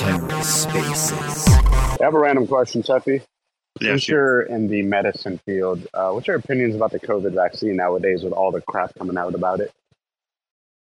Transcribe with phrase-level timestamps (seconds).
[0.00, 1.48] TerraSpaces.
[2.00, 3.22] I have a random question, Tuffy.
[3.80, 4.18] Yeah, Since sure.
[4.18, 8.32] you're in the medicine field, uh, what's your opinions about the COVID vaccine nowadays with
[8.32, 9.72] all the crap coming out about it?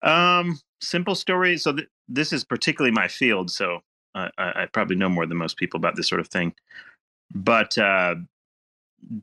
[0.01, 1.57] Um, simple story.
[1.57, 3.81] So th- this is particularly my field, so
[4.13, 6.53] I, I I probably know more than most people about this sort of thing.
[7.33, 8.15] But uh,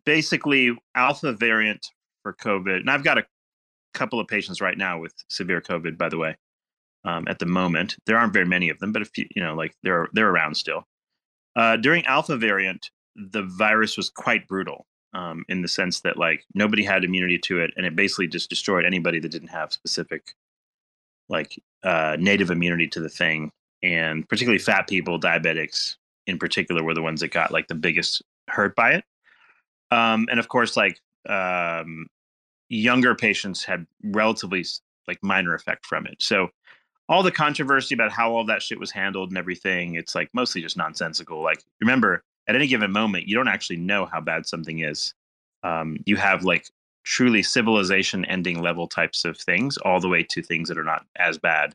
[0.04, 1.86] basically, alpha variant
[2.22, 3.26] for COVID, and I've got a
[3.94, 5.98] couple of patients right now with severe COVID.
[5.98, 6.36] By the way,
[7.04, 9.54] um, at the moment, there aren't very many of them, but if you you know,
[9.54, 10.86] like they're they're around still.
[11.56, 16.44] Uh, during alpha variant, the virus was quite brutal um, in the sense that like
[16.54, 20.34] nobody had immunity to it, and it basically just destroyed anybody that didn't have specific
[21.28, 26.94] like uh, native immunity to the thing, and particularly fat people, diabetics in particular, were
[26.94, 29.04] the ones that got like the biggest hurt by it.
[29.90, 32.06] Um, and of course, like um,
[32.68, 34.64] younger patients had relatively
[35.08, 36.16] like minor effect from it.
[36.20, 36.48] So
[37.08, 40.62] all the controversy about how all that shit was handled and everything, it's like mostly
[40.62, 41.42] just nonsensical.
[41.42, 45.14] Like remember, at any given moment, you don't actually know how bad something is.
[45.62, 46.66] Um, you have like
[47.04, 51.04] truly civilization ending level types of things all the way to things that are not
[51.16, 51.74] as bad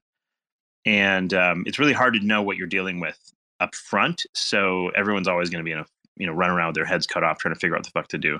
[0.85, 5.27] and um, it's really hard to know what you're dealing with up front so everyone's
[5.27, 5.85] always going to be in a
[6.17, 8.07] you know run around with their heads cut off trying to figure out the fuck
[8.07, 8.39] to do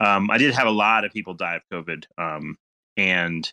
[0.00, 2.56] um, i did have a lot of people die of covid um,
[2.96, 3.52] and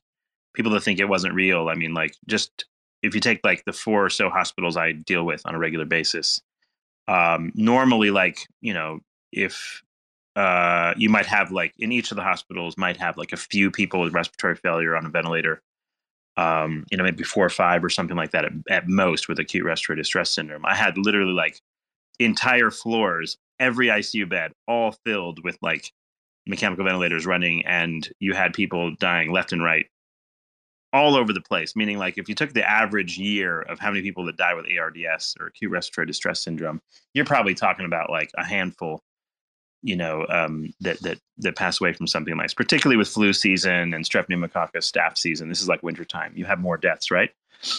[0.53, 2.65] people that think it wasn't real i mean like just
[3.01, 5.85] if you take like the four or so hospitals i deal with on a regular
[5.85, 6.41] basis
[7.07, 8.99] um, normally like you know
[9.31, 9.83] if
[10.35, 13.71] uh, you might have like in each of the hospitals might have like a few
[13.71, 15.61] people with respiratory failure on a ventilator
[16.37, 19.39] um, you know maybe four or five or something like that at, at most with
[19.39, 20.65] acute respiratory distress syndrome.
[20.65, 21.59] I had literally like
[22.19, 25.91] entire floors every icu bed all filled with like
[26.47, 29.87] mechanical ventilators running and you had people dying left and right
[30.93, 34.01] all over the place meaning like if you took the average year of how many
[34.01, 36.81] people that die with ards or acute respiratory distress syndrome
[37.13, 39.01] you're probably talking about like a handful
[39.85, 43.31] you know um, that that that pass away from something like this, particularly with flu
[43.31, 45.47] season and strep pneumococcus staph season.
[45.47, 46.33] This is like wintertime.
[46.35, 47.29] You have more deaths, right?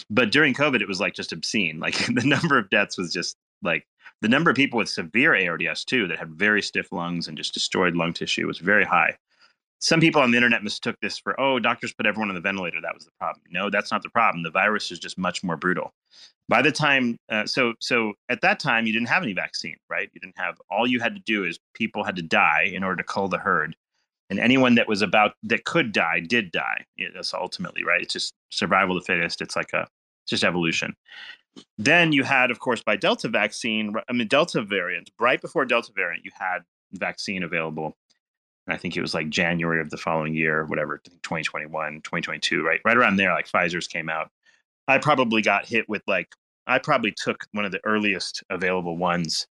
[0.09, 1.79] But during COVID, it was like just obscene.
[1.87, 3.85] Like the number of deaths was just like
[4.21, 7.53] the number of people with severe ARDS too that had very stiff lungs and just
[7.53, 9.17] destroyed lung tissue was very high.
[9.79, 12.81] Some people on the internet mistook this for, oh, doctors put everyone on the ventilator.
[12.81, 13.43] That was the problem.
[13.51, 14.41] No, that's not the problem.
[14.41, 15.93] The virus is just much more brutal.
[16.49, 20.09] By the time, uh, so so at that time, you didn't have any vaccine, right?
[20.13, 20.59] You didn't have.
[20.71, 23.37] All you had to do is people had to die in order to cull the
[23.37, 23.75] herd,
[24.29, 26.85] and anyone that was about that could die did die.
[27.13, 28.01] That's ultimately right.
[28.01, 29.41] It's just survival of the fittest.
[29.41, 29.81] It's like a
[30.23, 30.95] it's just evolution.
[31.77, 33.93] Then you had, of course, by Delta vaccine.
[34.09, 35.09] I mean, Delta variant.
[35.19, 36.59] Right before Delta variant, you had
[36.93, 37.95] vaccine available
[38.67, 42.63] and I think it was like January of the following year, whatever, I 2021, 2022,
[42.63, 42.81] right?
[42.83, 44.29] Right around there, like Pfizer's came out.
[44.89, 46.27] I probably got hit with like,
[46.67, 49.47] I probably took one of the earliest available ones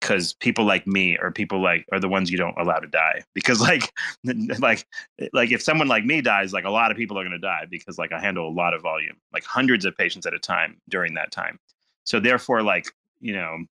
[0.00, 3.22] because people like me or people like are the ones you don't allow to die
[3.34, 3.92] because like
[4.58, 4.86] like
[5.32, 7.66] like if someone like me dies like a lot of people are going to die
[7.70, 10.76] because like i handle a lot of volume like hundreds of patients at a time
[10.88, 11.58] during that time
[12.04, 13.64] so therefore like you know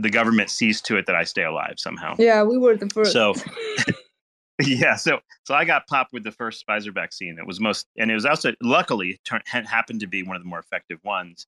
[0.00, 3.12] the government sees to it that i stay alive somehow Yeah, we were the first.
[3.12, 3.34] so
[4.66, 7.38] yeah, so so I got popped with the first Pfizer vaccine.
[7.38, 10.48] It was most, and it was also luckily turn, happened to be one of the
[10.48, 11.46] more effective ones,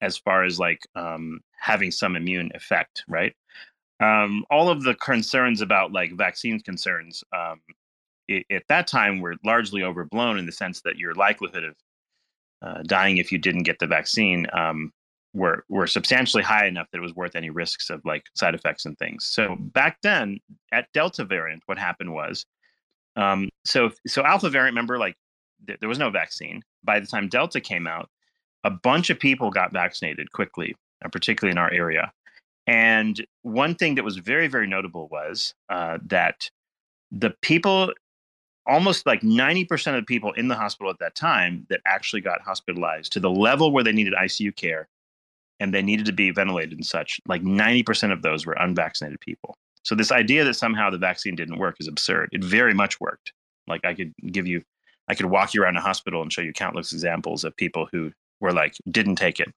[0.00, 3.34] as far as like um, having some immune effect, right?
[4.00, 7.60] Um, all of the concerns about like vaccines concerns um,
[8.30, 11.74] i at that time were largely overblown in the sense that your likelihood of
[12.62, 14.92] uh, dying if you didn't get the vaccine um,
[15.34, 18.84] were were substantially high enough that it was worth any risks of like side effects
[18.84, 19.26] and things.
[19.26, 20.38] So back then
[20.72, 22.44] at Delta variant, what happened was,
[23.16, 25.16] um, so so Alpha variant, remember, like
[25.66, 26.62] th- there was no vaccine.
[26.84, 28.08] By the time Delta came out,
[28.64, 30.74] a bunch of people got vaccinated quickly,
[31.04, 32.12] uh, particularly in our area.
[32.66, 36.50] And one thing that was very very notable was uh, that
[37.10, 37.92] the people
[38.68, 42.42] almost like 90% of the people in the hospital at that time that actually got
[42.42, 44.86] hospitalized to the level where they needed ICU care
[45.58, 49.56] and they needed to be ventilated and such, like 90% of those were unvaccinated people.
[49.84, 52.28] So this idea that somehow the vaccine didn't work is absurd.
[52.32, 53.32] It very much worked.
[53.66, 54.62] Like I could give you,
[55.08, 58.12] I could walk you around a hospital and show you countless examples of people who
[58.40, 59.48] were like didn't take it.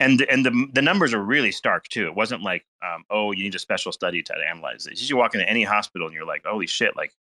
[0.00, 2.06] And and the the numbers are really stark too.
[2.06, 5.08] It wasn't like, um, oh, you need a special study to analyze this.
[5.08, 7.12] You walk into any hospital and you're like, holy shit, like,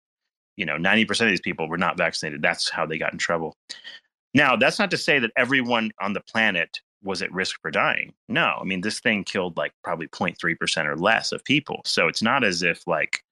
[0.56, 2.42] you know, 90% of these people were not vaccinated.
[2.42, 3.56] That's how they got in trouble.
[4.32, 8.12] Now, that's not to say that everyone on the planet was at risk for dying.
[8.28, 11.81] No, I mean, this thing killed like probably 0.3% or less of people.
[11.84, 13.22] So it's not as if like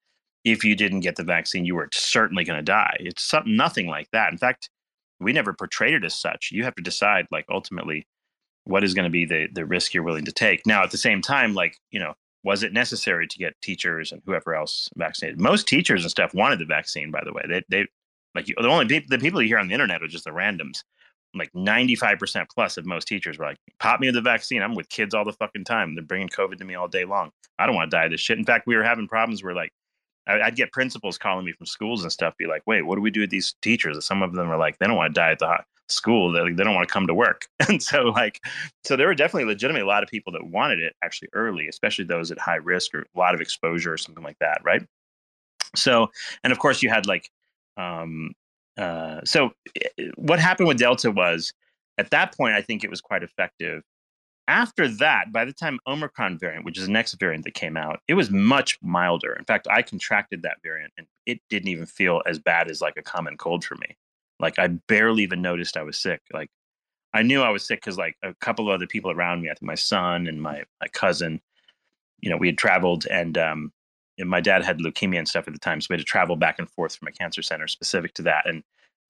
[0.44, 2.96] if you didn't get the vaccine, you were certainly going to die.
[3.00, 4.32] It's something, nothing like that.
[4.32, 4.70] In fact,
[5.20, 6.50] we never portrayed it as such.
[6.52, 8.06] You have to decide, like, ultimately,
[8.64, 10.66] what is going to be the the risk you're willing to take.
[10.66, 14.22] Now, at the same time, like, you know, was it necessary to get teachers and
[14.24, 15.40] whoever else vaccinated?
[15.40, 17.10] Most teachers and stuff wanted the vaccine.
[17.10, 17.86] By the way, they they
[18.34, 20.82] like the only people the people you hear on the internet are just the randoms.
[21.34, 24.62] Like 95% plus of most teachers were like, pop me with the vaccine.
[24.62, 25.94] I'm with kids all the fucking time.
[25.94, 27.30] They're bringing COVID to me all day long.
[27.58, 28.38] I don't want to die of this shit.
[28.38, 29.70] In fact, we were having problems where like
[30.28, 33.10] I'd get principals calling me from schools and stuff, be like, "Wait, what do we
[33.10, 35.32] do with these teachers?" And some of them are like, they don't want to die
[35.32, 35.58] at the
[35.88, 37.46] school; they, they don't want to come to work.
[37.68, 38.40] And so, like,
[38.84, 42.04] so there were definitely legitimately a lot of people that wanted it actually early, especially
[42.04, 44.86] those at high risk or a lot of exposure or something like that, right?
[45.74, 46.10] So,
[46.44, 47.30] and of course, you had like,
[47.76, 48.32] um,
[48.76, 51.52] uh, so eh, what happened with Delta was
[51.98, 53.82] at that point, I think it was quite effective
[54.48, 58.00] after that, by the time Omicron variant, which is the next variant that came out,
[58.08, 59.34] it was much milder.
[59.34, 62.96] In fact, I contracted that variant and it didn't even feel as bad as like
[62.96, 63.96] a common cold for me.
[64.40, 66.22] Like I barely even noticed I was sick.
[66.32, 66.48] Like
[67.12, 69.52] I knew I was sick because like a couple of other people around me, I
[69.52, 71.42] think my son and my my cousin,
[72.20, 73.70] you know, we had traveled and um
[74.18, 76.36] and my dad had leukemia and stuff at the time, so we had to travel
[76.36, 78.48] back and forth from a cancer center specific to that.
[78.48, 78.62] And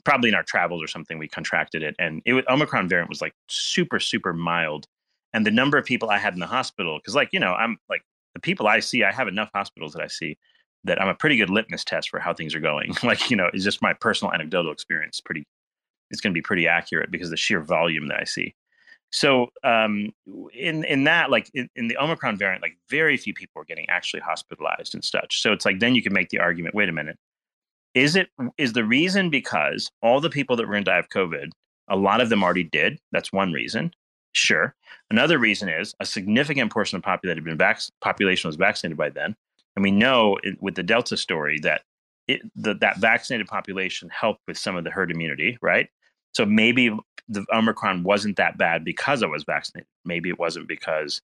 [0.04, 1.94] probably in our travels or something, we contracted it.
[1.98, 4.86] And it was Omicron variant was like super, super mild
[5.32, 7.78] and the number of people I had in the hospital, because like, you know, I'm
[7.88, 8.02] like
[8.34, 10.38] the people I see, I have enough hospitals that I see
[10.84, 12.94] that I'm a pretty good litmus test for how things are going.
[13.02, 15.20] like, you know, it's just my personal anecdotal experience.
[15.20, 15.44] Pretty,
[16.10, 18.54] it's going to be pretty accurate because the sheer volume that I see.
[19.10, 20.12] So, um,
[20.52, 23.88] in in that, like in, in the Omicron variant, like very few people are getting
[23.88, 25.40] actually hospitalized and such.
[25.40, 27.16] So it's like then you can make the argument: wait a minute,
[27.94, 28.28] is it
[28.58, 31.50] is the reason because all the people that were going to die of COVID,
[31.88, 32.98] a lot of them already did?
[33.10, 33.92] That's one reason.
[34.38, 34.74] Sure.
[35.10, 39.10] Another reason is a significant portion of the population, been vac- population was vaccinated by
[39.10, 39.34] then.
[39.74, 41.82] And we know it, with the Delta story that
[42.28, 45.88] it, the, that vaccinated population helped with some of the herd immunity, right?
[46.34, 46.96] So maybe
[47.28, 49.88] the Omicron wasn't that bad because I was vaccinated.
[50.04, 51.20] Maybe it wasn't because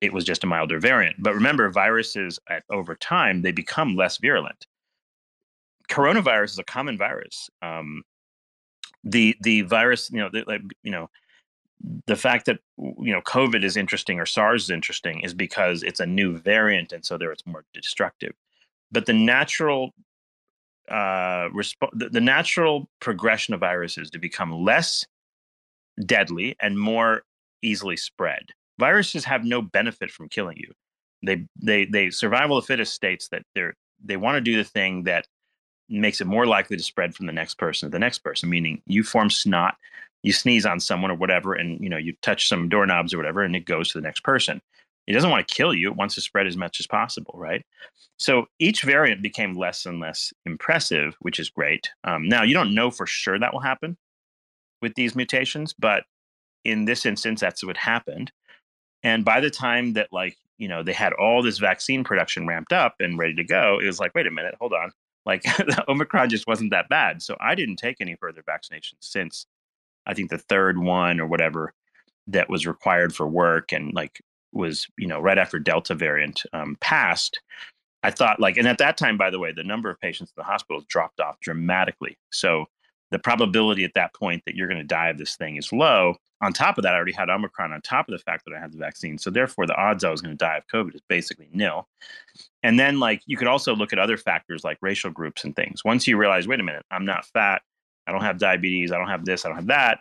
[0.00, 1.16] it was just a milder variant.
[1.18, 4.66] But remember, viruses at, over time, they become less virulent.
[5.88, 7.50] Coronavirus is a common virus.
[7.62, 8.02] Um,
[9.02, 11.10] the the virus, you know, like you know,
[12.06, 16.00] the fact that you know COVID is interesting or SARS is interesting is because it's
[16.00, 18.32] a new variant, and so there it's more destructive.
[18.90, 19.92] But the natural
[20.88, 25.04] uh, resp- the, the natural progression of viruses to become less
[26.04, 27.22] deadly and more
[27.62, 28.50] easily spread.
[28.78, 30.72] Viruses have no benefit from killing you.
[31.24, 33.74] They they they survival of fittest states that they're
[34.04, 35.26] they want to do the thing that
[35.88, 38.50] makes it more likely to spread from the next person to the next person.
[38.50, 39.76] Meaning, you form snot
[40.24, 43.44] you sneeze on someone or whatever and you know you touch some doorknobs or whatever
[43.44, 44.60] and it goes to the next person.
[45.06, 47.64] It doesn't want to kill you it wants to spread as much as possible right?
[48.18, 51.90] So each variant became less and less impressive which is great.
[52.04, 53.96] Um, now you don't know for sure that will happen
[54.82, 56.04] with these mutations but
[56.64, 58.32] in this instance that's what happened.
[59.02, 62.72] And by the time that like you know they had all this vaccine production ramped
[62.72, 64.90] up and ready to go it was like wait a minute hold on.
[65.26, 67.20] Like the omicron just wasn't that bad.
[67.20, 69.44] So i didn't take any further vaccinations since
[70.06, 71.72] I think the third one or whatever
[72.26, 74.20] that was required for work and like
[74.52, 77.40] was you know right after Delta variant um, passed.
[78.02, 80.34] I thought like, and at that time, by the way, the number of patients in
[80.36, 82.18] the hospitals dropped off dramatically.
[82.30, 82.66] So
[83.10, 86.16] the probability at that point that you're going to die of this thing is low.
[86.40, 88.60] On top of that, I already had Omicron on top of the fact that I
[88.60, 89.18] had the vaccine.
[89.18, 91.86] So therefore, the odds I was going to die of COVID is basically nil.
[92.62, 95.84] And then, like, you could also look at other factors like racial groups and things.
[95.84, 97.62] Once you realize, wait a minute, I'm not fat,
[98.06, 100.00] I don't have diabetes, I don't have this, I don't have that,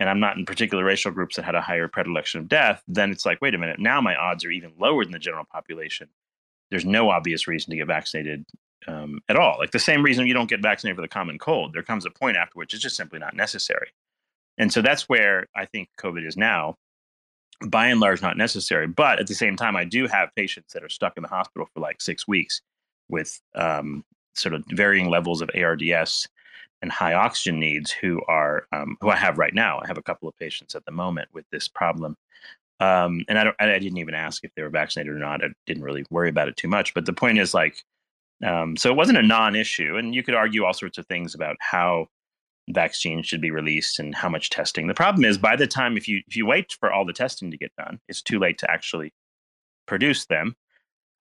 [0.00, 3.10] and I'm not in particular racial groups that had a higher predilection of death, then
[3.10, 6.08] it's like, wait a minute, now my odds are even lower than the general population.
[6.70, 8.44] There's no obvious reason to get vaccinated
[8.88, 9.56] um, at all.
[9.58, 11.72] Like the same reason you don't get vaccinated for the common cold.
[11.72, 13.88] There comes a point after which it's just simply not necessary.
[14.58, 16.76] And so that's where I think COVID is now,
[17.66, 18.86] by and large, not necessary.
[18.86, 21.68] But at the same time, I do have patients that are stuck in the hospital
[21.72, 22.60] for like six weeks
[23.08, 26.28] with um, sort of varying levels of ARDS
[26.84, 29.80] and high oxygen needs who are um, who I have right now.
[29.82, 32.14] I have a couple of patients at the moment with this problem,
[32.78, 33.56] um, and I don't.
[33.58, 35.42] I didn't even ask if they were vaccinated or not.
[35.42, 36.92] I didn't really worry about it too much.
[36.92, 37.82] But the point is, like,
[38.44, 41.56] um, so it wasn't a non-issue, and you could argue all sorts of things about
[41.58, 42.08] how
[42.68, 44.86] vaccines should be released and how much testing.
[44.86, 47.50] The problem is, by the time if you if you wait for all the testing
[47.50, 49.14] to get done, it's too late to actually
[49.86, 50.54] produce them.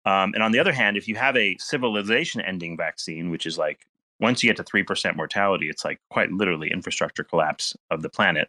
[0.07, 3.87] Um, and on the other hand, if you have a civilization-ending vaccine, which is like
[4.23, 8.49] once you get to 3% mortality, it's like quite literally infrastructure collapse of the planet.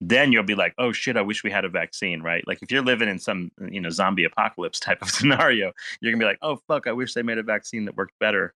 [0.00, 2.46] then you'll be like, oh shit, I wish we had a vaccine, right?
[2.46, 6.22] Like if you're living in some you know zombie apocalypse type of scenario, you're gonna
[6.22, 8.54] be like, oh fuck, I wish they made a vaccine that worked better.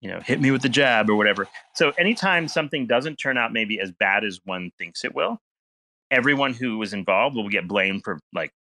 [0.00, 1.46] You know, hit me with the jab or whatever.
[1.74, 5.40] So anytime something doesn't turn out maybe as bad as one thinks it will,
[6.10, 8.52] everyone who was involved will get blamed for like,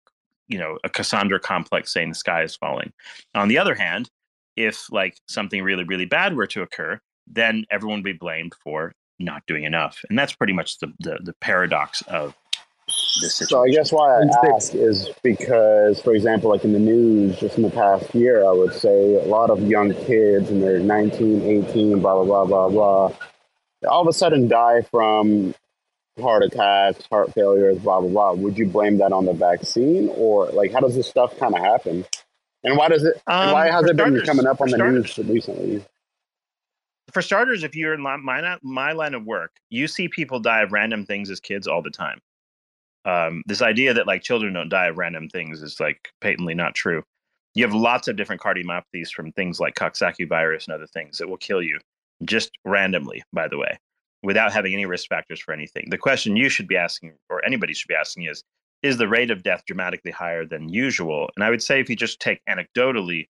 [0.48, 2.92] you know, a Cassandra complex saying the sky is falling.
[3.34, 4.10] On the other hand,
[4.56, 8.92] if like something really, really bad were to occur, then everyone would be blamed for
[9.18, 10.04] not doing enough.
[10.09, 12.35] And that's pretty much the, the, the paradox of
[13.21, 13.49] this situation.
[13.49, 17.56] So I guess why I ask is because, for example, like in the news just
[17.56, 21.42] in the past year, I would say a lot of young kids and they're 19,
[21.42, 23.12] 18, blah, blah, blah, blah, blah,
[23.88, 25.54] all of a sudden die from
[26.21, 28.33] heart attacks, heart failures, blah, blah, blah.
[28.33, 31.61] Would you blame that on the vaccine or like how does this stuff kind of
[31.61, 32.04] happen?
[32.64, 35.18] And why does it, um, why has it starters, been coming up on the starters.
[35.18, 35.85] news recently?
[37.12, 38.16] For starters, if you're in my,
[38.62, 41.90] my line of work, you see people die of random things as kids all the
[41.90, 42.18] time.
[43.04, 46.75] Um, this idea that like children don't die of random things is like patently not
[46.75, 47.04] true.
[47.54, 51.28] You have lots of different cardiomyopathies from things like Coxsackie virus and other things that
[51.28, 51.78] will kill you
[52.25, 53.78] just randomly, by the way,
[54.22, 55.86] without having any risk factors for anything.
[55.88, 58.42] The question you should be asking, or anybody should be asking, is
[58.82, 61.30] is the rate of death dramatically higher than usual?
[61.34, 63.26] And I would say if you just take anecdotally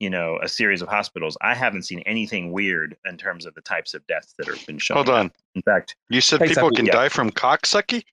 [0.00, 3.60] you know a series of hospitals i haven't seen anything weird in terms of the
[3.60, 5.30] types of deaths that have been shown hold on.
[5.54, 6.92] In fact you said people can yeah.
[6.92, 8.04] die from coxsackie?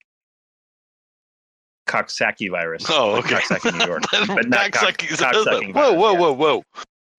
[1.88, 2.86] Coxsackie virus.
[2.90, 3.36] Oh okay.
[3.36, 4.04] Coxsackie new york.
[4.28, 6.63] But not coxsackie whoa whoa whoa whoa.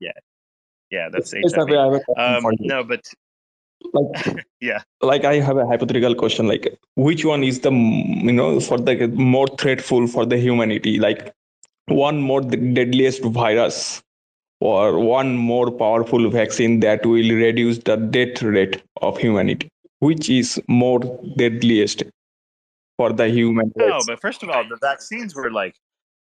[0.01, 0.13] Yeah.
[0.91, 2.01] Yeah that's HIV.
[2.17, 3.05] Um, no but
[3.93, 4.81] like yeah.
[5.03, 9.09] like i have a hypothetical question like which one is the you know for the
[9.09, 10.99] more threatful for the humanity?
[10.99, 11.35] Like
[11.87, 14.03] one more the deadliest virus
[14.61, 19.69] or one more powerful vaccine that will reduce the death rate of humanity
[20.05, 21.01] which is more
[21.37, 22.03] deadliest
[22.99, 24.07] for the human no race?
[24.07, 25.75] but first of all the vaccines were like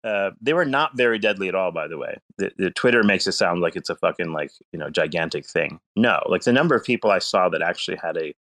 [0.04, 2.14] uh, they were not very deadly at all by the way.
[2.36, 5.80] The, the, twitter makes it sound like it's a fucking like you know gigantic thing.
[5.96, 8.34] No like the number of people i saw that actually had a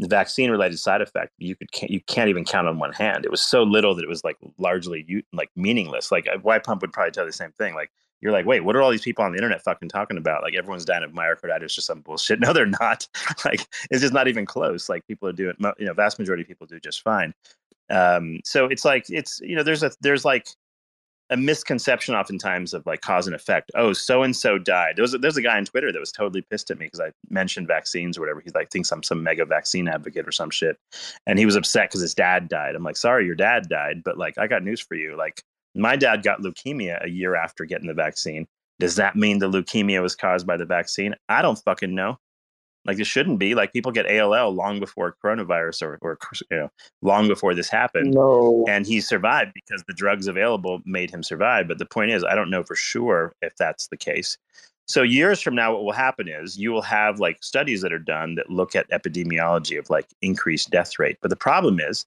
[0.00, 3.24] vaccine related side effect you could can't, you can't even count on one hand.
[3.24, 6.10] It was so little that it was like largely like meaningless.
[6.10, 7.74] Like WhyPump would probably tell the same thing.
[7.74, 7.90] Like
[8.24, 10.42] you're like, wait, what are all these people on the internet fucking talking about?
[10.42, 12.40] Like everyone's dying of myocarditis or some bullshit.
[12.44, 13.06] No, they're not.
[13.44, 14.88] like it's just not even close.
[14.88, 17.32] Like people are doing, you know, vast majority of people do just fine.
[17.90, 20.48] Um, so it's like it's you know, there's a there's like
[21.30, 23.70] a misconception oftentimes of like cause and effect.
[23.74, 24.96] Oh, so and so died.
[24.96, 27.00] There was a, there's a guy on Twitter that was totally pissed at me because
[27.00, 28.40] I mentioned vaccines or whatever.
[28.40, 30.78] He like thinks I'm some mega vaccine advocate or some shit,
[31.26, 32.74] and he was upset because his dad died.
[32.74, 35.16] I'm like, sorry, your dad died, but like I got news for you.
[35.16, 35.42] Like
[35.74, 38.46] my dad got leukemia a year after getting the vaccine.
[38.80, 41.14] Does that mean the leukemia was caused by the vaccine?
[41.28, 42.18] I don't fucking know.
[42.86, 43.54] Like it shouldn't be.
[43.54, 46.18] Like people get ALL long before coronavirus or, or
[46.50, 46.70] you know,
[47.02, 48.12] long before this happened.
[48.12, 48.64] No.
[48.68, 51.66] And he survived because the drugs available made him survive.
[51.66, 54.36] But the point is, I don't know for sure if that's the case.
[54.86, 57.98] So years from now, what will happen is you will have like studies that are
[57.98, 61.16] done that look at epidemiology of like increased death rate.
[61.22, 62.04] But the problem is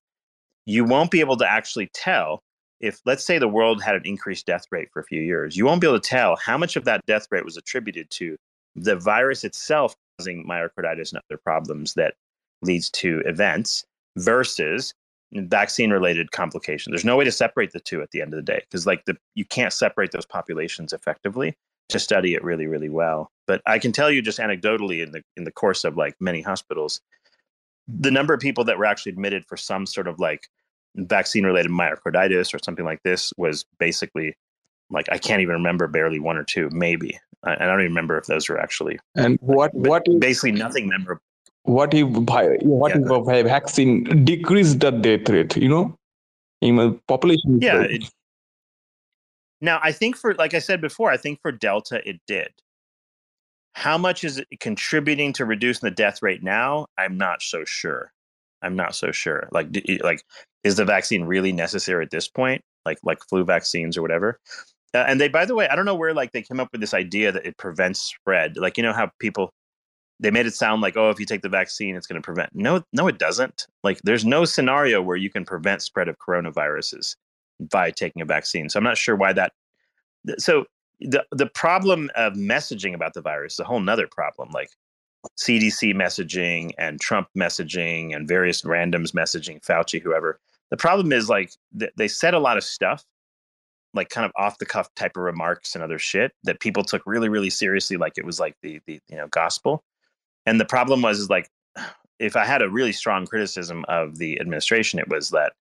[0.67, 2.43] you won't be able to actually tell
[2.79, 5.65] if let's say the world had an increased death rate for a few years, you
[5.65, 8.38] won't be able to tell how much of that death rate was attributed to
[8.75, 12.15] the virus itself causing myocarditis and other problems that
[12.62, 13.86] leads to events
[14.17, 14.93] versus
[15.34, 16.91] vaccine related complications.
[16.91, 19.05] There's no way to separate the two at the end of the day because like
[19.05, 21.55] the you can't separate those populations effectively
[21.89, 23.31] to study it really really well.
[23.46, 26.41] But I can tell you just anecdotally in the in the course of like many
[26.41, 27.01] hospitals
[27.88, 30.50] the number of people that were actually admitted for some sort of like
[30.96, 34.36] vaccine related myocarditis or something like this was basically
[34.89, 37.20] like I can't even remember barely one or two, maybe.
[37.44, 39.00] I, I don't even remember if those were actually.
[39.15, 41.22] And what what basically nothing memorable.
[41.63, 43.39] What if what yeah.
[43.39, 45.58] if vaccine decreased the death rate?
[45.58, 45.96] You know,
[46.62, 47.60] in a population.
[47.62, 47.82] Yeah.
[47.82, 48.10] It,
[49.60, 52.50] now I think for like I said before, I think for Delta it did.
[53.74, 56.88] How much is it contributing to reducing the death rate now?
[56.98, 58.12] I'm not so sure.
[58.61, 59.47] I'm not so sure.
[59.51, 59.67] Like,
[60.01, 60.23] like
[60.63, 62.61] is the vaccine really necessary at this point?
[62.85, 64.39] Like, like flu vaccines or whatever.
[64.93, 66.81] Uh, and they, by the way, I don't know where like they came up with
[66.81, 68.57] this idea that it prevents spread.
[68.57, 69.51] Like, you know how people
[70.19, 72.49] they made it sound like, oh, if you take the vaccine, it's going to prevent.
[72.53, 73.67] No, no, it doesn't.
[73.83, 77.15] Like, there's no scenario where you can prevent spread of coronaviruses
[77.59, 78.69] by taking a vaccine.
[78.69, 79.53] So I'm not sure why that.
[80.39, 80.65] So
[80.99, 84.49] the the problem of messaging about the virus is a whole nother problem.
[84.51, 84.69] Like
[85.38, 90.39] CDC messaging and Trump messaging and various randoms messaging, Fauci, whoever.
[90.69, 93.03] The problem is like th- they said a lot of stuff,
[93.93, 97.01] like kind of off the cuff type of remarks and other shit that people took
[97.05, 99.84] really, really seriously, like it was like the the you know gospel.
[100.46, 101.50] And the problem was is like
[102.19, 105.53] if I had a really strong criticism of the administration, it was that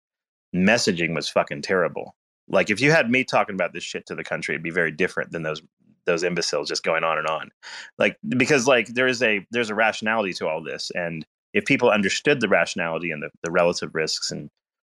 [0.55, 2.15] messaging was fucking terrible.
[2.49, 4.93] Like if you had me talking about this shit to the country, it'd be very
[4.93, 5.61] different than those
[6.07, 7.51] those imbeciles just going on and on.
[7.99, 10.91] Like because like there is a there's a rationality to all this.
[10.95, 14.51] And if people understood the rationality and the, the relative risks and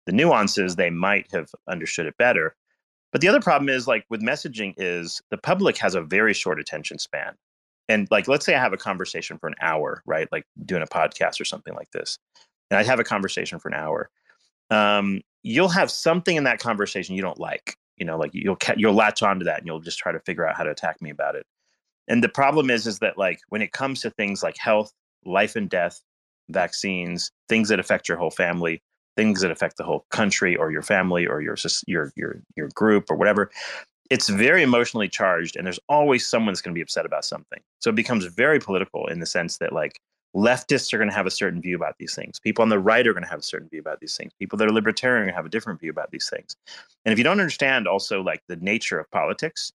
[0.06, 2.54] the nuances, they might have understood it better.
[3.12, 6.60] But the other problem is like with messaging is the public has a very short
[6.60, 7.34] attention span.
[7.88, 10.28] And like let's say I have a conversation for an hour, right?
[10.30, 12.18] Like doing a podcast or something like this.
[12.70, 14.10] And I have a conversation for an hour.
[14.70, 17.76] Um, you'll have something in that conversation you don't like.
[18.00, 20.56] You know, like you'll you'll latch onto that and you'll just try to figure out
[20.56, 21.46] how to attack me about it.
[22.08, 24.92] And the problem is, is that like when it comes to things like health,
[25.24, 26.00] life and death,
[26.48, 28.82] vaccines, things that affect your whole family,
[29.16, 33.10] things that affect the whole country or your family or your your your your group
[33.10, 33.50] or whatever,
[34.10, 37.60] it's very emotionally charged, and there's always someone that's going to be upset about something.
[37.80, 40.00] So it becomes very political in the sense that like
[40.34, 42.38] leftists are going to have a certain view about these things.
[42.38, 44.32] People on the right are going to have a certain view about these things.
[44.38, 46.56] People that are libertarian are going to have a different view about these things.
[47.04, 49.72] And if you don't understand also like the nature of politics,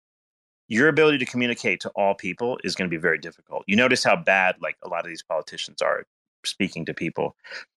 [0.69, 3.65] your ability to communicate to all people is going to be very difficult.
[3.67, 6.05] You notice how bad like a lot of these politicians are
[6.45, 7.37] speaking to people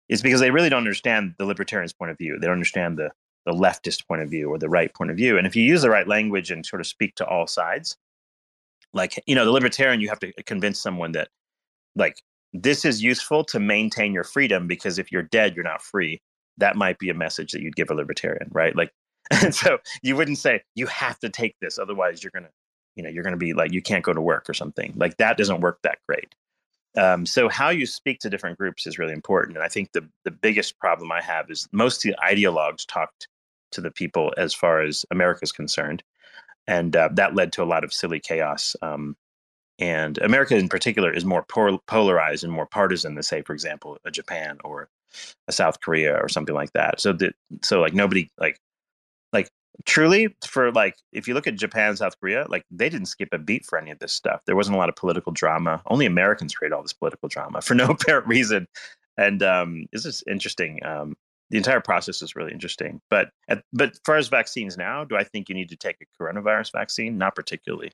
[0.09, 2.37] is because they really don't understand the libertarian's point of view.
[2.39, 3.11] They don't understand the
[3.45, 5.37] the leftist point of view or the right point of view.
[5.37, 7.95] And if you use the right language and sort of speak to all sides,
[8.91, 11.29] like you know, the libertarian, you have to convince someone that
[11.95, 12.23] like
[12.61, 16.21] this is useful to maintain your freedom because if you're dead, you're not free.
[16.57, 18.75] That might be a message that you'd give a libertarian, right?
[18.75, 18.91] Like,
[19.31, 22.51] and so you wouldn't say you have to take this, otherwise you're gonna,
[22.95, 24.93] you know, you're gonna be like you can't go to work or something.
[24.95, 26.33] Like that doesn't work that great.
[26.97, 30.07] Um, so how you speak to different groups is really important, and I think the
[30.23, 33.27] the biggest problem I have is most of the ideologues talked
[33.71, 36.03] to the people as far as America is concerned,
[36.67, 38.75] and uh, that led to a lot of silly chaos.
[38.81, 39.17] Um,
[39.79, 44.11] and America, in particular, is more polarized and more partisan than, say, for example, a
[44.11, 44.89] Japan or
[45.47, 46.99] a South Korea or something like that.
[46.99, 48.59] So that so like nobody like
[49.33, 49.49] like
[49.85, 53.37] truly for like if you look at Japan, South Korea, like they didn't skip a
[53.37, 54.41] beat for any of this stuff.
[54.45, 55.81] There wasn't a lot of political drama.
[55.87, 58.67] Only Americans create all this political drama for no apparent reason.
[59.17, 60.83] And um, this is interesting.
[60.85, 61.15] Um,
[61.49, 63.01] the entire process is really interesting.
[63.09, 65.97] But at, but as far as vaccines now, do I think you need to take
[66.01, 67.17] a coronavirus vaccine?
[67.17, 67.91] Not particularly.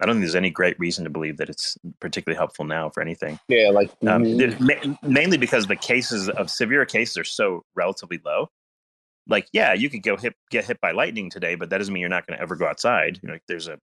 [0.00, 3.00] I don't think there's any great reason to believe that it's particularly helpful now for
[3.00, 3.38] anything.
[3.48, 4.64] Yeah, like um, mm-hmm.
[4.64, 8.48] ma- mainly because the cases of severe cases are so relatively low.
[9.26, 12.00] Like, yeah, you could go hit, get hit by lightning today, but that doesn't mean
[12.00, 13.18] you're not going to ever go outside.
[13.22, 13.78] You know, there's a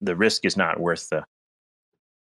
[0.00, 1.24] the risk is not worth the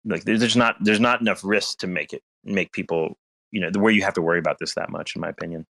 [0.04, 0.24] like.
[0.24, 3.18] There's not there's not enough risk to make it make people
[3.52, 5.66] you know the where you have to worry about this that much, in my opinion.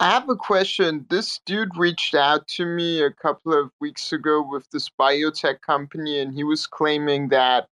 [0.00, 1.04] I have a question.
[1.10, 6.20] This dude reached out to me a couple of weeks ago with this biotech company,
[6.20, 7.68] and he was claiming that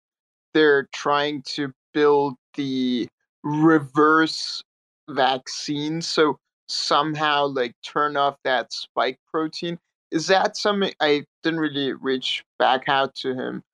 [0.54, 3.08] they're trying to build the
[3.42, 4.62] reverse
[5.10, 6.00] vaccine.
[6.00, 9.76] So somehow, like, turn off that spike protein.
[10.12, 13.64] Is that something I didn't really reach back out to him?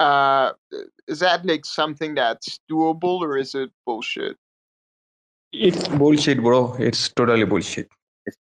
[0.00, 0.52] Uh,
[1.06, 4.36] is that like something that's doable or is it bullshit?
[5.52, 6.74] It's bullshit, bro.
[6.78, 7.88] It's totally bullshit.
[8.26, 8.34] It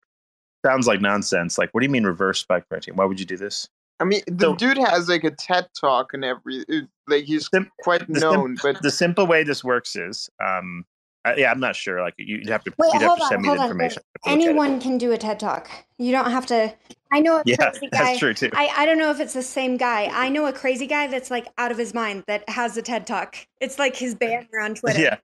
[0.65, 1.59] sounds like nonsense.
[1.59, 2.97] Like, what do you mean reverse spike protein?
[2.97, 3.69] Why would you do this?
[4.01, 7.49] I mean, the so, dude has like a TED talk and every uh, like he's
[7.51, 8.57] sim- quite known.
[8.57, 10.85] Sim- but the simple way this works is, um,
[11.25, 12.01] uh, yeah, I'm not sure.
[12.01, 14.03] Like, you'd have to Wait, you'd have to send on, me the information.
[14.25, 15.69] Anyone can do a TED talk.
[15.99, 16.73] You don't have to.
[17.13, 17.99] I know a yeah, crazy guy.
[17.99, 18.51] That's true too.
[18.53, 20.11] I, I don't know if it's the same guy.
[20.13, 23.07] I know a crazy guy that's like out of his mind that has a TED
[23.07, 23.37] talk.
[23.61, 25.01] It's like his banner on Twitter.
[25.01, 25.17] Yeah.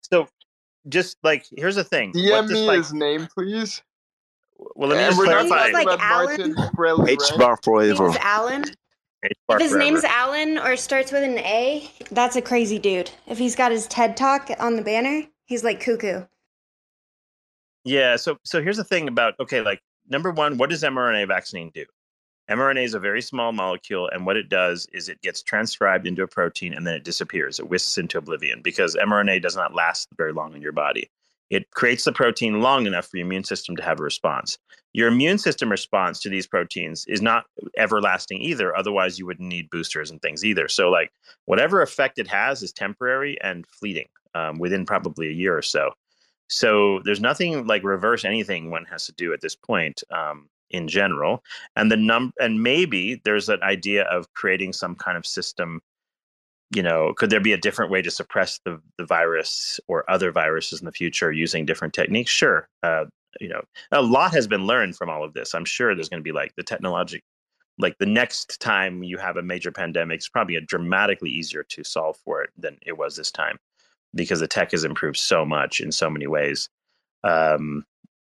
[0.00, 0.28] So
[0.88, 2.12] just like here's the thing.
[2.12, 3.82] DM me like, his name, please.
[4.56, 5.70] Well, let me just clarify.
[5.70, 6.54] Like Alan.
[7.08, 8.12] H bar forever.
[8.20, 8.64] Alan.
[9.22, 13.10] If his name's Alan or starts with an A, that's a crazy dude.
[13.26, 16.24] If he's got his TED talk on the banner, he's like cuckoo.
[17.84, 18.16] Yeah.
[18.16, 21.84] So so here's the thing about okay, like number one, what does mRNA vaccine do?
[22.50, 26.22] mRNA is a very small molecule, and what it does is it gets transcribed into
[26.22, 27.58] a protein and then it disappears.
[27.58, 31.10] It whisks into oblivion because mRNA does not last very long in your body.
[31.50, 34.58] It creates the protein long enough for your immune system to have a response.
[34.92, 37.44] Your immune system response to these proteins is not
[37.76, 38.76] everlasting either.
[38.76, 40.68] Otherwise, you wouldn't need boosters and things either.
[40.68, 41.12] So, like,
[41.46, 45.92] whatever effect it has is temporary and fleeting um, within probably a year or so.
[46.48, 50.02] So, there's nothing like reverse anything one has to do at this point.
[50.10, 51.42] Um, in general
[51.76, 55.80] and the num and maybe there's an idea of creating some kind of system
[56.74, 60.32] you know could there be a different way to suppress the the virus or other
[60.32, 62.30] viruses in the future using different techniques?
[62.30, 63.04] Sure uh,
[63.40, 65.54] you know a lot has been learned from all of this.
[65.54, 67.22] I'm sure there's going to be like the technology
[67.78, 71.84] like the next time you have a major pandemic it's probably a dramatically easier to
[71.84, 73.58] solve for it than it was this time
[74.14, 76.68] because the tech has improved so much in so many ways.
[77.24, 77.84] Um,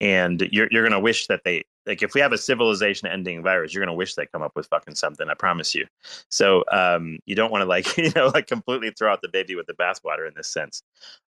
[0.01, 3.75] and you're you're gonna wish that they like if we have a civilization ending virus,
[3.75, 5.29] you're gonna wish they come up with fucking something.
[5.29, 5.87] I promise you.
[6.31, 9.55] So um, you don't want to like you know like completely throw out the baby
[9.55, 10.83] with the bathwater in this sense.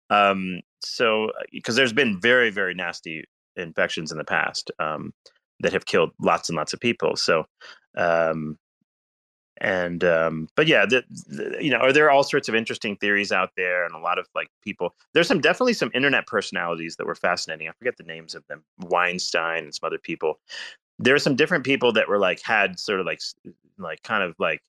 [0.09, 5.13] Um, so because there's been very very nasty infections in the past um,
[5.59, 7.15] that have killed lots and lots of people.
[7.15, 7.45] So
[7.97, 8.57] um,
[9.61, 13.31] and um, but yeah the, the, you know are there all sorts of interesting theories
[13.31, 17.05] out there and a lot of like people there's some definitely some internet personalities that
[17.05, 17.69] were fascinating.
[17.69, 20.39] I forget the names of them weinstein and some other people.
[20.99, 23.21] There are some different people that were like had sort of like
[23.77, 24.61] like kind of like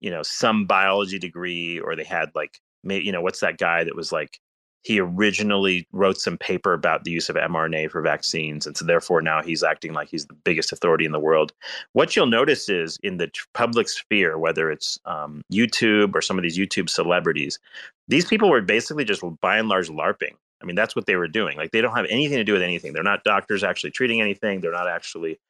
[0.00, 3.96] you know some biology degree or they had like you know what's that guy that
[3.96, 4.40] was like
[4.86, 8.68] he originally wrote some paper about the use of mRNA for vaccines.
[8.68, 11.52] And so, therefore, now he's acting like he's the biggest authority in the world.
[11.92, 16.44] What you'll notice is in the public sphere, whether it's um, YouTube or some of
[16.44, 17.58] these YouTube celebrities,
[18.06, 20.36] these people were basically just by and large LARPing.
[20.62, 21.56] I mean, that's what they were doing.
[21.56, 22.92] Like, they don't have anything to do with anything.
[22.92, 24.60] They're not doctors actually treating anything.
[24.60, 25.40] They're not actually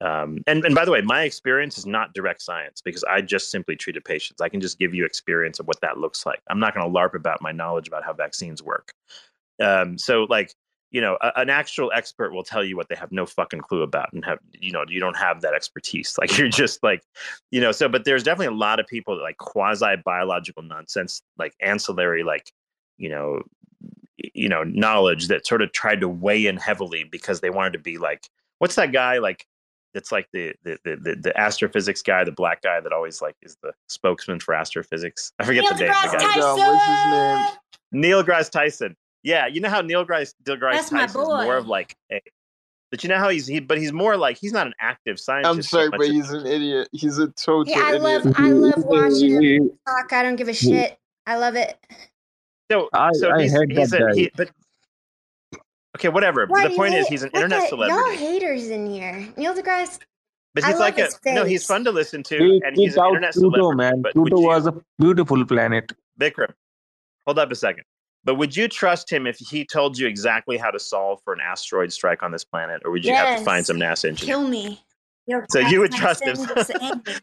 [0.00, 3.50] um, and, and by the way, my experience is not direct science because I just
[3.50, 4.40] simply treated patients.
[4.40, 6.40] I can just give you experience of what that looks like.
[6.48, 8.92] I'm not going to LARP about my knowledge about how vaccines work.
[9.62, 10.54] Um, so, like,
[10.90, 13.82] you know, a, an actual expert will tell you what they have no fucking clue
[13.82, 16.14] about and have, you know, you don't have that expertise.
[16.20, 17.02] Like, you're just like,
[17.50, 21.22] you know, so, but there's definitely a lot of people that like quasi biological nonsense,
[21.38, 22.52] like ancillary, like,
[22.98, 23.42] you know,
[24.34, 27.78] you know, knowledge that sort of tried to weigh in heavily because they wanted to
[27.78, 28.28] be like,
[28.58, 29.46] what's that guy like?
[29.94, 33.56] That's like the, the the, the astrophysics guy, the black guy that always like is
[33.62, 35.32] the spokesman for astrophysics.
[35.38, 35.90] I forget Neil the name.
[35.90, 36.24] Of the guy.
[36.24, 36.42] Tyson.
[36.42, 37.46] what's his name?
[37.92, 38.96] Neil deGrasse Tyson.
[39.22, 42.20] Yeah, you know how Neil deGrasse, deGrasse Tyson is more of like a,
[42.90, 45.54] but you know how he's he, but he's more like he's not an active scientist.
[45.54, 46.88] I'm sorry, but he's an idiot.
[46.92, 48.02] He's a total yeah, I idiot.
[48.02, 50.12] love I love watching him talk.
[50.12, 50.98] I don't give a shit.
[51.26, 51.76] I love it.
[52.70, 54.50] So, I, so I he's, he's a, he, but
[55.96, 56.44] Okay, whatever.
[56.46, 57.98] Why the point hate, is, he's an internet at, celebrity.
[57.98, 59.26] Y'all haters in here.
[59.38, 59.98] Neil deGrasse.
[60.54, 61.44] But he's like a no.
[61.44, 63.76] He's fun to listen to, he, and he's an internet Pluto, celebrity.
[63.76, 64.02] Man.
[64.02, 65.90] But Pluto you, was a beautiful planet.
[66.20, 66.52] Bikram,
[67.26, 67.84] hold up a second.
[68.24, 71.40] But would you trust him if he told you exactly how to solve for an
[71.40, 73.26] asteroid strike on this planet, or would you yes.
[73.26, 74.34] have to find some NASA engineer?
[74.34, 74.82] Kill me.
[75.48, 76.36] so you would trust him.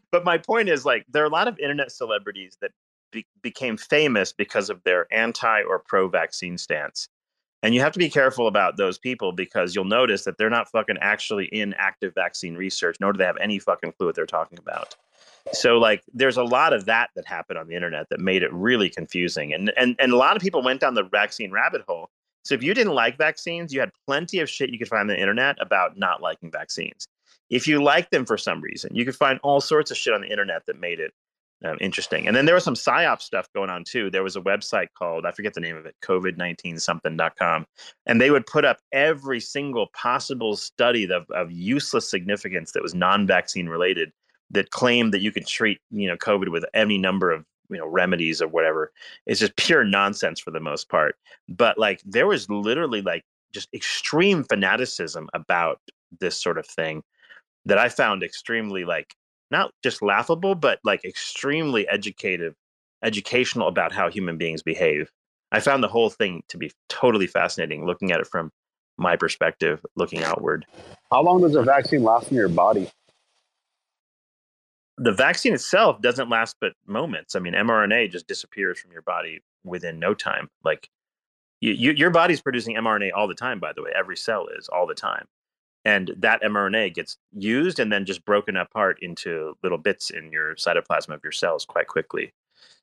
[0.10, 2.72] but my point is, like, there are a lot of internet celebrities that
[3.12, 7.08] be- became famous because of their anti or pro vaccine stance.
[7.64, 10.70] And you have to be careful about those people because you'll notice that they're not
[10.70, 14.26] fucking actually in active vaccine research, nor do they have any fucking clue what they're
[14.26, 14.94] talking about.
[15.50, 18.52] So like there's a lot of that that happened on the internet that made it
[18.52, 19.54] really confusing.
[19.54, 22.10] And and and a lot of people went down the vaccine rabbit hole.
[22.44, 25.06] So if you didn't like vaccines, you had plenty of shit you could find on
[25.06, 27.08] the internet about not liking vaccines.
[27.48, 30.20] If you like them for some reason, you could find all sorts of shit on
[30.20, 31.14] the internet that made it
[31.64, 32.26] um, interesting.
[32.26, 34.10] And then there was some psyop stuff going on too.
[34.10, 37.66] There was a website called I forget the name of it, COVID nineteen something.com,
[38.06, 42.94] and they would put up every single possible study of, of useless significance that was
[42.94, 44.12] non-vaccine related
[44.50, 47.86] that claimed that you could treat you know COVID with any number of you know
[47.86, 48.92] remedies or whatever.
[49.26, 51.16] It's just pure nonsense for the most part.
[51.48, 55.80] But like there was literally like just extreme fanaticism about
[56.20, 57.02] this sort of thing
[57.64, 59.14] that I found extremely like
[59.54, 62.54] not just laughable, but like extremely educative,
[63.04, 65.10] educational about how human beings behave.
[65.52, 68.50] I found the whole thing to be totally fascinating, looking at it from
[68.96, 70.66] my perspective, looking outward.
[71.12, 72.90] How long does a vaccine last in your body?
[74.98, 77.36] The vaccine itself doesn't last but moments.
[77.36, 80.48] I mean, mRNA just disappears from your body within no time.
[80.64, 80.88] Like
[81.60, 83.92] you, you, your body's producing mRNA all the time, by the way.
[83.96, 85.26] Every cell is all the time
[85.84, 90.54] and that mRNA gets used and then just broken apart into little bits in your
[90.54, 92.32] cytoplasm of your cells quite quickly.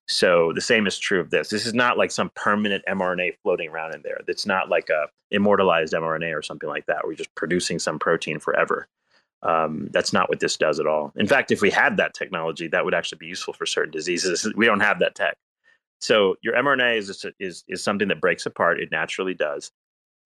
[0.08, 1.50] So the same is true of this.
[1.50, 4.20] This is not like some permanent mRNA floating around in there.
[4.28, 7.06] It's not like a immortalized mRNA or something like that.
[7.06, 8.88] We're just producing some protein forever.
[9.44, 11.12] Um, that's not what this does at all.
[11.16, 14.48] In fact, if we had that technology, that would actually be useful for certain diseases.
[14.56, 15.38] We don't have that tech.
[16.00, 18.80] So your mRNA is is is something that breaks apart.
[18.80, 19.72] It naturally does.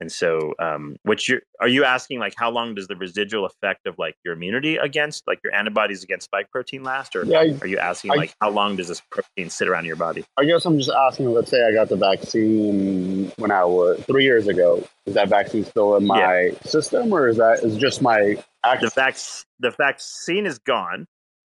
[0.01, 2.19] And so, um, what you are you asking?
[2.19, 6.03] Like, how long does the residual effect of like your immunity against, like your antibodies
[6.03, 8.89] against spike protein last, or yeah, I, are you asking I, like how long does
[8.89, 10.25] this protein sit around your body?
[10.37, 11.31] I guess I'm just asking.
[11.31, 14.85] Let's say I got the vaccine when I was three years ago.
[15.05, 16.19] Is that vaccine still in my
[16.51, 16.59] yeah.
[16.65, 18.43] system, or is that is just my
[18.81, 21.07] the vac- the vaccine is gone.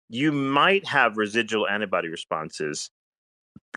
[0.08, 2.90] You might have residual antibody responses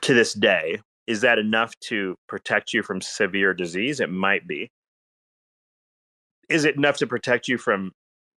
[0.01, 3.99] to this day, is that enough to protect you from severe disease?
[3.99, 4.69] It might be.
[6.49, 7.93] Is it enough to protect you from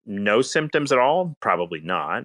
[0.05, 1.35] no symptoms at all?
[1.41, 2.23] Probably not.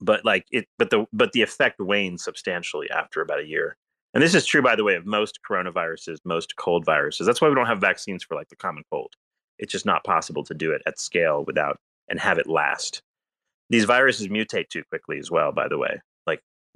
[0.00, 3.76] But like it but the but the effect wanes substantially after about a year.
[4.14, 7.26] And this is true by the way of most coronaviruses, most cold viruses.
[7.26, 9.12] That's why we don't have vaccines for like the common cold.
[9.58, 11.76] It's just not possible to do it at scale without
[12.08, 13.02] and have it last.
[13.68, 16.00] These viruses mutate too quickly as well, by the way.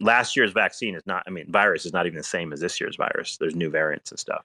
[0.02, 2.80] Last year's vaccine is not, I mean, virus is not even the same as this
[2.80, 3.36] year's virus.
[3.38, 4.44] There's new variants and stuff.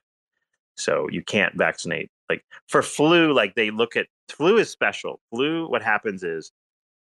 [0.76, 2.10] So you can't vaccinate.
[2.30, 5.20] Like for flu, like they look at flu is special.
[5.30, 6.52] Flu, what happens is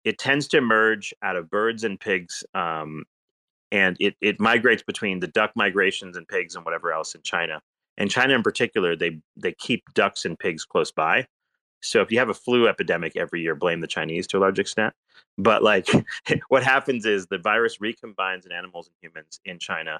[0.04, 3.06] it tends to emerge out of birds and pigs um,
[3.74, 7.62] and it, it migrates between the duck migrations and pigs and whatever else in china
[7.98, 11.26] and china in particular they they keep ducks and pigs close by
[11.84, 14.60] so if you have a flu epidemic every year blame the chinese to a large
[14.60, 14.94] extent
[15.38, 15.88] but like
[16.50, 20.00] what happens is the virus recombines in animals and humans in china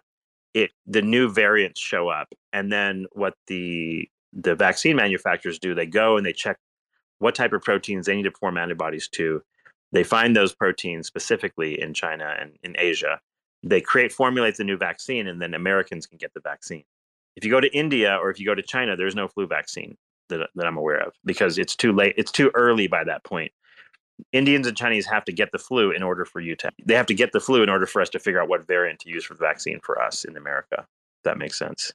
[0.54, 5.86] it the new variants show up and then what the the vaccine manufacturers do they
[5.86, 6.58] go and they check
[7.20, 9.42] what type of proteins they need to form antibodies to
[9.94, 13.20] they find those proteins specifically in China and in Asia.
[13.62, 16.84] They create, formulate the new vaccine, and then Americans can get the vaccine.
[17.36, 19.96] If you go to India or if you go to China, there's no flu vaccine
[20.38, 22.16] that, that I'm aware of because it's too late.
[22.18, 23.52] It's too early by that point.
[24.32, 26.70] Indians and Chinese have to get the flu in order for you to.
[26.86, 29.00] They have to get the flu in order for us to figure out what variant
[29.02, 30.86] to use for the vaccine for us in America.
[31.24, 31.92] that makes sense.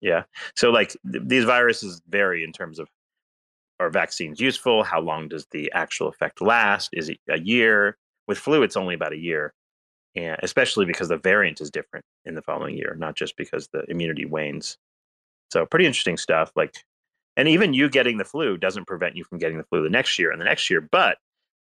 [0.00, 0.24] Yeah.
[0.56, 2.88] So like th- these viruses vary in terms of
[3.82, 4.84] are vaccines useful?
[4.84, 6.90] How long does the actual effect last?
[6.92, 7.96] Is it a year?
[8.28, 9.52] With flu, it's only about a year,
[10.14, 13.84] and especially because the variant is different in the following year, not just because the
[13.88, 14.78] immunity wanes.
[15.50, 16.52] So, pretty interesting stuff.
[16.54, 16.76] Like,
[17.36, 20.18] and even you getting the flu doesn't prevent you from getting the flu the next
[20.18, 20.80] year and the next year.
[20.80, 21.18] But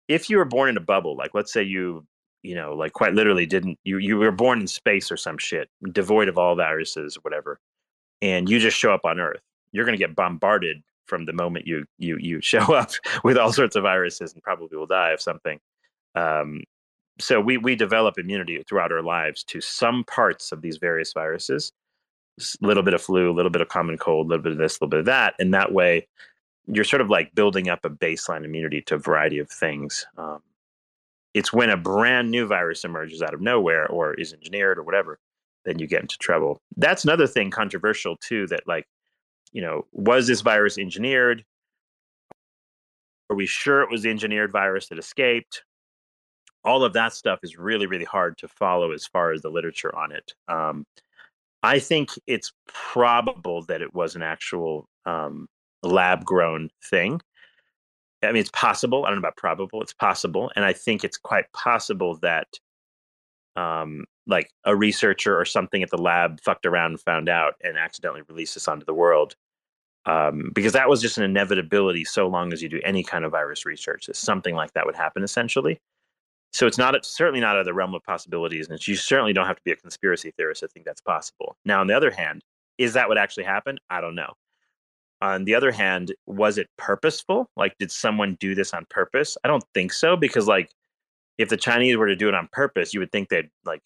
[0.08, 2.06] if you were born in a bubble, like let's say you,
[2.42, 5.70] you know, like quite literally didn't you you were born in space or some shit,
[5.92, 7.60] devoid of all viruses or whatever,
[8.22, 9.42] and you just show up on Earth,
[9.72, 12.92] you're going to get bombarded from the moment you you you show up
[13.24, 15.60] with all sorts of viruses and probably will die of something.
[16.16, 16.64] Um,
[17.20, 21.72] so we we develop immunity throughout our lives to some parts of these various viruses.
[22.40, 24.58] A little bit of flu, a little bit of common cold, a little bit of
[24.58, 26.08] this, a little bit of that, and that way
[26.72, 30.06] you're sort of like building up a baseline immunity to a variety of things.
[30.18, 30.42] Um,
[31.34, 35.20] it's when a brand new virus emerges out of nowhere or is engineered or whatever,
[35.66, 36.62] then you get into trouble.
[36.78, 38.48] That's another thing controversial too.
[38.48, 38.88] That like
[39.52, 41.44] you know, was this virus engineered?
[43.30, 45.64] Are we sure it was the engineered virus that escaped?
[46.64, 49.96] All of that stuff is really, really hard to follow as far as the literature
[49.96, 50.34] on it.
[50.48, 50.86] Um,
[51.64, 55.48] I think it's probable that it was an actual um,
[55.84, 57.22] lab grown thing.
[58.24, 59.06] I mean, it's possible.
[59.06, 59.82] I don't know about probable.
[59.82, 62.48] It's possible, and I think it's quite possible that,
[63.56, 67.78] um, like a researcher or something at the lab fucked around and found out and
[67.78, 69.36] accidentally released this onto the world
[70.06, 73.32] um, because that was just an inevitability so long as you do any kind of
[73.32, 75.80] virus research that something like that would happen essentially
[76.52, 79.34] so it's not it's certainly not out of the realm of possibilities and you certainly
[79.34, 82.12] don't have to be a conspiracy theorist to think that's possible now on the other
[82.12, 82.44] hand
[82.78, 84.34] is that what actually happened i don't know
[85.22, 89.48] on the other hand was it purposeful like did someone do this on purpose i
[89.48, 90.72] don't think so because like
[91.38, 93.82] if the chinese were to do it on purpose you would think they'd like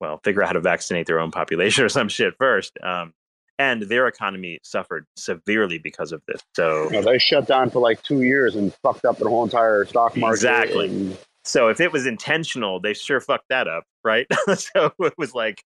[0.00, 3.12] well figure out how to vaccinate their own population or some shit first um,
[3.58, 6.40] and their economy suffered severely because of this.
[6.56, 10.16] So they shut down for like two years and fucked up their whole entire stock
[10.16, 10.34] market.
[10.34, 10.88] Exactly.
[10.88, 11.18] And...
[11.44, 14.26] So if it was intentional, they sure fucked that up, right?
[14.56, 15.64] so it was like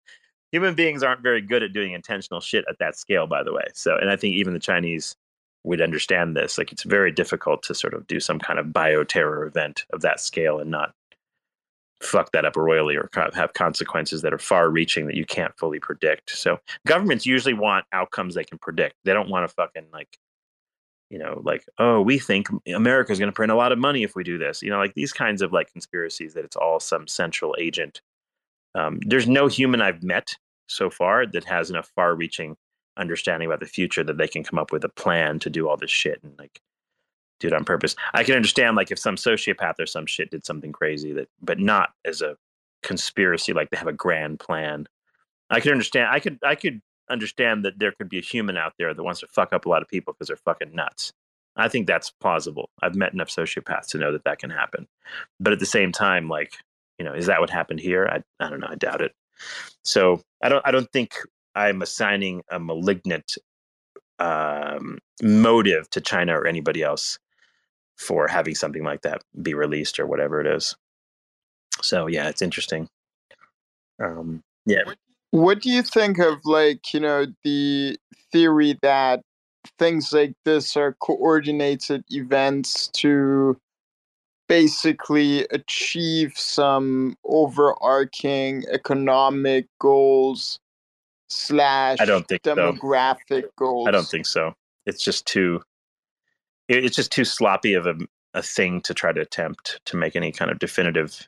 [0.52, 3.66] human beings aren't very good at doing intentional shit at that scale, by the way.
[3.74, 5.16] So, and I think even the Chinese
[5.66, 6.58] would understand this.
[6.58, 10.20] Like it's very difficult to sort of do some kind of bioterror event of that
[10.20, 10.94] scale and not
[12.02, 15.80] fuck that up royally or have consequences that are far reaching that you can't fully
[15.80, 16.30] predict.
[16.38, 18.96] So governments usually want outcomes they can predict.
[19.06, 20.18] They don't want to fucking like,
[21.10, 24.04] you know, like, oh, we think America is going to print a lot of money
[24.04, 24.62] if we do this.
[24.62, 28.02] You know, like these kinds of like conspiracies that it's all some central agent.
[28.74, 30.36] Um, there's no human I've met
[30.68, 32.58] so far that has enough far reaching
[32.98, 35.78] understanding about the future that they can come up with a plan to do all
[35.78, 36.62] this shit and like
[37.40, 37.96] do it on purpose.
[38.14, 41.60] I can understand like if some sociopath or some shit did something crazy that, but
[41.60, 42.38] not as a
[42.84, 43.52] conspiracy.
[43.52, 44.88] Like they have a grand plan.
[45.50, 46.10] I could understand.
[46.12, 46.40] I could.
[46.44, 49.54] I could understand that there could be a human out there that wants to fuck
[49.54, 51.14] up a lot of people because they're fucking nuts.
[51.56, 52.70] I think that's plausible.
[52.82, 54.88] I've met enough sociopaths to know that that can happen.
[55.40, 56.54] But at the same time, like
[57.00, 58.08] you know, is that what happened here?
[58.08, 58.68] I I don't know.
[58.70, 59.14] I doubt it.
[59.84, 60.66] So I don't.
[60.66, 61.14] I don't think
[61.56, 63.38] I'm assigning a malignant
[64.20, 67.18] um, motive to China or anybody else
[67.98, 70.76] for having something like that be released or whatever it is.
[71.82, 72.90] So yeah, it's interesting.
[74.04, 74.84] Um, yeah.
[74.86, 74.98] What
[75.62, 77.98] do you think of like you know the
[78.32, 79.22] theory that
[79.80, 83.58] things like this are coordinated events to
[84.48, 90.60] basically achieve some overarching economic goals
[91.30, 93.50] slash I don't think demographic so.
[93.58, 93.88] goals?
[93.88, 94.54] I don't think so.
[94.86, 95.62] It's just too
[96.68, 97.96] it's just too sloppy of a
[98.36, 101.28] a thing to try to attempt to make any kind of definitive.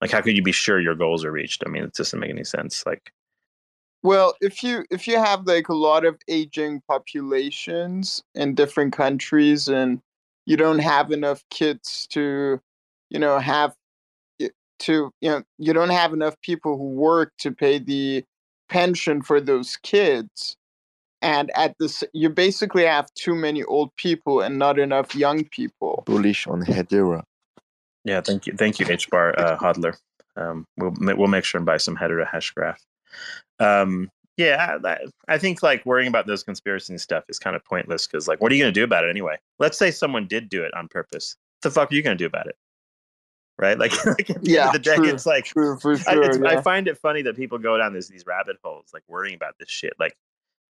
[0.00, 1.64] Like, how could you be sure your goals are reached?
[1.66, 2.84] I mean, it doesn't make any sense.
[2.84, 3.10] Like,
[4.06, 9.66] well, if you if you have like a lot of aging populations in different countries
[9.68, 10.00] and
[10.46, 12.60] you don't have enough kids to,
[13.10, 13.74] you know, have
[14.78, 18.24] to you know you don't have enough people who work to pay the
[18.68, 20.56] pension for those kids
[21.22, 26.02] and at this you basically have too many old people and not enough young people.
[26.06, 27.22] Bullish on hedera
[28.04, 29.96] yeah thank you thank you h bar uh, hodler.
[30.36, 32.76] Um, we'll we'll make sure and buy some hedera hashgraph
[33.60, 34.98] um, yeah I,
[35.28, 38.52] I think like worrying about those conspiracy stuff is kind of pointless because like what
[38.52, 40.88] are you going to do about it anyway let's say someone did do it on
[40.88, 42.56] purpose what the fuck are you going to do about it
[43.58, 43.78] right?
[43.78, 45.96] Like, like at the yeah, end of the day, true, it's like true, for I,
[45.96, 46.60] sure, I yeah.
[46.60, 49.68] find it funny that people go down this, these rabbit holes, like worrying about this
[49.68, 49.94] shit.
[49.98, 50.16] Like,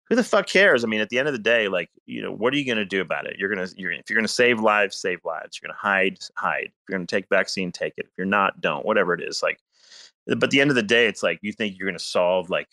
[0.08, 0.84] who the fuck cares?
[0.84, 2.78] I mean, at the end of the day, like, you know, what are you going
[2.78, 3.36] to do about it?
[3.38, 5.58] You're gonna, you're if you're gonna save lives, save lives.
[5.60, 6.66] You're gonna hide, hide.
[6.66, 8.06] If you're gonna take vaccine, take it.
[8.06, 8.84] If you're not, don't.
[8.84, 9.58] Whatever it is, like.
[10.26, 12.68] But at the end of the day, it's like you think you're gonna solve like,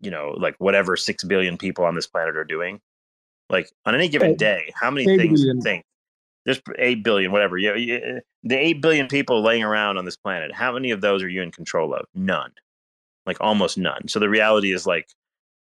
[0.00, 2.80] you know, like whatever six billion people on this planet are doing.
[3.50, 5.84] Like on any given day, how many things do you think
[6.44, 7.56] there's eight billion, whatever.
[7.56, 10.52] Yeah, yeah, eh, the eight billion people laying around on this planet.
[10.52, 12.06] How many of those are you in control of?
[12.14, 12.52] None,
[13.26, 14.08] like almost none.
[14.08, 15.08] So the reality is like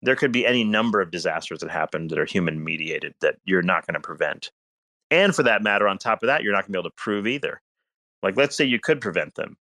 [0.03, 3.63] there could be any number of disasters that happen that are human mediated that you're
[3.63, 4.51] not going to prevent.
[5.11, 6.97] And for that matter, on top of that, you're not going to be able to
[6.97, 7.61] prove either.
[8.23, 9.57] Like, let's say you could prevent them.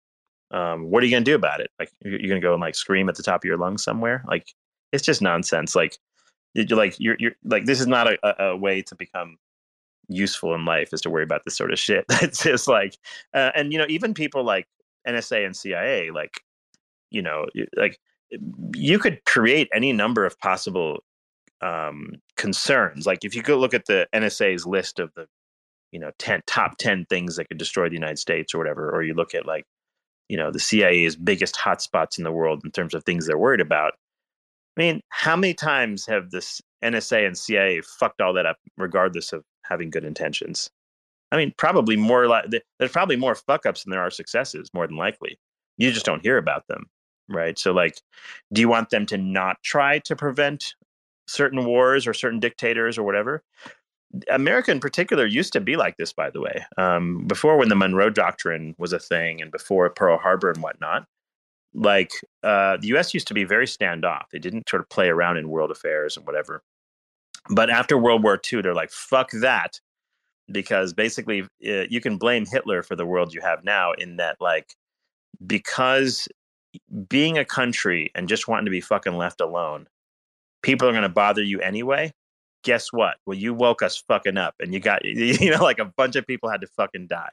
[0.50, 1.70] Um, what are you going to do about it?
[1.78, 4.24] Like, you're going to go and like scream at the top of your lungs somewhere?
[4.28, 4.46] Like,
[4.92, 5.74] it's just nonsense.
[5.74, 5.98] Like,
[6.54, 9.38] you're like you're you're like this is not a, a, way to become
[10.08, 12.04] useful in life is to worry about this sort of shit.
[12.22, 12.96] It's just like,
[13.34, 14.66] uh, and you know, even people like
[15.06, 16.40] NSA and CIA, like,
[17.10, 17.98] you know, like
[18.74, 21.00] you could create any number of possible
[21.60, 23.06] um, concerns.
[23.06, 25.26] Like if you go look at the NSA's list of the,
[25.92, 29.02] you know, 10 top 10 things that could destroy the United States or whatever, or
[29.02, 29.64] you look at like,
[30.28, 33.60] you know, the CIA's biggest hotspots in the world in terms of things they're worried
[33.60, 33.92] about.
[34.76, 39.32] I mean, how many times have this NSA and CIA fucked all that up, regardless
[39.32, 40.70] of having good intentions?
[41.30, 42.46] I mean, probably more like
[42.78, 45.38] there's probably more fuck ups than there are successes, more than likely.
[45.76, 46.86] You just don't hear about them,
[47.28, 47.58] right?
[47.58, 48.00] So, like,
[48.52, 50.74] do you want them to not try to prevent
[51.26, 53.42] certain wars or certain dictators or whatever?
[54.30, 56.64] America, in particular, used to be like this, by the way.
[56.76, 61.06] Um, before, when the Monroe Doctrine was a thing, and before Pearl Harbor and whatnot,
[61.74, 62.10] like
[62.42, 63.12] uh, the U.S.
[63.12, 64.30] used to be very standoff.
[64.32, 66.62] They didn't sort of play around in world affairs and whatever.
[67.50, 69.80] But after World War II, they're like, "Fuck that,"
[70.50, 73.92] because basically, uh, you can blame Hitler for the world you have now.
[73.92, 74.74] In that, like,
[75.44, 76.28] because
[77.08, 79.88] being a country and just wanting to be fucking left alone,
[80.62, 82.12] people are going to bother you anyway.
[82.64, 83.16] Guess what?
[83.26, 86.26] Well, you woke us fucking up, and you got you know like a bunch of
[86.26, 87.32] people had to fucking die,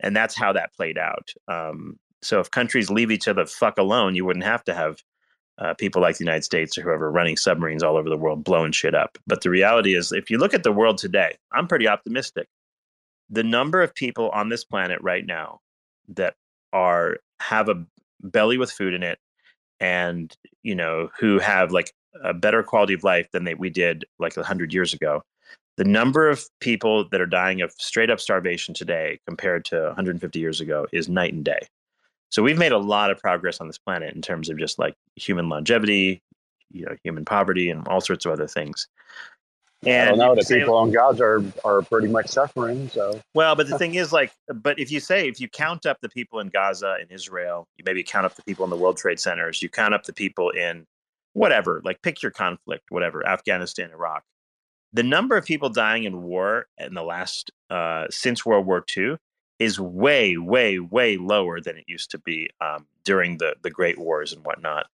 [0.00, 1.30] and that's how that played out.
[1.48, 4.98] Um, so if countries leave each other fuck alone, you wouldn't have to have
[5.58, 8.72] uh, people like the United States or whoever running submarines all over the world blowing
[8.72, 9.18] shit up.
[9.26, 12.48] But the reality is, if you look at the world today, I'm pretty optimistic.
[13.30, 15.60] The number of people on this planet right now
[16.08, 16.34] that
[16.72, 17.84] are have a
[18.22, 19.18] belly with food in it,
[19.80, 24.04] and you know who have like a better quality of life than they, we did
[24.18, 25.22] like hundred years ago.
[25.76, 30.38] The number of people that are dying of straight up starvation today compared to 150
[30.40, 31.60] years ago is night and day.
[32.30, 34.94] So we've made a lot of progress on this planet in terms of just like
[35.16, 36.20] human longevity,
[36.70, 38.88] you know, human poverty, and all sorts of other things.
[39.84, 40.34] I And don't know.
[40.34, 42.88] The people on Gaza are, are pretty much suffering.
[42.88, 45.98] So well, but the thing is, like, but if you say if you count up
[46.00, 48.96] the people in Gaza and Israel, you maybe count up the people in the World
[48.96, 50.86] Trade Centers, you count up the people in
[51.38, 54.24] whatever, like pick your conflict, whatever, Afghanistan, Iraq.
[54.92, 59.16] The number of people dying in war in the last uh, since World War II
[59.58, 63.98] is way, way, way lower than it used to be um, during the the Great
[63.98, 64.86] Wars and whatnot.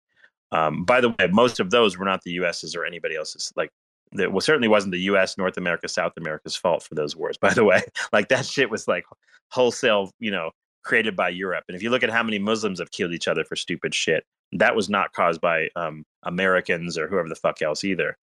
[0.53, 3.53] Um, by the way, most of those were not the U.S.'s or anybody else's.
[3.57, 3.71] Like,
[4.13, 7.39] that well, certainly wasn't the U.S., North America, South America's fault for those wars.
[7.41, 9.05] By the way, like that shit was like
[9.51, 10.51] wholesale, you know,
[10.85, 11.65] created by Europe.
[11.69, 14.25] And if you look at how many Muslims have killed each other for stupid shit,
[14.53, 18.17] that was not caused by um, Americans or whoever the fuck else either.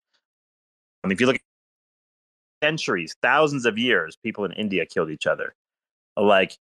[1.04, 1.41] I mean, if you look at
[2.64, 5.56] centuries, thousands of years, people in India killed each other.
[6.18, 6.58] Like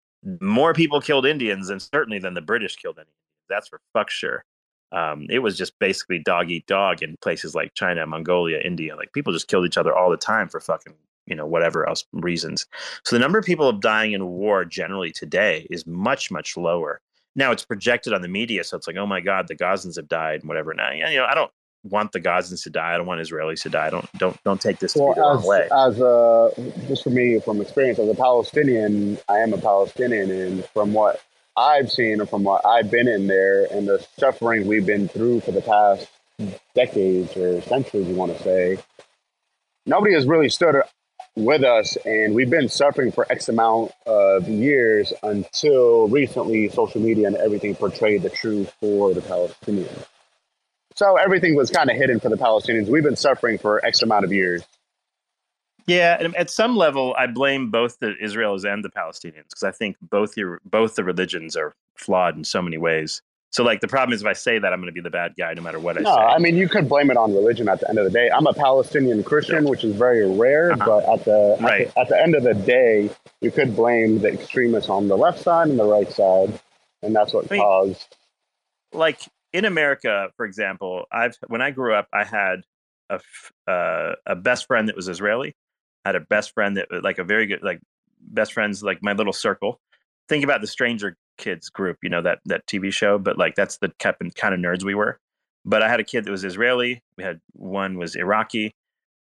[0.41, 3.11] more people killed Indians, and certainly than the British killed any.
[3.49, 4.45] That's for fuck sure.
[4.93, 8.97] Um, it was just basically dog eat dog in places like China, Mongolia, India.
[8.97, 10.95] Like people just killed each other all the time for fucking
[11.27, 12.67] you know whatever else reasons.
[13.05, 17.01] So the number of people dying in war generally today is much much lower.
[17.37, 20.09] Now it's projected on the media, so it's like, oh my god, the Gazans have
[20.09, 20.75] died and whatever.
[20.75, 21.51] Now you know I don't
[21.85, 22.95] want the Gazans to die.
[22.95, 23.91] I don't want Israelis to die.
[23.91, 25.69] Don't don't don't take this well, the wrong as, way.
[25.73, 26.51] As a
[26.89, 31.23] just for me from experience as a Palestinian, I am a Palestinian, and from what
[31.57, 35.41] I've seen and from what I've been in there and the suffering we've been through
[35.41, 36.09] for the past
[36.75, 38.79] decades or centuries, you want to say,
[39.87, 40.75] nobody has really stood
[41.37, 47.27] with us, and we've been suffering for X amount of years until recently social media
[47.27, 50.07] and everything portrayed the truth for the Palestinians.
[50.95, 52.89] So everything was kind of hidden for the Palestinians.
[52.89, 54.63] We've been suffering for X amount of years.
[55.87, 59.71] Yeah, and at some level, I blame both the Israelis and the Palestinians because I
[59.71, 63.21] think both your both the religions are flawed in so many ways.
[63.55, 65.35] So like the problem is if I say that I'm going to be the bad
[65.39, 66.21] guy no matter what I no, say.
[66.21, 68.29] I mean you could blame it on religion at the end of the day.
[68.29, 70.85] I'm a Palestinian Christian, which is very rare, uh-huh.
[70.85, 71.87] but at the, right.
[71.87, 75.17] at the, at the end of the day, you could blame the extremists on the
[75.17, 76.61] left side and the right side,
[77.03, 78.17] and that's what I mean, caused.
[78.93, 79.21] Like
[79.53, 82.65] in America, for example, I've when I grew up, I had
[83.09, 83.21] a
[83.71, 85.55] uh, a best friend that was Israeli.
[86.05, 87.81] I had a best friend that like a very good like
[88.21, 89.81] best friends like my little circle.
[90.29, 93.79] Think about the Stranger Kids group, you know that that TV show, but like that's
[93.79, 95.19] the kind of, kind of nerds we were.
[95.65, 97.03] But I had a kid that was Israeli.
[97.17, 98.73] We had one was Iraqi.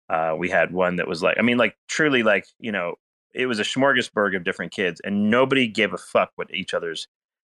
[0.09, 2.95] Uh, we had one that was like, I mean, like truly, like you know,
[3.35, 7.07] it was a smorgasbord of different kids, and nobody gave a fuck what each other's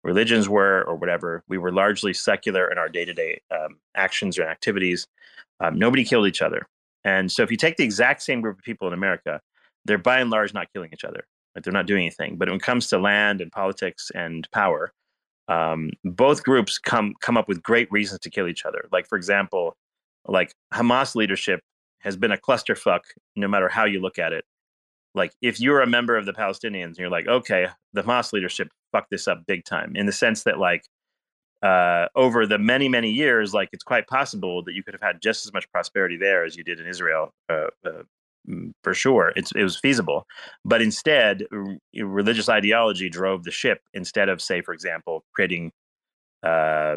[0.04, 1.42] religions were or whatever.
[1.48, 3.40] We were largely secular in our day to day
[3.94, 5.06] actions or activities.
[5.60, 6.66] Um, nobody killed each other,
[7.04, 9.40] and so if you take the exact same group of people in America,
[9.84, 11.24] they're by and large not killing each other.
[11.62, 12.36] They're not doing anything.
[12.36, 14.92] But when it comes to land and politics and power,
[15.48, 18.86] um, both groups come come up with great reasons to kill each other.
[18.92, 19.76] Like for example,
[20.26, 21.60] like Hamas leadership
[22.00, 23.00] has been a clusterfuck
[23.34, 24.44] no matter how you look at it.
[25.14, 28.68] Like if you're a member of the Palestinians and you're like, okay, the Hamas leadership
[28.92, 30.84] fucked this up big time, in the sense that like
[31.62, 35.20] uh, over the many many years, like it's quite possible that you could have had
[35.20, 38.02] just as much prosperity there as you did in Israel uh, uh,
[38.82, 40.26] for sure it's, it was feasible
[40.64, 45.70] but instead r- religious ideology drove the ship instead of say for example creating
[46.42, 46.96] uh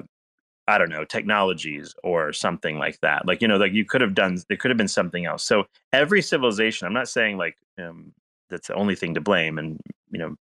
[0.67, 4.13] i don't know technologies or something like that like you know like you could have
[4.13, 5.43] done there could have been something else.
[5.43, 8.13] So every civilization i'm not saying like um,
[8.49, 9.79] that's the only thing to blame and
[10.11, 10.35] you know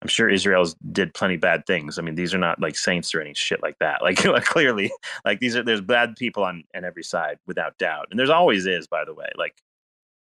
[0.00, 3.20] i'm sure israel's did plenty bad things i mean these are not like saints or
[3.20, 4.90] any shit like that like, like clearly
[5.24, 8.66] like these are there's bad people on on every side without doubt and there's always
[8.66, 9.54] is by the way like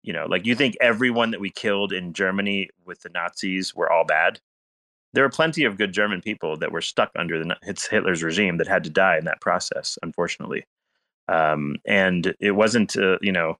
[0.02, 3.90] you know, like you think everyone that we killed in Germany with the Nazis were
[3.90, 4.40] all bad?
[5.14, 7.56] There are plenty of good German people that were stuck under the
[7.90, 10.64] Hitler's regime that had to die in that process, unfortunately.
[11.28, 13.56] Um, and it wasn't, uh, you know,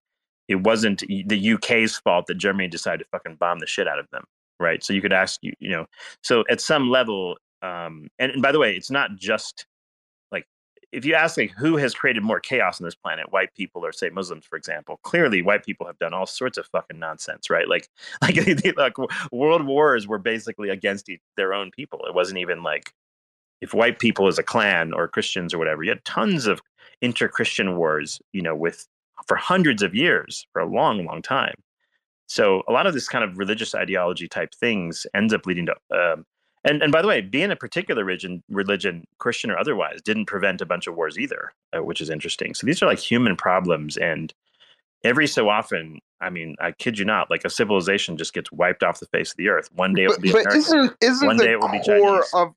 [0.48, 4.08] it wasn't the UK's fault that Germany decided to fucking bomb the shit out of
[4.10, 4.24] them,
[4.58, 4.82] right?
[4.82, 5.86] So you could ask, you, you know,
[6.22, 9.66] so at some level, um, and, and by the way, it's not just
[10.92, 13.92] if you ask like who has created more chaos on this planet, white people or
[13.92, 17.68] say Muslims, for example, clearly white people have done all sorts of fucking nonsense, right?
[17.68, 17.88] Like,
[18.22, 18.36] like,
[18.76, 18.96] like
[19.30, 22.00] world wars were basically against their own people.
[22.06, 22.92] It wasn't even like
[23.60, 25.82] if white people as a clan or Christians or whatever.
[25.82, 26.60] You had tons of
[27.02, 28.86] inter-Christian wars, you know, with
[29.26, 31.54] for hundreds of years, for a long, long time.
[32.28, 35.74] So a lot of this kind of religious ideology type things ends up leading to
[35.90, 36.24] um,
[36.64, 40.60] and and by the way, being a particular religion, religion, Christian or otherwise, didn't prevent
[40.60, 42.54] a bunch of wars either, uh, which is interesting.
[42.54, 44.32] So these are like human problems, and
[45.04, 48.82] every so often, I mean, I kid you not, like a civilization just gets wiped
[48.82, 49.68] off the face of the earth.
[49.74, 52.30] One day it will be but, American, isn't, isn't one day it will be Chinese.
[52.34, 52.48] Of,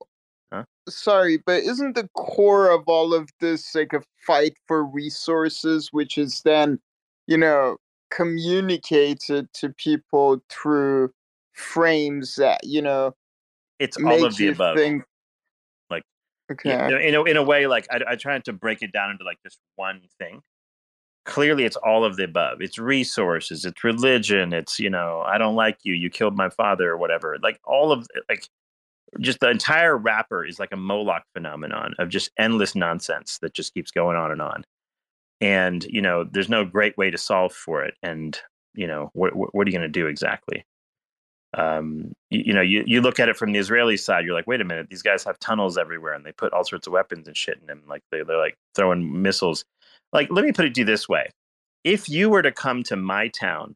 [0.51, 0.63] huh?
[0.89, 6.17] Sorry, but isn't the core of all of this like a fight for resources, which
[6.17, 6.79] is then,
[7.27, 7.77] you know,
[8.09, 11.11] communicated to people through
[11.53, 13.13] frames that you know
[13.81, 14.77] it's all of the above.
[14.77, 15.03] Think...
[15.89, 16.03] Like,
[16.51, 19.11] okay, yeah, in a in a way, like I, I tried to break it down
[19.11, 20.41] into like this one thing.
[21.25, 22.61] Clearly, it's all of the above.
[22.61, 23.65] It's resources.
[23.65, 24.53] It's religion.
[24.53, 25.93] It's you know, I don't like you.
[25.93, 27.37] You killed my father, or whatever.
[27.41, 28.47] Like all of like
[29.19, 33.73] just the entire wrapper is like a Moloch phenomenon of just endless nonsense that just
[33.73, 34.63] keeps going on and on.
[35.41, 37.95] And you know, there's no great way to solve for it.
[38.03, 38.39] And
[38.73, 40.65] you know, what what are you going to do exactly?
[41.57, 44.47] Um, you, you, know, you, you look at it from the Israeli side, you're like,
[44.47, 47.27] wait a minute, these guys have tunnels everywhere and they put all sorts of weapons
[47.27, 47.83] and shit in them.
[47.87, 49.65] Like they, they're like throwing missiles.
[50.13, 51.29] Like, let me put it to you this way.
[51.83, 53.75] If you were to come to my town,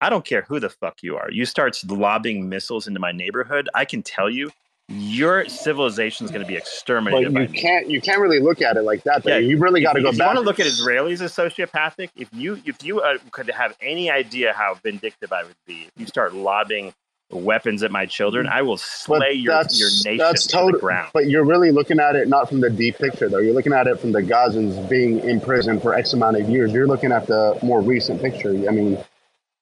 [0.00, 3.68] I don't care who the fuck you are, you start lobbing missiles into my neighborhood,
[3.74, 4.50] I can tell you
[4.90, 7.32] your civilization is going to be exterminated.
[7.32, 9.22] But you can't you can't really look at it like that.
[9.22, 9.30] Though.
[9.30, 10.24] Yeah, you really got to go if back.
[10.24, 12.10] You want to look at Israelis as sociopathic.
[12.16, 15.92] If you if you uh, could have any idea how vindictive I would be, if
[15.96, 16.92] you start lobbing
[17.30, 21.10] weapons at my children, I will slay your, your nation that's to the ground.
[21.14, 23.38] But you're really looking at it not from the deep picture, though.
[23.38, 26.72] You're looking at it from the Gazans being in prison for X amount of years.
[26.72, 28.50] You're looking at the more recent picture.
[28.68, 28.98] I mean,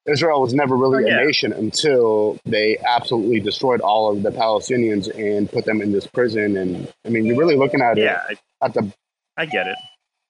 [0.08, 1.20] Israel was never really oh, yeah.
[1.20, 6.06] a nation until they absolutely destroyed all of the Palestinians and put them in this
[6.06, 6.56] prison.
[6.56, 8.92] And I mean, you're really looking at yeah, it at the.
[9.36, 9.76] I get it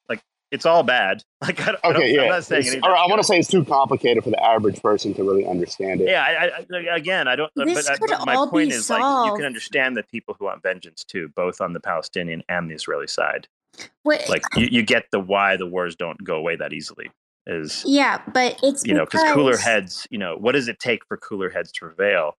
[0.08, 0.20] Like
[0.50, 1.22] it's all bad.
[1.40, 2.22] Like, I, don't, okay, yeah.
[2.22, 2.82] I'm not saying anything.
[2.84, 6.08] I want to say it's too complicated for the average person to really understand it.
[6.08, 7.52] Yeah, I, I, again, I don't.
[7.54, 9.02] This but, could but my all point be is, solved.
[9.02, 12.68] like, you can understand the people who want vengeance too, both on the Palestinian and
[12.68, 13.46] the Israeli side.
[14.02, 17.12] What, like, you, you get the why the wars don't go away that easily.
[17.50, 20.06] Is yeah, but it's you know because cooler heads.
[20.10, 22.36] You know, what does it take for cooler heads to prevail?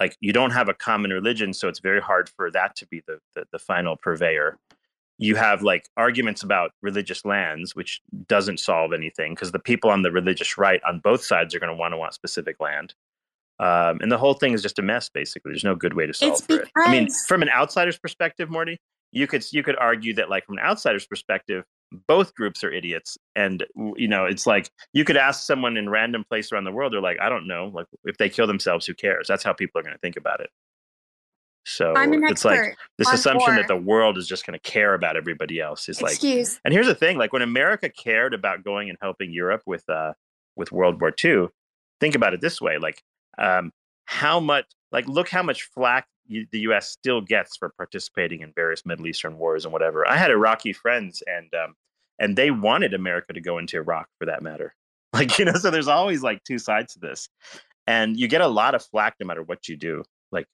[0.00, 3.02] Like, you don't have a common religion, so it's very hard for that to be
[3.08, 4.56] the, the, the final purveyor
[5.18, 10.02] you have like arguments about religious lands, which doesn't solve anything because the people on
[10.02, 12.94] the religious right on both sides are going to want to want specific land.
[13.58, 15.08] Um, and the whole thing is just a mess.
[15.08, 16.70] Basically, there's no good way to solve for it.
[16.76, 18.78] I mean, from an outsider's perspective, Morty,
[19.10, 21.64] you could you could argue that like from an outsider's perspective,
[22.06, 23.16] both groups are idiots.
[23.36, 23.64] And
[23.96, 27.00] you know, it's like you could ask someone in random place around the world, they're
[27.00, 29.26] like, I don't know, like if they kill themselves, who cares?
[29.28, 30.50] That's how people are going to think about it.
[31.64, 35.60] So it's like this assumption that the world is just going to care about everybody
[35.60, 36.54] else is Excuse.
[36.54, 36.60] like.
[36.64, 40.14] And here's the thing: like when America cared about going and helping Europe with uh
[40.56, 41.48] with World War II,
[42.00, 43.02] think about it this way: like
[43.36, 43.70] um,
[44.06, 46.88] how much, like look how much flack you, the U.S.
[46.90, 50.06] still gets for participating in various Middle Eastern wars and whatever.
[50.06, 51.74] I had Iraqi friends, and um,
[52.18, 54.74] and they wanted America to go into Iraq for that matter.
[55.14, 57.30] Like you know, so there's always like two sides to this,
[57.86, 60.04] and you get a lot of flack no matter what you do.
[60.30, 60.46] Like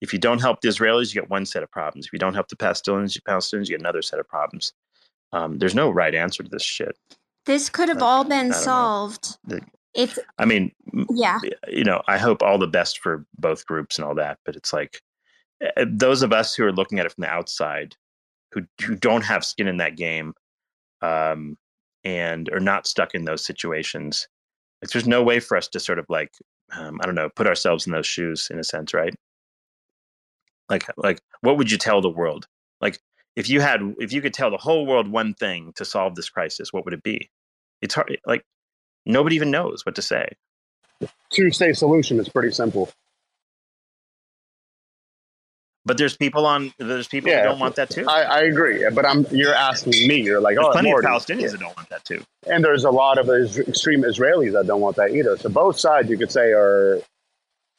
[0.00, 2.06] if you don't help the Israelis, you get one set of problems.
[2.06, 4.72] If you don't help the Palestinians, Palestinians, you get another set of problems.
[5.34, 6.96] Um, there's no right answer to this shit.
[7.44, 9.36] This could have like, all been solved.
[9.94, 10.18] It's.
[10.38, 10.72] I mean,
[11.10, 11.38] yeah.
[11.68, 14.72] You know, I hope all the best for both groups and all that, but it's
[14.72, 15.00] like
[15.62, 17.94] eh, eh, those of us who are looking at it from the outside,
[18.52, 20.34] who who don't have skin in that game,
[21.02, 21.56] um,
[22.04, 24.28] and are not stuck in those situations.
[24.82, 26.32] Like, there's no way for us to sort of like,
[26.72, 29.14] um, I don't know, put ourselves in those shoes in a sense, right?
[30.68, 32.46] Like, like, what would you tell the world?
[32.80, 32.98] Like,
[33.36, 36.30] if you had, if you could tell the whole world one thing to solve this
[36.30, 37.30] crisis, what would it be?
[37.80, 38.18] It's hard.
[38.26, 38.44] Like,
[39.06, 40.28] nobody even knows what to say.
[41.30, 42.90] Two-state solution is pretty simple.
[45.84, 46.72] But there's people on.
[46.78, 48.06] There's people yeah, who don't want that too.
[48.08, 49.26] I, I, agree, but I'm.
[49.32, 50.22] You're asking me.
[50.22, 51.48] You're like, there's oh, plenty of Palestinians yeah.
[51.48, 52.22] that don't want that too.
[52.46, 55.36] And there's a lot of extreme Israelis that don't want that either.
[55.36, 57.00] So both sides, you could say, are.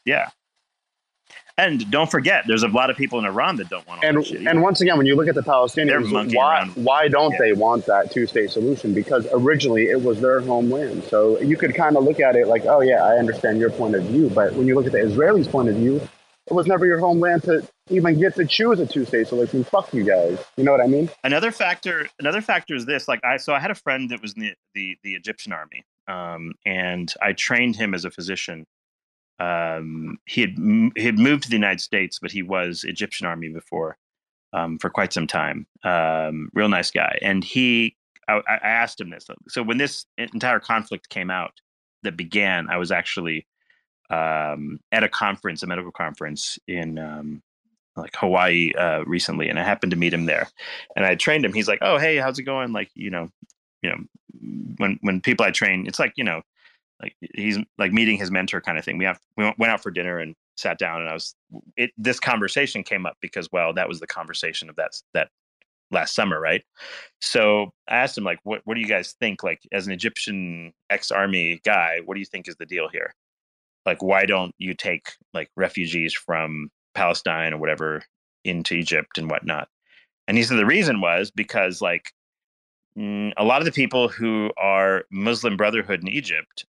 [0.05, 0.29] Yeah.
[1.57, 4.03] And don't forget, there's a lot of people in Iran that don't want.
[4.03, 7.37] And and once again, when you look at the Palestinians, why why don't yeah.
[7.39, 8.93] they want that two state solution?
[8.93, 11.03] Because originally it was their homeland.
[11.03, 13.93] So you could kind of look at it like, oh yeah, I understand your point
[13.93, 14.31] of view.
[14.31, 16.01] But when you look at the Israelis' point of view,
[16.47, 19.63] it was never your homeland to even get to choose a two state solution.
[19.63, 20.43] Fuck you guys.
[20.57, 21.07] You know what I mean?
[21.23, 22.09] Another factor.
[22.17, 23.07] Another factor is this.
[23.07, 25.85] Like I, so I had a friend that was in the the, the Egyptian army,
[26.07, 28.65] um, and I trained him as a physician
[29.39, 30.55] um, he had
[30.95, 33.97] he had moved to the United States, but he was Egyptian army before
[34.53, 35.65] um, for quite some time.
[35.83, 37.95] Um, real nice guy, and he
[38.27, 39.27] I, I, asked him this.
[39.49, 41.53] So when this entire conflict came out
[42.03, 43.47] that began, I was actually
[44.09, 47.41] um, at a conference, a medical conference in um,
[47.95, 50.47] like Hawaii uh, recently, and I happened to meet him there,
[50.95, 51.53] and I trained him.
[51.53, 53.29] He's like, "Oh, hey, how's it going?" Like, you know,
[53.81, 53.97] you know,
[54.77, 56.43] when when people I train, it's like you know
[57.03, 58.97] like he's like meeting his mentor kind of thing.
[58.97, 61.35] We have we went out for dinner and sat down, and I was
[61.75, 61.91] it.
[61.97, 65.29] This conversation came up because well, that was the conversation of that that
[65.91, 66.63] last summer, right?
[67.21, 69.43] So I asked him like, what what do you guys think?
[69.43, 73.13] Like as an Egyptian ex army guy, what do you think is the deal here?
[73.85, 78.01] Like why don't you take like refugees from Palestine or whatever
[78.45, 79.67] into Egypt and whatnot?
[80.27, 82.13] And he said the reason was because like
[82.97, 86.65] a lot of the people who are Muslim Brotherhood in Egypt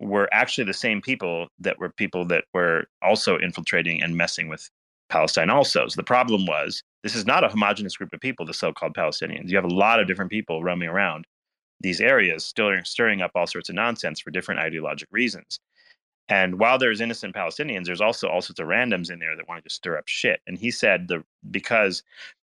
[0.00, 4.68] were actually the same people that were people that were also infiltrating and messing with
[5.08, 5.86] Palestine also.
[5.88, 9.48] So the problem was this is not a homogenous group of people, the so-called Palestinians.
[9.48, 11.26] You have a lot of different people roaming around
[11.80, 15.60] these areas, stirring, stirring up all sorts of nonsense for different ideologic reasons.
[16.28, 19.62] And while there's innocent Palestinians, there's also all sorts of randoms in there that want
[19.62, 20.40] to just stir up shit.
[20.46, 22.02] And he said the because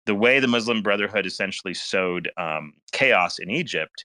[0.07, 4.05] the way the Muslim Brotherhood essentially sowed um, chaos in Egypt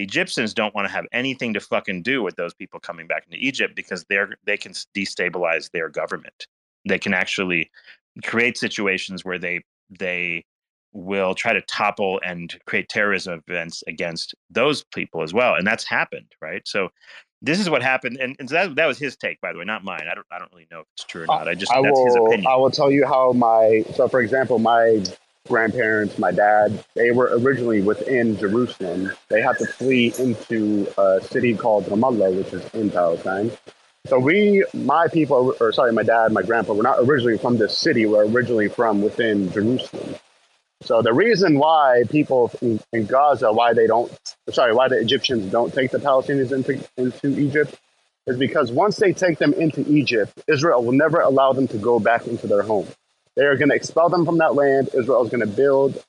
[0.00, 3.26] the Egyptians don't want to have anything to fucking do with those people coming back
[3.26, 6.46] into Egypt because they're they can destabilize their government.
[6.88, 7.70] They can actually
[8.24, 10.46] create situations where they they
[10.94, 15.84] will try to topple and create terrorism events against those people as well, and that's
[15.84, 16.66] happened, right?
[16.66, 16.88] So
[17.42, 19.84] this is what happened, and, and that that was his take, by the way, not
[19.84, 20.06] mine.
[20.10, 21.46] I don't I don't really know if it's true or not.
[21.46, 22.46] I just I that's will, his opinion.
[22.46, 25.04] I will tell you how my so for example, my
[25.50, 29.12] grandparents, my dad, they were originally within Jerusalem.
[29.28, 33.50] They had to flee into a city called Ramallah, which is in Palestine.
[34.06, 37.76] So we, my people, or sorry, my dad, my grandpa, were not originally from this
[37.76, 38.06] city.
[38.06, 40.14] We're originally from within Jerusalem.
[40.82, 44.10] So the reason why people in, in, Gaza, why they don't,
[44.50, 47.78] sorry, why the Egyptians don't take the Palestinians into, into Egypt
[48.26, 51.98] is because once they take them into Egypt, Israel will never allow them to go
[51.98, 52.86] back into their home.
[53.40, 54.90] They are going to expel them from that land.
[54.92, 56.04] Israel is going to build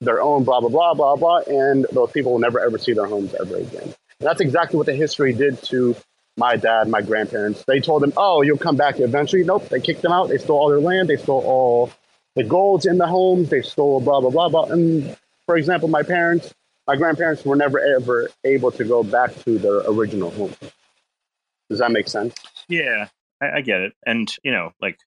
[0.00, 3.06] their own blah, blah, blah, blah, blah, and those people will never ever see their
[3.06, 3.82] homes ever again.
[3.82, 5.96] And that's exactly what the history did to
[6.36, 7.64] my dad, my grandparents.
[7.66, 9.42] They told them, oh, you'll come back eventually.
[9.42, 10.28] Nope, they kicked them out.
[10.28, 11.08] They stole all their land.
[11.08, 11.90] They stole all
[12.36, 13.48] the golds in the homes.
[13.48, 14.66] They stole blah, blah, blah, blah.
[14.66, 15.16] And
[15.46, 16.54] for example, my parents,
[16.86, 20.54] my grandparents were never ever able to go back to their original home.
[21.68, 22.36] Does that make sense?
[22.68, 23.08] Yeah,
[23.42, 23.94] I, I get it.
[24.06, 25.00] And, you know, like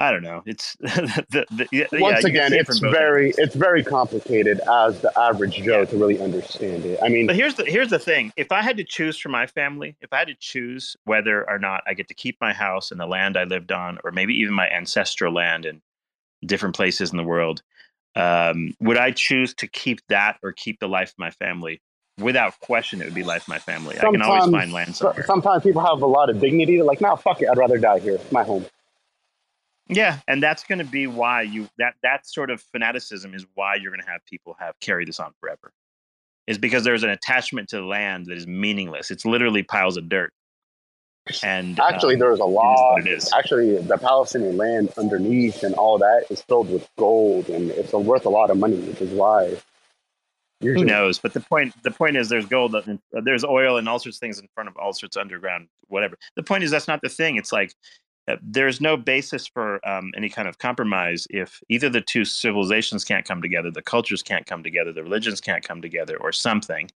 [0.00, 0.42] I don't know.
[0.46, 3.38] It's the, the, yeah, once again, it's very ends.
[3.38, 5.84] it's very complicated as the average Joe yeah.
[5.84, 6.98] to really understand it.
[7.02, 9.46] I mean, but here's the here's the thing: if I had to choose for my
[9.46, 12.90] family, if I had to choose whether or not I get to keep my house
[12.90, 15.82] and the land I lived on, or maybe even my ancestral land in
[16.46, 17.62] different places in the world,
[18.16, 21.82] um, would I choose to keep that or keep the life of my family?
[22.18, 23.96] Without question, it would be life of my family.
[23.96, 25.26] Sometimes, I can always find land somewhere.
[25.26, 26.76] Sometimes people have a lot of dignity.
[26.76, 27.48] They're like, "No, fuck it.
[27.50, 28.18] I'd rather die here.
[28.30, 28.64] My home."
[29.90, 33.74] Yeah, and that's going to be why you that that sort of fanaticism is why
[33.74, 35.72] you're going to have people have carry this on forever.
[36.46, 39.10] Is because there's an attachment to land that is meaningless.
[39.10, 40.32] It's literally piles of dirt.
[41.42, 43.06] And actually, um, there's a lot.
[43.36, 48.26] Actually, the Palestinian land underneath and all that is filled with gold, and it's worth
[48.26, 49.56] a lot of money, which is why.
[50.60, 51.18] Who knows?
[51.18, 52.74] But the point the point is, there's gold,
[53.12, 56.16] there's oil, and all sorts of things in front of all sorts of underground, whatever.
[56.36, 57.36] The point is, that's not the thing.
[57.36, 57.74] It's like uh,
[58.42, 63.26] there's no basis for um, any kind of compromise if either the two civilizations can't
[63.26, 66.90] come together, the cultures can't come together, the religions can't come together, or something.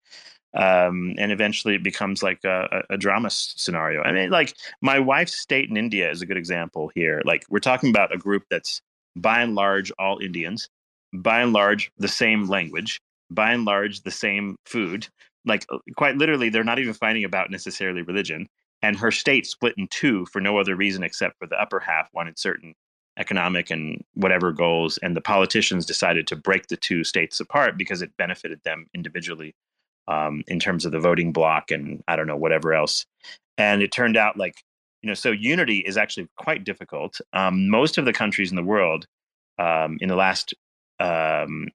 [0.55, 4.03] Um, and eventually it becomes like a, a, drama scenario.
[4.03, 7.23] I mean, like my wife's state in India is a good example here.
[7.25, 8.83] Like we're talking about a group that's
[9.17, 10.69] by and large all Indians,
[11.15, 13.01] by and large the same language,
[13.31, 15.09] by and large the same food.
[15.47, 18.47] Like uh, quite literally, they're not even fighting about necessarily religion
[18.83, 22.09] and her state split in two for no other reason except for the upper half
[22.13, 22.75] wanted certain
[23.19, 28.01] economic and whatever goals and the politicians decided to break the two states apart because
[28.01, 29.55] it benefited them individually
[30.09, 33.07] um, in terms of the voting bloc and i don't know whatever else.
[33.59, 34.63] And it turned out like
[35.03, 37.21] you know so unity is actually quite difficult.
[37.33, 39.07] Um, most of the countries in the world
[39.59, 40.55] um, in the last
[41.01, 41.69] um,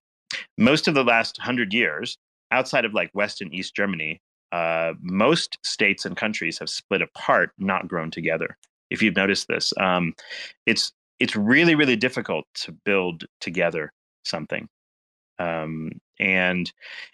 [0.58, 2.18] most of the last hundred years
[2.51, 4.22] outside of like west and east germany
[4.52, 8.58] uh, most states and countries have split apart, not grown together.
[8.89, 10.14] If you've noticed this, um,
[10.66, 13.91] it's it's really really difficult to build together
[14.24, 14.70] something.
[15.39, 16.72] Um, and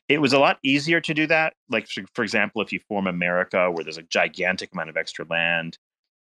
[0.07, 1.53] it was a lot easier to do that.
[1.69, 5.25] Like for, for, example, if you form America, where there's a gigantic amount of extra
[5.29, 5.77] land,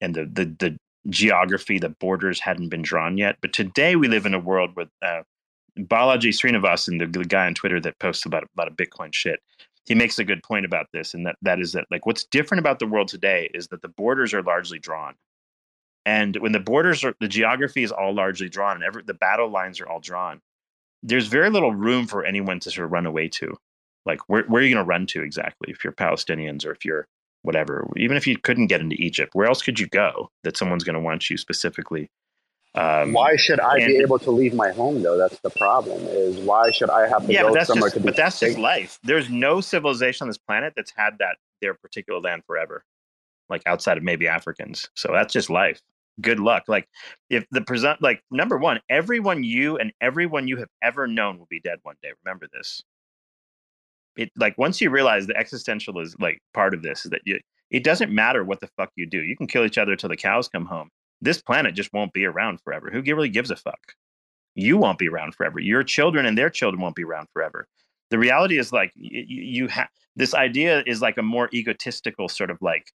[0.01, 0.77] and the the, the
[1.09, 3.37] geography, the borders hadn't been drawn yet.
[3.41, 5.21] But today we live in a world with uh,
[5.79, 9.39] Balaji Srinivasan, the, the guy on Twitter that posts about about a Bitcoin shit
[9.87, 12.59] he makes a good point about this, and that that is that like what's different
[12.59, 15.15] about the world today is that the borders are largely drawn,
[16.05, 19.49] and when the borders are the geography is all largely drawn, and every the battle
[19.49, 20.41] lines are all drawn.
[21.03, 23.55] There's very little room for anyone to sort of run away to.
[24.05, 26.83] Like where where are you going to run to exactly if you're Palestinians or if
[26.83, 27.07] you're
[27.43, 27.87] whatever?
[27.95, 30.95] Even if you couldn't get into Egypt, where else could you go that someone's going
[30.95, 32.09] to want you specifically?
[32.77, 35.17] Um, why should I be able to leave my home though?
[35.17, 35.99] That's the problem.
[36.09, 38.05] Is why should I have to yeah, go somewhere just, to be?
[38.05, 38.49] But that's safe?
[38.49, 38.99] just life.
[39.03, 42.85] There's no civilization on this planet that's had that their particular land forever,
[43.49, 44.91] like outside of maybe Africans.
[44.95, 45.81] So that's just life.
[46.21, 46.65] Good luck.
[46.67, 46.87] Like
[47.31, 51.47] if the present, like number one, everyone you and everyone you have ever known will
[51.49, 52.09] be dead one day.
[52.23, 52.83] Remember this.
[54.17, 57.39] It like once you realize the existential is like part of this is that you.
[57.71, 59.23] It doesn't matter what the fuck you do.
[59.23, 60.89] You can kill each other till the cows come home
[61.21, 62.89] this planet just won't be around forever.
[62.91, 63.93] Who really gives a fuck?
[64.55, 65.59] You won't be around forever.
[65.59, 67.67] Your children and their children won't be around forever.
[68.09, 72.49] The reality is like you, you have this idea is like a more egotistical sort
[72.49, 72.91] of like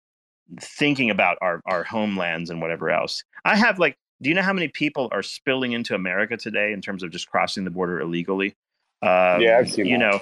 [0.62, 3.24] thinking about our our homelands and whatever else.
[3.46, 6.82] I have like, do you know how many people are spilling into America today in
[6.82, 8.56] terms of just crossing the border illegally?
[9.02, 9.86] Um, yeah, I've seen.
[9.86, 10.12] You that.
[10.12, 10.22] know,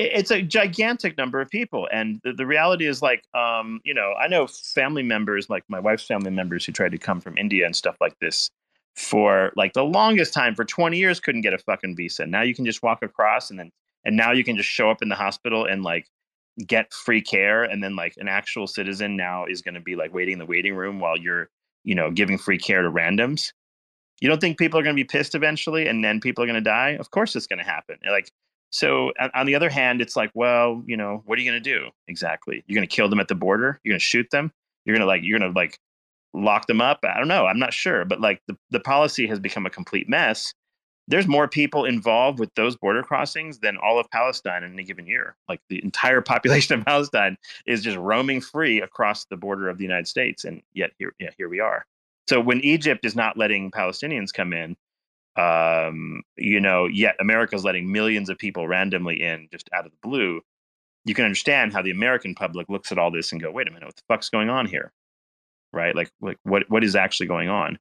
[0.00, 4.14] it's a gigantic number of people and the, the reality is like um, you know
[4.20, 7.66] i know family members like my wife's family members who tried to come from india
[7.66, 8.50] and stuff like this
[8.98, 12.26] for like the longest time for 20 years couldn't get a fucking visa.
[12.26, 13.70] Now you can just walk across and then
[14.04, 16.06] and now you can just show up in the hospital and like
[16.66, 20.12] get free care and then like an actual citizen now is going to be like
[20.12, 21.48] waiting in the waiting room while you're
[21.84, 23.52] you know giving free care to randoms.
[24.20, 26.54] You don't think people are going to be pissed eventually and then people are going
[26.56, 26.96] to die?
[26.98, 27.98] Of course it's going to happen.
[28.10, 28.32] Like
[28.70, 31.70] so on the other hand it's like well you know what are you going to
[31.78, 31.88] do?
[32.06, 32.62] Exactly.
[32.66, 33.80] You're going to kill them at the border?
[33.82, 34.52] You're going to shoot them?
[34.84, 35.78] You're going to like you're going to like
[36.34, 37.00] lock them up?
[37.02, 37.46] I don't know.
[37.46, 38.04] I'm not sure.
[38.04, 40.52] But like the, the policy has become a complete mess.
[41.10, 45.06] There's more people involved with those border crossings than all of Palestine in any given
[45.06, 45.36] year.
[45.48, 49.84] Like the entire population of Palestine is just roaming free across the border of the
[49.84, 51.86] United States, and yet here, yeah, here we are.
[52.28, 54.76] So when Egypt is not letting Palestinians come in,
[55.38, 59.98] um, you know, yet America's letting millions of people randomly in just out of the
[60.02, 60.40] blue.
[61.04, 63.70] You can understand how the American public looks at all this and go, "Wait a
[63.70, 64.92] minute, what the fuck's going on here?"
[65.72, 65.94] Right?
[65.94, 67.78] Like, like what what is actually going on?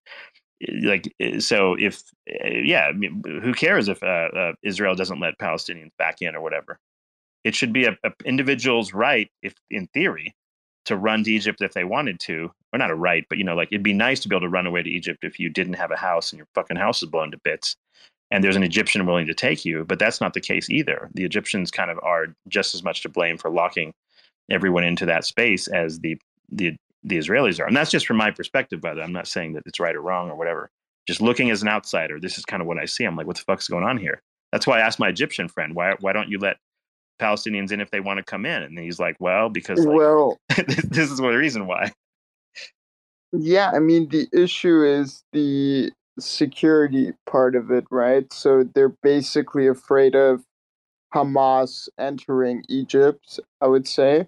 [0.84, 5.38] like so if eh, yeah I mean, who cares if uh, uh, israel doesn't let
[5.38, 6.80] palestinians back in or whatever
[7.43, 10.36] it should be a, a, individual's right if in theory
[10.88, 13.55] to run to egypt if they wanted to or not a right but you know
[13.55, 15.73] like it'd be nice to be able to run away to egypt if you didn't
[15.73, 17.75] have a house and your fucking house is blown to bits
[18.31, 21.23] and there's an egyptian willing to take you but that's not the case either the
[21.23, 23.93] egyptians kind of are just as much to blame for locking
[24.49, 26.17] everyone into that space as the
[26.51, 27.65] the the Israelis are.
[27.65, 29.03] And that's just from my perspective, by the way.
[29.03, 30.69] I'm not saying that it's right or wrong or whatever.
[31.07, 33.05] Just looking as an outsider, this is kind of what I see.
[33.05, 34.21] I'm like, what the fuck's going on here?
[34.51, 36.57] That's why I asked my Egyptian friend, why why don't you let
[37.20, 38.63] Palestinians in if they want to come in?
[38.63, 40.38] And he's like, well, because like, well,
[40.68, 41.91] this, this is the reason why.
[43.32, 48.32] Yeah, I mean the issue is the security part of it, right?
[48.32, 50.43] So they're basically afraid of
[51.13, 54.28] Hamas entering Egypt, I would say.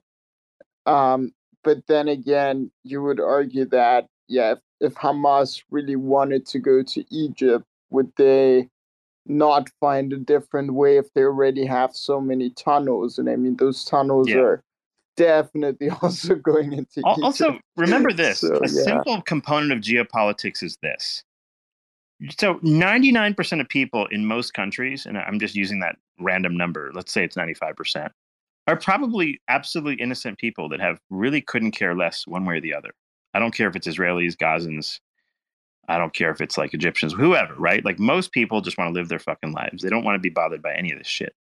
[0.86, 1.34] Um,
[1.64, 6.84] but then again, you would argue that yeah, if, if Hamas really wanted to go
[6.84, 8.70] to Egypt, would they
[9.30, 13.18] not find a different way if they already have so many tunnels?
[13.20, 14.38] And I mean, those tunnels yeah.
[14.38, 14.64] are
[15.16, 17.64] definitely also going into also Egypt.
[17.78, 18.68] remember this so, a yeah.
[18.68, 21.24] simple component of geopolitics is this
[22.38, 27.12] so 99% of people in most countries and i'm just using that random number let's
[27.12, 28.10] say it's 95%
[28.70, 32.74] are probably absolutely innocent people that have really couldn't care less one way or the
[32.74, 32.92] other.
[33.34, 35.00] I don't care if it's Israelis, Gazans.
[35.90, 37.84] I don't care if it's like Egyptians, whoever, right?
[37.84, 39.82] Like most people just want to live their fucking lives.
[39.82, 41.34] They don't want to be bothered by any of this shit.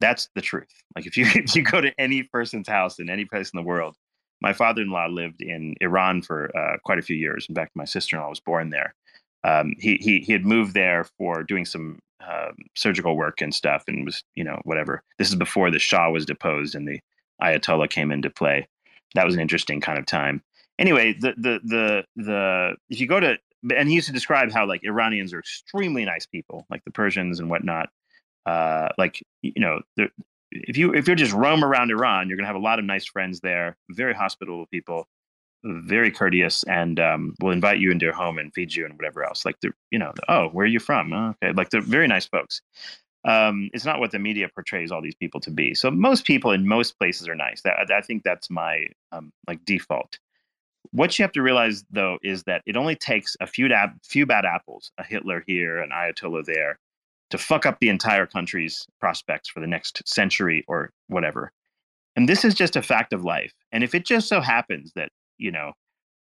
[0.00, 0.82] That's the truth.
[0.96, 3.66] Like if you if you go to any person's house in any place in the
[3.66, 3.94] world,
[4.42, 7.46] my father-in-law lived in Iran for uh, quite a few years.
[7.48, 8.94] In fact, my sister-in-law was born there.
[9.44, 13.84] Um, he he he had moved there for doing some um, surgical work and stuff,
[13.86, 15.02] and was you know whatever.
[15.18, 16.98] This is before the Shah was deposed and the
[17.40, 18.66] Ayatollah came into play.
[19.14, 20.42] That was an interesting kind of time.
[20.78, 23.38] Anyway, the the the the if you go to
[23.74, 27.40] and he used to describe how like Iranians are extremely nice people, like the Persians
[27.40, 27.88] and whatnot.
[28.44, 29.80] Uh, like you know,
[30.50, 33.06] if you if you're just roam around Iran, you're gonna have a lot of nice
[33.06, 35.08] friends there, very hospitable people
[35.66, 39.24] very courteous and um, will invite you into their home and feed you and whatever
[39.24, 39.44] else.
[39.44, 41.12] Like the, you know, oh, where are you from?
[41.12, 42.62] Oh, okay, like they're very nice folks.
[43.26, 45.74] Um, it's not what the media portrays all these people to be.
[45.74, 47.62] So most people in most places are nice.
[47.62, 50.18] That I think that's my um, like default.
[50.92, 54.26] What you have to realize though is that it only takes a few da- few
[54.26, 56.78] bad apples, a Hitler here, an Ayatollah there,
[57.30, 61.52] to fuck up the entire country's prospects for the next century or whatever.
[62.14, 63.52] And this is just a fact of life.
[63.72, 65.72] And if it just so happens that you know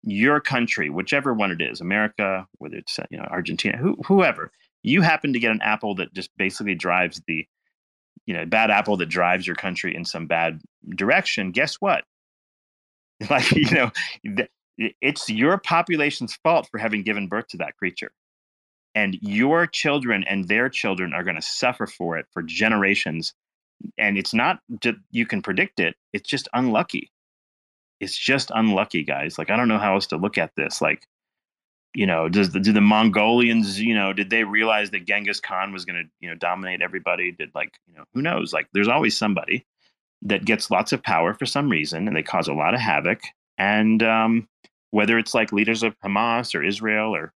[0.03, 4.51] your country, whichever one it is, America, whether it's you know Argentina, who, whoever,
[4.81, 7.45] you happen to get an apple that just basically drives the
[8.25, 10.61] you know bad apple that drives your country in some bad
[10.95, 11.51] direction.
[11.51, 12.03] Guess what?
[13.29, 13.91] Like you know,
[14.77, 18.11] it's your population's fault for having given birth to that creature.
[18.95, 23.33] And your children and their children are going to suffer for it for generations.
[23.97, 24.59] And it's not
[25.11, 27.11] you can predict it, it's just unlucky
[28.03, 29.37] it's just unlucky, guys.
[29.37, 30.81] Like I don't know how else to look at this.
[30.81, 31.07] Like,
[31.95, 35.71] you know, does the, do the Mongolians, you know, did they realize that Genghis Khan
[35.71, 37.31] was going to, you know, dominate everybody?
[37.31, 38.51] Did like, you know, who knows?
[38.51, 39.65] Like, there's always somebody
[40.23, 43.21] that gets lots of power for some reason, and they cause a lot of havoc.
[43.57, 44.47] And um,
[44.91, 47.33] whether it's like leaders of Hamas or Israel or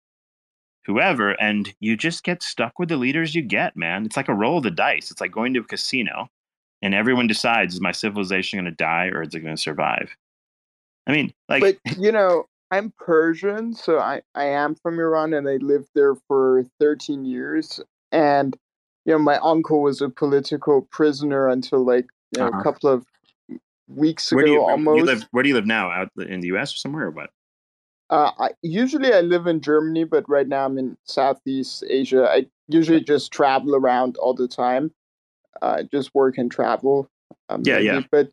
[0.86, 4.06] whoever, and you just get stuck with the leaders you get, man.
[4.06, 5.12] It's like a roll of the dice.
[5.12, 6.30] It's like going to a casino,
[6.82, 10.16] and everyone decides: is my civilization going to die or is it going to survive?
[11.06, 15.48] I mean, like, but you know, I'm Persian, so I I am from Iran, and
[15.48, 17.82] I lived there for 13 years.
[18.12, 18.58] And
[19.06, 22.60] you know, my uncle was a political prisoner until like you know, uh-huh.
[22.60, 23.06] a couple of
[23.88, 24.98] weeks where ago, you, almost.
[24.98, 25.90] You live, where do you live now?
[25.90, 26.74] Out in the U.S.
[26.74, 27.30] or somewhere, or what?
[28.10, 32.28] Uh, I, usually I live in Germany, but right now I'm in Southeast Asia.
[32.30, 34.92] I usually just travel around all the time,
[35.62, 37.10] uh, just work and travel.
[37.50, 37.86] Um, yeah, maybe.
[37.86, 38.02] yeah.
[38.10, 38.32] But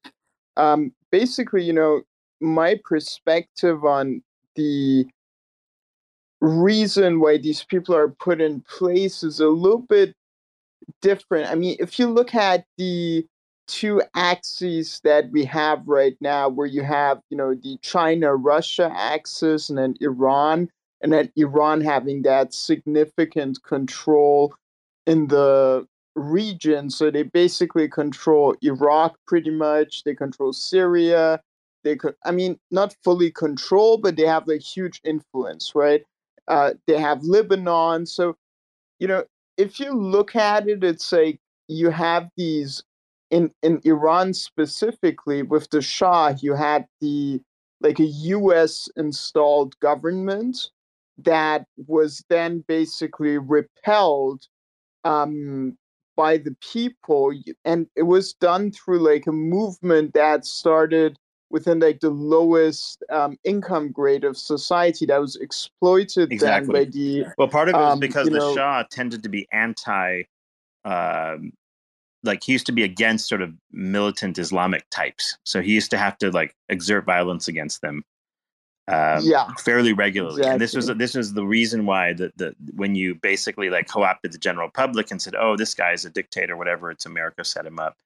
[0.56, 2.02] um, basically, you know,
[2.40, 4.22] my perspective on
[4.54, 5.06] the
[6.40, 10.14] reason why these people are put in place is a little bit
[11.00, 11.50] different.
[11.50, 13.26] I mean, if you look at the
[13.66, 18.92] two axes that we have right now, where you have, you know, the China Russia
[18.94, 20.68] axis and then Iran,
[21.00, 24.54] and then Iran having that significant control
[25.06, 26.90] in the region.
[26.90, 31.40] So they basically control Iraq pretty much, they control Syria.
[31.82, 36.02] They could, I mean, not fully control, but they have a huge influence, right?
[36.48, 38.06] Uh, they have Lebanon.
[38.06, 38.36] So,
[38.98, 39.24] you know,
[39.58, 42.82] if you look at it, it's like you have these
[43.30, 47.40] in in Iran specifically with the Shah, you had the
[47.80, 48.88] like a U.S.
[48.96, 50.70] installed government
[51.18, 54.46] that was then basically repelled
[55.04, 55.76] um,
[56.16, 57.32] by the people,
[57.64, 61.18] and it was done through like a movement that started
[61.50, 66.72] within like the lowest um, income grade of society that was exploited exactly.
[66.72, 69.46] by the well part of it was um, because the know, shah tended to be
[69.52, 70.22] anti
[70.84, 71.52] um,
[72.24, 75.38] like he used to be against sort of militant islamic types.
[75.44, 78.04] So he used to have to like exert violence against them
[78.88, 79.48] um, yeah.
[79.58, 80.40] fairly regularly.
[80.40, 80.52] Exactly.
[80.52, 84.32] and this was this was the reason why the, the when you basically like co-opted
[84.32, 87.66] the general public and said oh this guy is a dictator whatever it's america set
[87.66, 87.96] him up.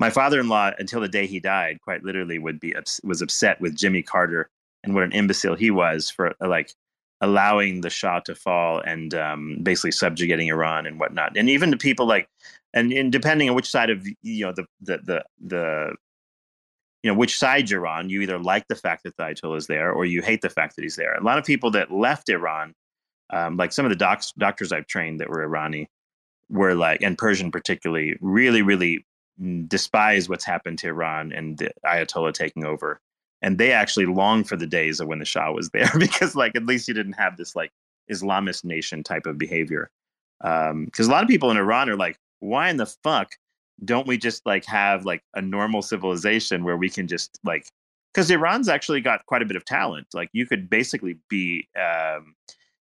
[0.00, 4.02] My father-in-law until the day he died quite literally would be was upset with jimmy
[4.02, 4.48] carter
[4.84, 6.72] and what an imbecile he was for like
[7.20, 11.76] allowing the shah to fall and um, basically subjugating iran and whatnot and even the
[11.76, 12.28] people like
[12.74, 15.94] and, and depending on which side of you know the the the, the
[17.02, 19.66] you know which side you're on you either like the fact that the ayatollah is
[19.66, 22.28] there or you hate the fact that he's there a lot of people that left
[22.28, 22.74] iran
[23.30, 25.86] um, like some of the docs, doctors i've trained that were irani
[26.50, 29.04] were like and persian particularly really really
[29.66, 33.00] despise what's happened to Iran and the Ayatollah taking over.
[33.40, 36.56] And they actually long for the days of when the Shah was there because, like,
[36.56, 37.70] at least you didn't have this like
[38.10, 39.90] Islamist nation type of behavior.
[40.40, 43.32] Because um, a lot of people in Iran are like, why in the fuck
[43.84, 47.66] don't we just like have like a normal civilization where we can just like
[48.12, 50.08] because Iran's actually got quite a bit of talent.
[50.12, 52.34] Like you could basically be, um,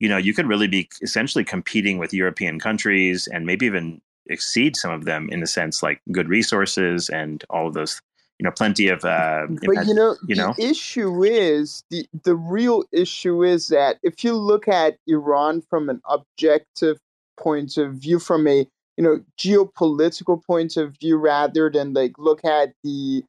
[0.01, 4.75] you know, you could really be essentially competing with European countries and maybe even exceed
[4.77, 8.01] some of them in a sense, like good resources and all of those.
[8.39, 9.05] You know, plenty of.
[9.05, 13.99] Uh, but you know, you know, the issue is the the real issue is that
[14.03, 16.99] if you look at Iran from an objective
[17.39, 18.67] point of view, from a
[18.97, 23.23] you know geopolitical point of view, rather than like look at the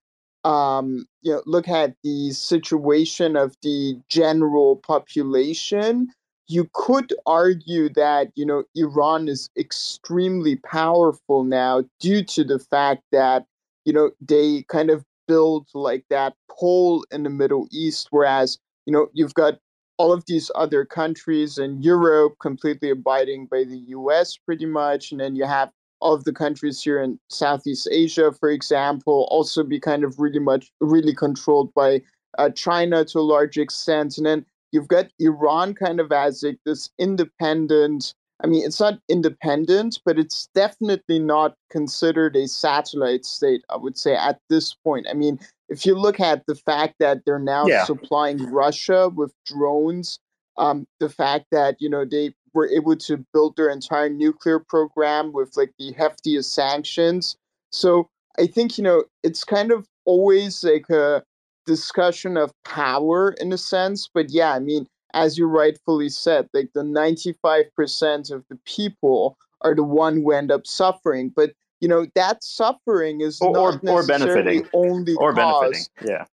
[0.44, 6.10] um, you know, look at the situation of the general population,
[6.48, 13.04] you could argue that you know Iran is extremely powerful now due to the fact
[13.12, 13.46] that
[13.86, 18.94] you know they kind of build like that pole in the Middle East, whereas you
[18.94, 19.60] know you've got
[19.98, 24.38] all of these other countries in Europe completely abiding by the U.S.
[24.38, 25.70] pretty much, and then you have
[26.00, 30.40] all of the countries here in Southeast Asia, for example, also be kind of really
[30.40, 32.02] much really controlled by
[32.38, 36.60] uh, China to a large extent, and then you've got Iran kind of as like
[36.66, 38.14] this independent.
[38.44, 43.98] I mean, it's not independent, but it's definitely not considered a satellite state, I would
[43.98, 45.08] say, at this point.
[45.10, 45.40] I mean,
[45.70, 47.86] if you look at the fact that they're now yeah.
[47.86, 50.20] supplying Russia with drones,
[50.58, 55.32] um, the fact that, you know, they were able to build their entire nuclear program
[55.32, 57.38] with like the heftiest sanctions.
[57.72, 61.24] So I think, you know, it's kind of always like a
[61.66, 64.10] discussion of power in a sense.
[64.14, 69.76] But yeah, I mean, as you rightfully said, like the 95% of the people are
[69.76, 71.32] the one who end up suffering.
[71.36, 74.70] But you know that suffering is or, not or, necessarily benefiting.
[74.74, 76.16] only or cause, benefiting.
[76.16, 76.26] Yeah.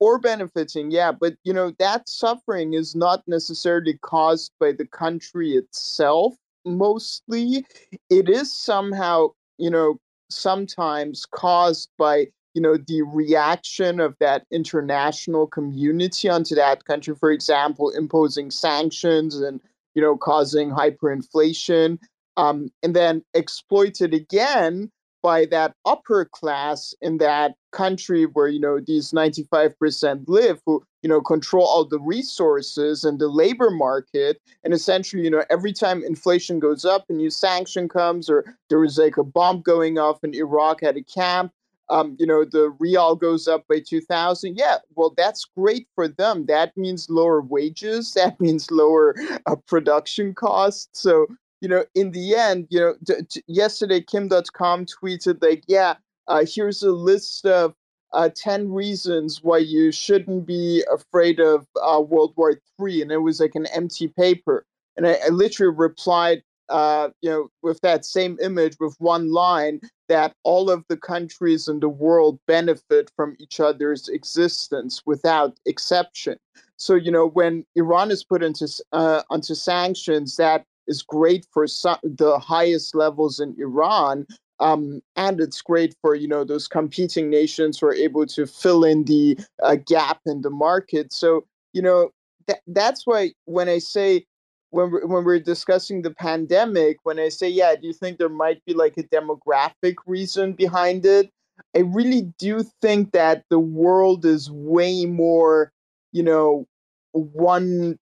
[0.00, 5.52] Or benefiting, yeah, but you know that suffering is not necessarily caused by the country
[5.52, 6.34] itself.
[6.64, 7.64] Mostly,
[8.10, 9.98] it is somehow, you know,
[10.28, 17.30] sometimes caused by you know the reaction of that international community onto that country for
[17.30, 19.60] example imposing sanctions and
[19.94, 21.98] you know causing hyperinflation
[22.36, 24.90] um, and then exploited again
[25.22, 31.08] by that upper class in that country where you know these 95% live who you
[31.08, 34.40] know control all the resources and the labor market.
[34.64, 38.80] And essentially you know every time inflation goes up a new sanction comes or there
[38.80, 41.52] was like a bomb going off in iraq at a camp
[41.92, 44.56] um, you know, the rial goes up by 2000.
[44.56, 46.46] Yeah, well, that's great for them.
[46.46, 48.14] That means lower wages.
[48.22, 49.14] That means lower
[49.46, 50.88] uh, production costs.
[50.92, 51.26] So,
[51.60, 55.96] you know, in the end, you know, t- t- yesterday, Kim Dotcom tweeted, like, yeah,
[56.28, 57.74] uh, here's a list of
[58.12, 63.02] uh, 10 reasons why you shouldn't be afraid of uh, World War III.
[63.02, 64.64] And it was like an empty paper.
[64.96, 66.42] And I, I literally replied,
[66.72, 71.68] uh, you know, with that same image with one line that all of the countries
[71.68, 76.38] in the world benefit from each other's existence without exception.
[76.78, 81.66] So, you know, when Iran is put into, uh, onto sanctions, that is great for
[81.66, 84.26] some, the highest levels in Iran,
[84.60, 88.84] um, and it's great for you know those competing nations who are able to fill
[88.84, 91.12] in the uh, gap in the market.
[91.12, 92.10] So you know
[92.46, 94.24] that that's why when I say
[94.72, 98.28] when we're, when we're discussing the pandemic, when I say yeah, do you think there
[98.28, 101.30] might be like a demographic reason behind it?
[101.76, 105.72] I really do think that the world is way more,
[106.12, 106.66] you know,
[107.12, 107.98] one.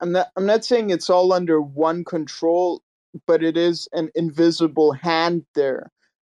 [0.00, 0.28] I'm not.
[0.36, 2.82] I'm not saying it's all under one control,
[3.26, 5.90] but it is an invisible hand there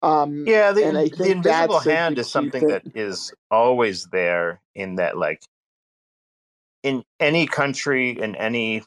[0.03, 5.43] um, yeah, the, the invisible hand is something that is always there in that, like,
[6.83, 8.83] in any country, in any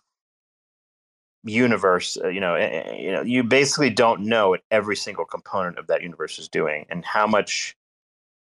[1.44, 5.88] universe, uh, you know, you know, you basically don't know what every single component of
[5.88, 7.76] that universe is doing, and how much,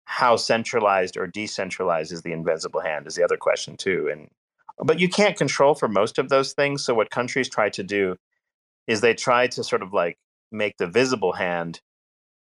[0.06, 4.30] how centralized or decentralized is the invisible hand is the other question too, and
[4.84, 6.84] but you can't control for most of those things.
[6.84, 8.18] So what countries try to do
[8.88, 10.18] is they try to sort of like
[10.52, 11.82] make the visible hand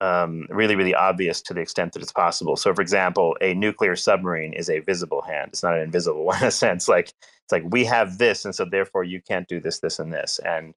[0.00, 2.56] um, really, really obvious to the extent that it's possible.
[2.56, 5.50] So, for example, a nuclear submarine is a visible hand.
[5.52, 6.88] It's not an invisible one in a sense.
[6.88, 10.12] Like it's like we have this, and so therefore you can't do this, this, and
[10.12, 10.40] this.
[10.44, 10.74] And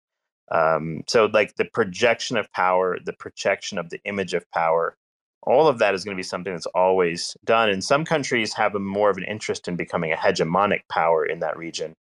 [0.52, 4.98] um, so, like the projection of power, the projection of the image of power,
[5.44, 7.70] all of that is going to be something that's always done.
[7.70, 11.40] And some countries have a more of an interest in becoming a hegemonic power in
[11.40, 11.94] that region.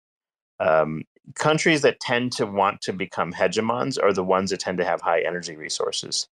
[0.60, 1.04] Um,
[1.36, 5.02] countries that tend to want to become hegemons are the ones that tend to have
[5.02, 6.28] high energy resources.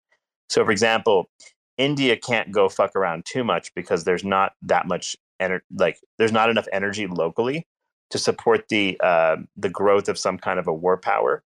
[0.50, 1.30] So, for example,
[1.78, 6.32] India can't go fuck around too much because there's not that much energy, like there's
[6.32, 7.68] not enough energy locally
[8.10, 11.44] to support the uh, the growth of some kind of a war power.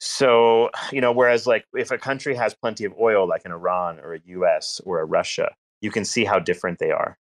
[0.00, 3.98] So, you know, whereas like if a country has plenty of oil, like an Iran
[4.00, 4.80] or a U.S.
[4.84, 7.18] or a Russia, you can see how different they are,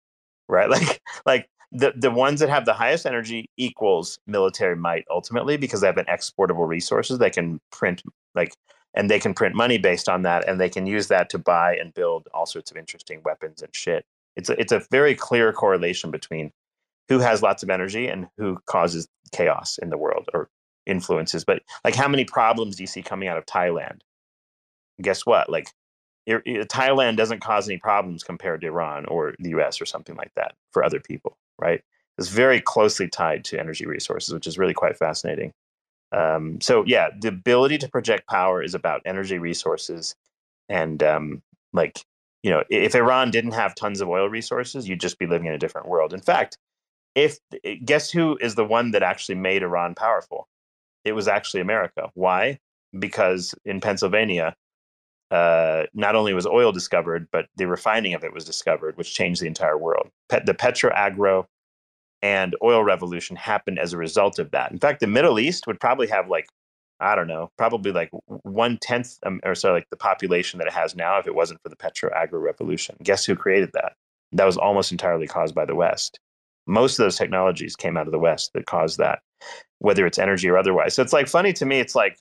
[0.48, 0.70] right?
[0.76, 5.82] Like, like the the ones that have the highest energy equals military might ultimately because
[5.82, 7.20] they have an exportable resources.
[7.20, 8.04] They can print
[8.36, 8.54] like
[8.98, 11.76] and they can print money based on that and they can use that to buy
[11.76, 14.04] and build all sorts of interesting weapons and shit.
[14.36, 16.52] It's a, it's a very clear correlation between
[17.08, 20.50] who has lots of energy and who causes chaos in the world or
[20.88, 21.46] influences.
[21.46, 24.00] But like how many problems do you see coming out of thailand?
[25.00, 25.48] Guess what?
[25.48, 25.70] Like
[26.26, 30.16] it, it, thailand doesn't cause any problems compared to iran or the us or something
[30.16, 31.82] like that for other people right?
[32.20, 35.54] It's very closely tied to energy resources which is really quite fascinating
[36.12, 40.16] um, so yeah, the ability to project power is about energy resources,
[40.70, 41.42] and um,
[41.74, 42.04] like
[42.44, 45.54] you know, if Iran didn't have tons of oil resources, you'd just be living in
[45.54, 46.14] a different world.
[46.14, 46.58] In fact,
[47.16, 50.48] if eh, guess who is the one that actually made Iran powerful?
[51.04, 52.10] It was actually America.
[52.14, 52.60] Why?
[52.98, 54.56] Because in Pennsylvania,
[55.32, 59.42] uh, not only was oil discovered, but the refining of it was discovered, which changed
[59.42, 60.10] the entire world.
[60.30, 61.46] The Petroagro
[62.28, 64.70] and oil revolution happened as a result of that.
[64.74, 66.48] In fact, the Middle East would probably have like
[67.00, 68.10] I don't know, probably like
[68.42, 71.62] one tenth um, or so like the population that it has now if it wasn't
[71.62, 72.96] for the petro agro revolution.
[73.04, 73.94] Guess who created that?
[74.32, 76.20] That was almost entirely caused by the West.
[76.66, 79.20] Most of those technologies came out of the West that caused that,
[79.78, 80.96] whether it's energy or otherwise.
[80.96, 81.80] So it's like funny to me.
[81.80, 82.18] It's like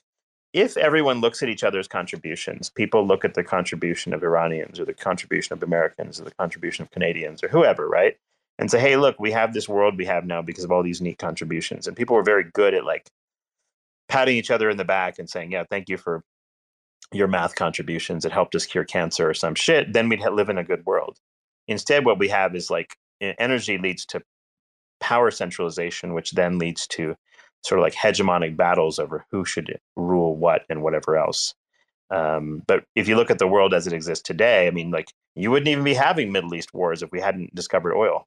[0.53, 4.85] if everyone looks at each other's contributions, people look at the contribution of Iranians or
[4.85, 8.15] the contribution of Americans or the contribution of Canadians or whoever, right?
[8.59, 11.01] And say, hey, look, we have this world we have now because of all these
[11.01, 11.87] neat contributions.
[11.87, 13.09] And people were very good at like
[14.09, 16.23] patting each other in the back and saying, yeah, thank you for
[17.13, 18.25] your math contributions.
[18.25, 19.93] It helped us cure cancer or some shit.
[19.93, 21.17] Then we'd live in a good world.
[21.67, 24.21] Instead, what we have is like energy leads to
[24.99, 27.15] power centralization, which then leads to
[27.63, 31.53] sort of like hegemonic battles over who should rule what and whatever else.
[32.09, 35.11] Um, but if you look at the world as it exists today, I mean, like
[35.35, 38.25] you wouldn't even be having Middle East wars if we hadn't discovered oil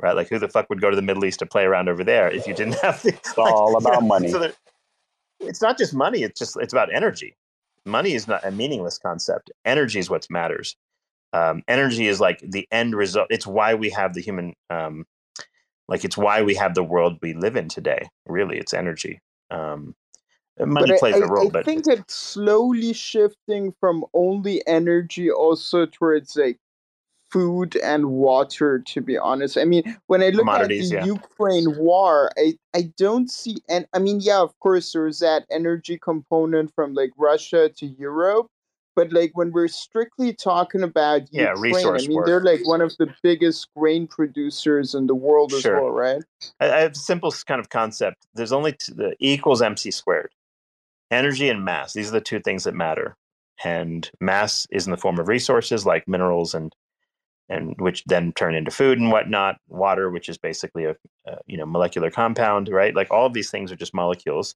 [0.00, 0.14] right?
[0.14, 2.30] Like, who the fuck would go to the Middle East to play around over there
[2.30, 3.10] if you didn't have the?
[3.10, 4.28] It's like, all about you know, money.
[4.28, 4.52] So
[5.40, 7.36] it's not just money; it's just it's about energy.
[7.84, 9.50] Money is not a meaningless concept.
[9.64, 10.76] Energy is what matters.
[11.32, 13.28] Um, energy is like the end result.
[13.30, 15.06] It's why we have the human, um,
[15.88, 18.08] like it's why we have the world we live in today.
[18.26, 19.20] Really, it's energy.
[19.50, 19.94] Um,
[20.58, 25.30] money but plays I, a role, I but think it's slowly shifting from only energy
[25.30, 26.58] also towards like
[27.36, 31.04] food and water to be honest i mean when i look at the yeah.
[31.04, 35.98] ukraine war i i don't see and i mean yeah of course there's that energy
[35.98, 38.46] component from like russia to europe
[38.94, 42.26] but like when we're strictly talking about yeah, Ukraine, resource I mean war.
[42.26, 45.82] they're like one of the biggest grain producers in the world as Sure.
[45.82, 46.22] well, right?
[46.60, 48.26] I, I have a simple kind of concept.
[48.34, 50.32] There's only t- the E equals mc squared.
[51.10, 51.92] Energy and mass.
[51.92, 53.16] These are the two things that matter.
[53.62, 56.74] And mass is in the form of resources like minerals and
[57.48, 59.56] and which then turn into food and whatnot.
[59.68, 62.94] Water, which is basically a, a you know molecular compound, right?
[62.94, 64.54] Like all of these things are just molecules.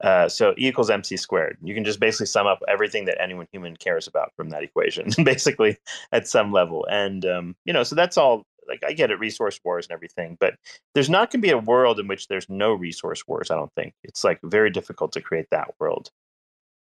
[0.00, 1.58] Uh, so E equals mc squared.
[1.62, 5.10] You can just basically sum up everything that anyone human cares about from that equation,
[5.24, 5.76] basically
[6.12, 6.86] at some level.
[6.90, 8.44] And um, you know, so that's all.
[8.68, 10.54] Like I get it, resource wars and everything, but
[10.94, 13.50] there's not going to be a world in which there's no resource wars.
[13.50, 16.10] I don't think it's like very difficult to create that world.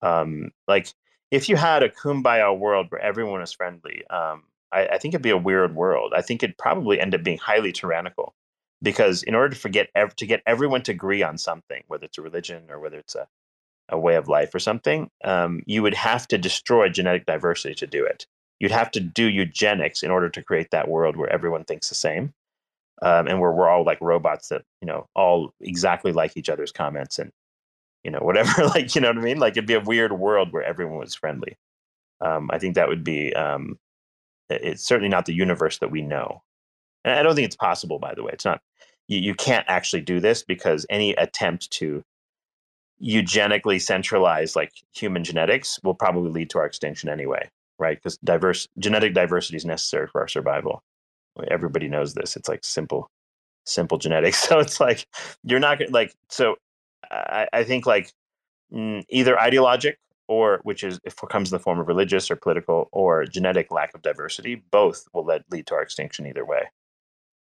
[0.03, 0.89] Um, like
[1.31, 4.43] if you had a kumbaya world where everyone is friendly, um,
[4.73, 6.13] I, I think it'd be a weird world.
[6.15, 8.35] I think it'd probably end up being highly tyrannical
[8.83, 12.19] because in order to forget ev- to get everyone to agree on something, whether it's
[12.19, 13.27] a religion or whether it's a,
[13.89, 17.87] a way of life or something, um, you would have to destroy genetic diversity to
[17.87, 18.27] do it.
[18.61, 21.95] You'd have to do eugenics in order to create that world where everyone thinks the
[21.95, 22.35] same,
[23.03, 26.73] um, and where we're all like robots that you know all exactly like each other's
[26.73, 27.31] comments and
[28.05, 28.65] you know whatever.
[28.75, 29.39] like you know what I mean?
[29.39, 31.57] Like it'd be a weird world where everyone was friendly.
[32.21, 33.33] Um, I think that would be.
[33.35, 33.79] Um,
[34.51, 36.43] it's certainly not the universe that we know,
[37.05, 37.99] and I don't think it's possible.
[37.99, 38.61] By the way, it's not.
[39.07, 42.03] You, you can't actually do this because any attempt to
[43.01, 47.97] eugenically centralize like human genetics will probably lead to our extinction anyway, right?
[47.97, 50.83] Because diverse genetic diversity is necessary for our survival.
[51.51, 52.37] Everybody knows this.
[52.37, 53.11] It's like simple,
[53.65, 54.43] simple genetics.
[54.49, 55.07] So it's like
[55.45, 56.13] you're not like.
[56.29, 56.57] So
[57.11, 58.13] I, I think like
[58.73, 59.99] mm, either ideologic
[60.29, 63.71] or which is if it comes in the form of religious or political or genetic
[63.73, 66.63] lack of diversity, both will lead, lead to our extinction either way.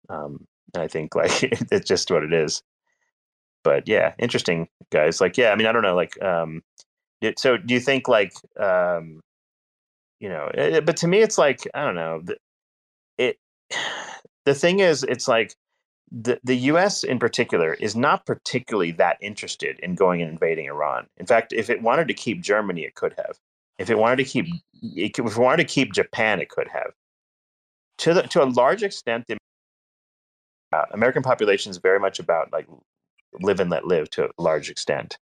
[0.10, 2.64] Um, and I think like it's just what it is.
[3.64, 5.20] But yeah, interesting guys.
[5.22, 6.62] Like yeah, I mean I don't know like um,
[7.22, 9.22] it- so do you think like um,
[10.20, 10.50] you know?
[10.54, 12.22] eh, but to me it's like I don't know.
[12.24, 12.38] the-
[13.18, 13.38] It
[14.46, 15.54] the thing is it's like
[16.12, 17.04] the the U.S.
[17.04, 21.08] in particular is not particularly that interested in going and invading Iran.
[21.18, 23.38] In fact, if it wanted to keep Germany, it could have.
[23.78, 24.46] If it wanted to keep,
[24.82, 26.94] if it wanted to keep Japan, it could have.
[28.00, 29.38] To the to a large extent, the
[30.72, 32.68] uh, American population is very much about like
[33.42, 35.18] live and let live to a large extent.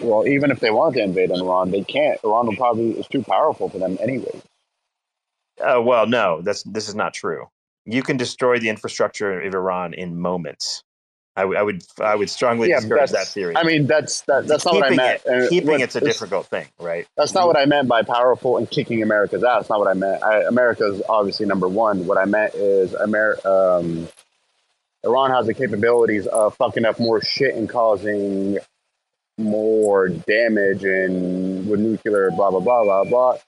[0.00, 2.18] Well, even if they wanted to invade Iran, they can't.
[2.24, 4.42] Iran will probably is too powerful for them anyway.
[5.60, 7.48] Uh, well, no, that's this is not true.
[7.86, 10.82] You can destroy the infrastructure of Iran in moments.
[11.36, 13.56] I, w- I would I would strongly Yeah, discourage that theory.
[13.56, 15.20] I mean, that's that, that's not what I meant.
[15.26, 17.06] It, keeping what- it's a difficult thing, right?
[17.16, 19.60] That's not what I meant by powerful and kicking America's ass.
[19.60, 20.22] That's not what I meant.
[20.22, 22.06] I, America's obviously number one.
[22.06, 24.08] What I meant is Amer- um,
[25.04, 28.58] Iran has the capabilities of fucking up more shit and causing
[29.38, 33.38] more damage and with nuclear blah blah blah blah blah.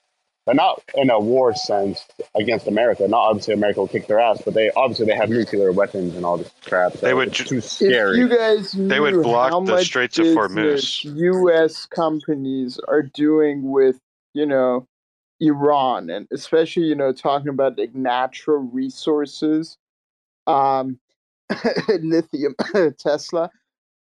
[0.46, 3.06] But not in a war sense against America.
[3.08, 6.24] Not obviously America will kick their ass, but they obviously they have nuclear weapons and
[6.24, 6.92] all this crap.
[6.92, 8.18] So They would it's ju- too If scary.
[8.18, 11.16] you guys They would block how the Straits of business Hormuz.
[11.16, 11.86] U.S.
[11.86, 14.00] companies are doing with,
[14.34, 14.86] you know,
[15.40, 19.76] Iran, and especially, you know, talking about like natural resources,
[20.46, 20.98] um,
[22.00, 22.54] lithium,
[22.98, 23.50] Tesla,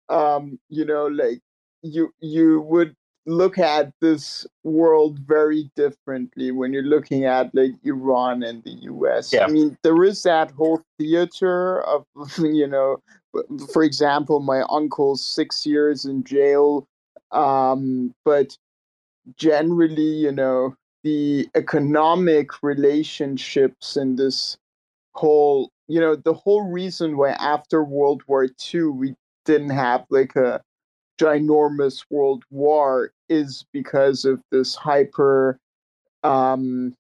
[0.10, 1.42] um, you know, like
[1.84, 2.96] you you would
[3.26, 9.32] look at this world very differently when you're looking at like Iran and the US.
[9.32, 9.46] Yeah.
[9.46, 12.06] I mean, there is that whole theater of,
[12.38, 13.02] you know,
[13.72, 16.88] for example, my uncle's six years in jail.
[17.32, 18.58] Um, but
[19.36, 24.58] generally, you know, the economic relationships in this
[25.14, 29.16] whole, you know, the whole reason why after World War II we
[29.46, 30.62] didn't have like a
[31.20, 35.60] ginormous world war is because of this hyper
[36.24, 36.94] um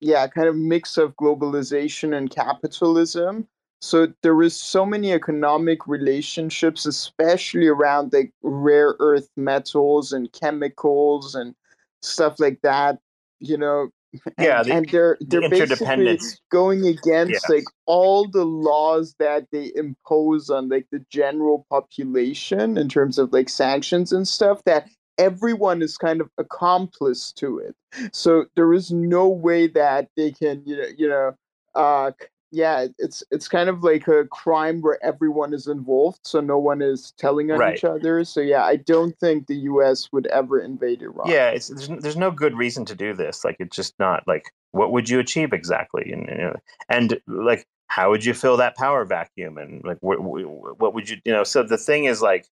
[0.00, 3.46] yeah kind of mix of globalization and capitalism
[3.82, 11.34] so there is so many economic relationships especially around like rare earth metals and chemicals
[11.34, 11.54] and
[12.02, 12.98] stuff like that
[13.40, 13.88] you know
[14.38, 16.40] and, Yeah, the- and they're the they're basically interdependence.
[16.50, 17.56] going against Yeah.
[17.56, 23.32] like all the laws that they impose on like the general population in terms of
[23.32, 27.74] like sanctions and stuff that everyone is kind of accomplice to it.
[28.12, 31.32] So there is no way that they can you know you know
[31.74, 32.10] uh
[32.52, 36.80] yeah it's it's kind of like a crime where everyone is involved so no one
[36.80, 37.76] is telling on Right.
[37.76, 38.24] each other.
[38.24, 41.28] So yeah i don't think the us would ever invade iran.
[41.28, 44.52] Yeah it's there's, there's no good reason to do this like it's just not like
[44.76, 46.12] what would you achieve exactly?
[46.12, 46.56] And you know,
[46.88, 49.56] and like how would you fill that power vacuum?
[49.58, 52.46] And like what, what would you you know so the thing is like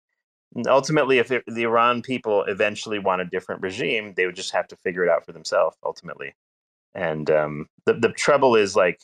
[0.68, 4.68] ultimately, if it, the Iran people eventually want a different regime, they would just have
[4.70, 5.78] to figure it out for themselves.
[5.84, 6.36] Ultimately,
[6.94, 9.02] and um, the the trouble is like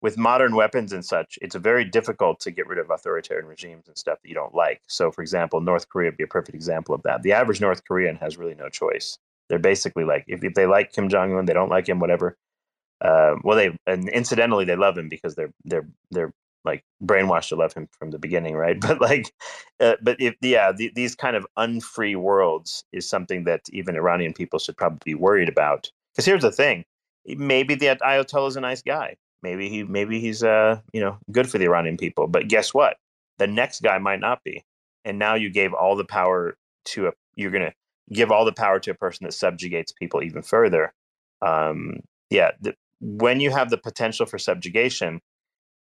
[0.00, 3.98] with modern weapons and such, it's very difficult to get rid of authoritarian regimes and
[3.98, 4.80] stuff that you don't like.
[4.86, 7.22] So, for example, North Korea would be a perfect example of that.
[7.22, 9.18] The average North Korean has really no choice.
[9.48, 12.36] They're basically like, if, if they like Kim Jong Un, they don't like him, whatever.
[13.00, 16.32] Uh, well, they and incidentally they love him because they're they're they're
[16.64, 18.80] like brainwashed to love him from the beginning, right?
[18.88, 19.32] But like,
[19.80, 24.32] uh, but if yeah, the, these kind of unfree worlds is something that even Iranian
[24.32, 25.90] people should probably be worried about.
[26.12, 26.84] Because here's the thing:
[27.26, 29.16] maybe the Ayatollah is a nice guy.
[29.42, 32.26] Maybe he maybe he's uh you know good for the Iranian people.
[32.26, 32.96] But guess what?
[33.38, 34.64] The next guy might not be.
[35.04, 36.56] And now you gave all the power
[36.86, 37.72] to a you're gonna
[38.12, 40.92] give all the power to a person that subjugates people even further.
[41.40, 45.20] Um, yeah, the, when you have the potential for subjugation,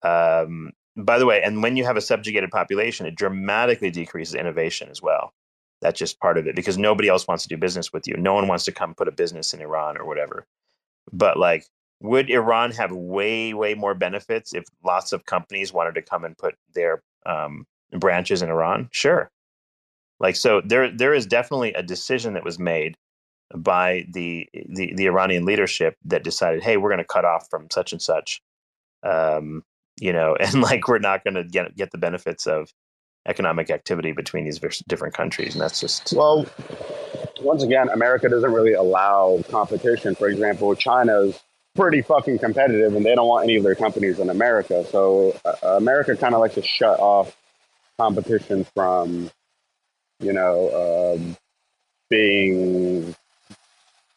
[0.04, 4.90] um, by the way, and when you have a subjugated population, it dramatically decreases innovation
[4.90, 5.34] as well.
[5.82, 8.16] That's just part of it because nobody else wants to do business with you.
[8.16, 10.46] No one wants to come put a business in Iran or whatever.
[11.12, 11.66] But like,
[12.00, 16.38] would Iran have way, way more benefits if lots of companies wanted to come and
[16.38, 18.88] put their um, branches in Iran?
[18.92, 19.30] Sure.
[20.20, 22.96] Like, so there, there is definitely a decision that was made
[23.56, 27.68] by the the, the Iranian leadership that decided, hey, we're going to cut off from
[27.72, 28.42] such and such,
[29.04, 29.64] um,
[30.00, 32.70] you know, and like we're not going to get get the benefits of
[33.26, 36.46] economic activity between these different countries, and that's just well.
[37.42, 40.16] Once again, America doesn't really allow competition.
[40.16, 41.42] For example, China's
[41.76, 44.86] pretty fucking competitive, and they don't want any of their companies in America.
[44.86, 47.36] So uh, America kind of likes to shut off
[47.98, 49.30] competition from,
[50.22, 51.36] you know, um,
[52.10, 53.14] being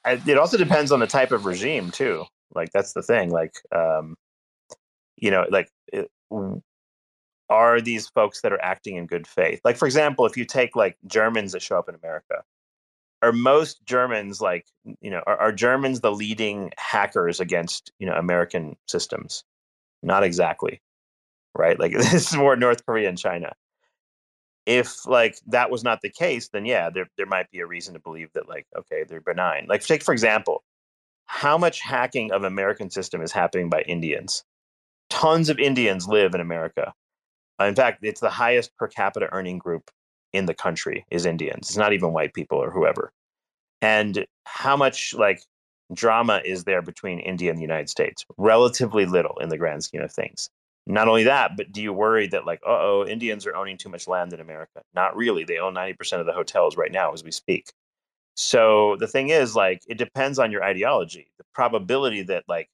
[0.06, 2.24] it also depends on the type of regime too.
[2.54, 3.30] Like that's the thing.
[3.30, 4.16] Like, um,
[5.16, 6.62] you know, like eh, it,
[7.48, 9.60] are these folks that are acting in good faith?
[9.64, 12.42] Like, for example, if you take like Germans that show up in America,
[13.22, 14.66] are most Germans like
[15.00, 19.44] you know are, are Germans the leading hackers against you know American systems?
[20.02, 20.82] Not exactly,
[21.54, 21.78] right?
[21.78, 23.52] Like this is more North Korea and China
[24.66, 27.94] if like that was not the case then yeah there, there might be a reason
[27.94, 30.62] to believe that like okay they're benign like take for example
[31.26, 34.44] how much hacking of american system is happening by indians
[35.10, 36.92] tons of indians live in america
[37.60, 39.90] in fact it's the highest per capita earning group
[40.32, 43.12] in the country is indians it's not even white people or whoever
[43.82, 45.40] and how much like
[45.94, 50.02] drama is there between india and the united states relatively little in the grand scheme
[50.02, 50.50] of things
[50.86, 53.88] not only that, but do you worry that like, uh oh, Indians are owning too
[53.88, 54.82] much land in America?
[54.94, 55.44] Not really.
[55.44, 57.72] They own 90% of the hotels right now as we speak.
[58.36, 61.28] So the thing is, like, it depends on your ideology.
[61.38, 62.68] The probability that like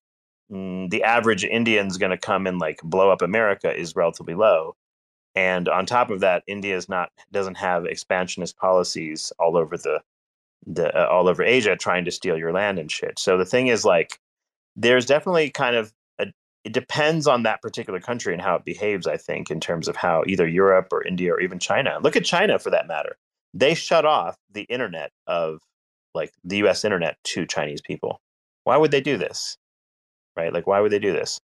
[0.53, 4.74] mm, the average Indian's going to come and like blow up America is relatively low.
[5.35, 10.03] And on top of that, India is not doesn't have expansionist policies all over the
[10.66, 13.19] the uh, all over Asia trying to steal your land and shit.
[13.19, 14.19] So the thing is, like,
[14.77, 16.27] there's definitely kind of a,
[16.65, 19.97] it depends on that particular country and how it behaves, I think, in terms of
[19.97, 23.16] how either Europe or India or even China, look at China for that matter.
[23.55, 25.61] They shut off the internet of
[26.15, 28.20] like the US internet to Chinese people.
[28.65, 29.57] Why would they do this?
[30.36, 30.52] Right?
[30.52, 31.40] Like, why would they do this?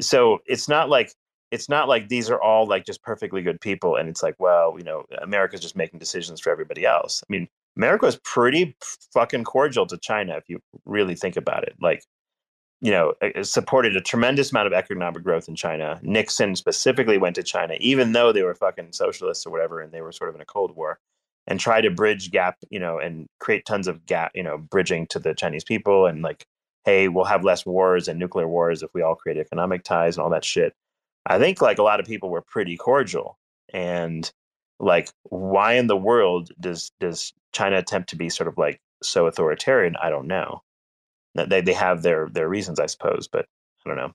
[0.00, 1.12] So it's not like,
[1.50, 4.74] it's not like these are all like just perfectly good people and it's like, well,
[4.78, 7.22] you know, America's just making decisions for everybody else.
[7.22, 8.76] I mean, America is pretty
[9.12, 11.74] fucking cordial to China if you really think about it.
[11.80, 12.02] Like,
[12.80, 15.98] you know, supported a tremendous amount of economic growth in China.
[16.02, 20.02] Nixon specifically went to China, even though they were fucking socialists or whatever, and they
[20.02, 20.98] were sort of in a Cold War,
[21.46, 25.06] and try to bridge gap, you know, and create tons of gap, you know, bridging
[25.08, 26.44] to the Chinese people, and like,
[26.84, 30.24] hey, we'll have less wars and nuclear wars if we all create economic ties and
[30.24, 30.74] all that shit.
[31.26, 33.38] I think like a lot of people were pretty cordial,
[33.72, 34.30] and
[34.80, 39.26] like, why in the world does does China attempt to be sort of like so
[39.26, 39.96] authoritarian?
[40.02, 40.62] I don't know
[41.34, 43.46] they they have their their reasons, I suppose, but
[43.84, 44.12] I don't know.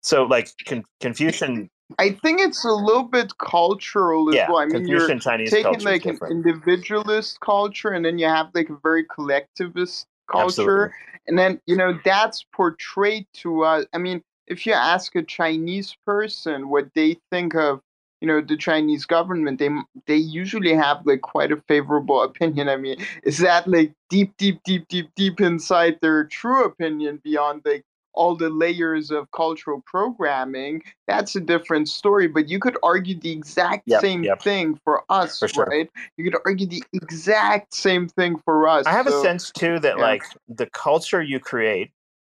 [0.00, 1.70] So like con- Confucian.
[1.98, 4.58] I think it's a little bit cultural as yeah, well.
[4.58, 8.70] I mean, Confucian you're Chinese taking like an individualist culture, and then you have like
[8.70, 10.90] a very collectivist culture, Absolutely.
[11.26, 13.86] and then you know that's portrayed to us.
[13.92, 17.80] I mean, if you ask a Chinese person what they think of
[18.20, 19.70] you know the Chinese government, they
[20.06, 22.68] they usually have like quite a favorable opinion.
[22.68, 27.62] I mean, is that like deep, deep, deep, deep, deep inside their true opinion beyond
[27.64, 27.84] like
[28.14, 30.82] all the layers of cultural programming?
[31.06, 32.28] That's a different story.
[32.28, 34.42] But you could argue the exact yep, same yep.
[34.42, 35.66] thing for us, for sure.
[35.66, 35.90] right?
[36.16, 38.86] You could argue the exact same thing for us.
[38.86, 40.02] I have so, a sense too that yeah.
[40.02, 41.90] like the culture you create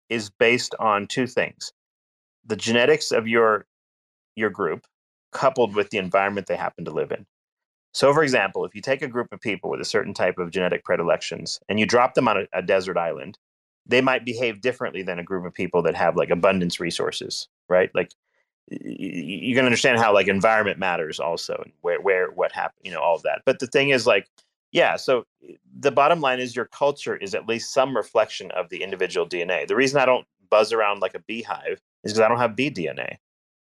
[0.09, 1.73] is based on two things:
[2.45, 3.67] the genetics of your
[4.35, 4.87] your group
[5.33, 7.27] coupled with the environment they happen to live in.
[7.93, 10.51] So, for example, if you take a group of people with a certain type of
[10.51, 13.39] genetic predilections and you drop them on a, a desert island,
[13.87, 17.91] they might behave differently than a group of people that have like abundance resources, right?
[17.95, 18.13] Like
[18.69, 23.01] you can understand how like environment matters also and where where what happened, you know,
[23.01, 23.43] all of that.
[23.45, 24.29] But the thing is like
[24.73, 28.69] yeah, so eh, the bottom line is your culture is at least some reflection of
[28.69, 29.67] the individual DNA.
[29.67, 32.71] The reason I don't buzz around like a beehive is because I don't have bee
[32.71, 33.17] DNA.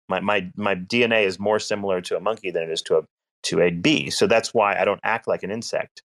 [0.08, 3.02] My my my DNA is more similar to a monkey than it is to a
[3.44, 4.10] to a bee.
[4.10, 6.02] So that's why I don't act like an insect.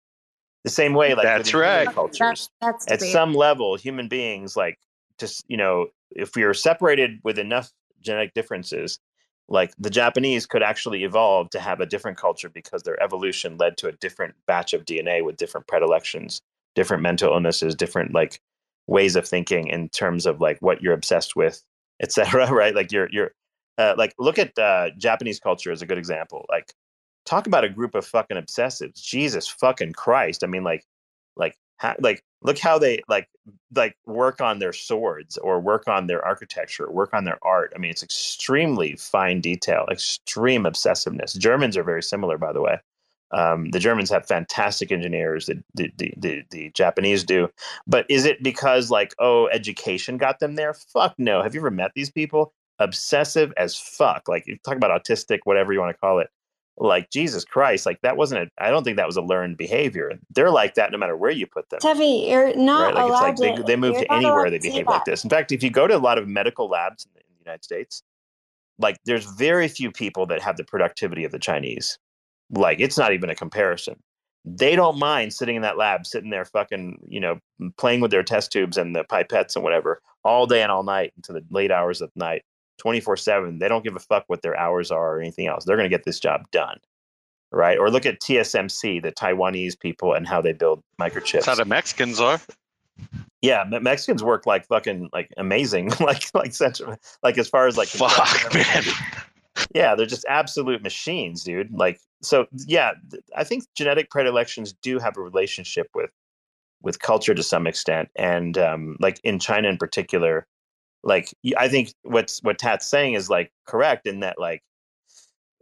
[0.65, 1.89] The same way, like that's right.
[1.89, 3.13] Cultures, that's, that's at weird.
[3.13, 4.79] some level, human beings, like
[5.19, 7.71] just you know, if we are separated with enough
[8.03, 8.99] genetic differences,
[9.49, 13.77] like the Japanese could actually evolve to have a different culture because their evolution led
[13.79, 16.43] to a different batch of DNA with different predilections,
[16.75, 18.41] different mental illnesses, different like
[18.87, 21.63] ways of thinking in terms of like what you're obsessed with,
[22.03, 22.51] etc.
[22.53, 22.75] Right?
[22.75, 23.33] Like you're you're
[23.79, 26.47] uh, like look at uh, Japanese culture as a good example.
[26.49, 26.75] Like
[27.25, 29.03] talk about a group of fucking obsessives.
[29.03, 30.43] Jesus fucking Christ.
[30.45, 30.85] I mean, like,
[31.37, 33.29] like, ha- like, look how they like,
[33.75, 37.73] like work on their swords or work on their architecture, work on their art.
[37.75, 41.37] I mean, it's extremely fine detail, extreme obsessiveness.
[41.37, 42.79] Germans are very similar, by the way.
[43.33, 45.47] Um, the Germans have fantastic engineers.
[45.47, 47.49] The, the, the, the, the Japanese do.
[47.87, 50.75] But is it because like, oh, education got them there?
[50.75, 51.43] Fuck no.
[51.43, 52.53] Have you ever met these people?
[52.81, 54.29] Obsessive as fuck.
[54.29, 56.29] Like you talk about autistic, whatever you want to call it
[56.81, 60.13] like Jesus Christ, like that wasn't a, I don't think that was a learned behavior.
[60.35, 61.79] They're like that no matter where you put them.
[61.81, 62.95] Tevi, you're not right?
[62.95, 65.23] like allowed it's like they, they move to anywhere they behave like this.
[65.23, 67.45] In fact, if you go to a lot of medical labs in the, in the
[67.45, 68.03] United States,
[68.79, 71.99] like there's very few people that have the productivity of the Chinese.
[72.51, 73.97] Like it's not even a comparison.
[74.47, 77.41] They don't mind sitting in that lab, sitting there fucking, you know,
[77.77, 81.13] playing with their test tubes and the pipettes and whatever all day and all night
[81.15, 82.43] into the late hours of the night
[82.81, 83.59] 24 7.
[83.59, 85.65] They don't give a fuck what their hours are or anything else.
[85.65, 86.79] They're going to get this job done.
[87.53, 87.79] Right.
[87.79, 91.33] Or look at TSMC, the Taiwanese people, and how they build microchips.
[91.33, 92.41] That's how the Mexicans are.
[93.43, 96.81] Yeah, Mexicans work like fucking like amazing, like like such
[97.23, 98.85] like as far as like fuck man.
[99.75, 101.73] Yeah, they're just absolute machines, dude.
[101.73, 102.93] Like so, yeah.
[103.37, 106.11] I think genetic predilections do have a relationship with
[106.83, 110.47] with culture to some extent, and um, like in China in particular,
[111.03, 114.63] like i think what's what tat's saying is like correct in that like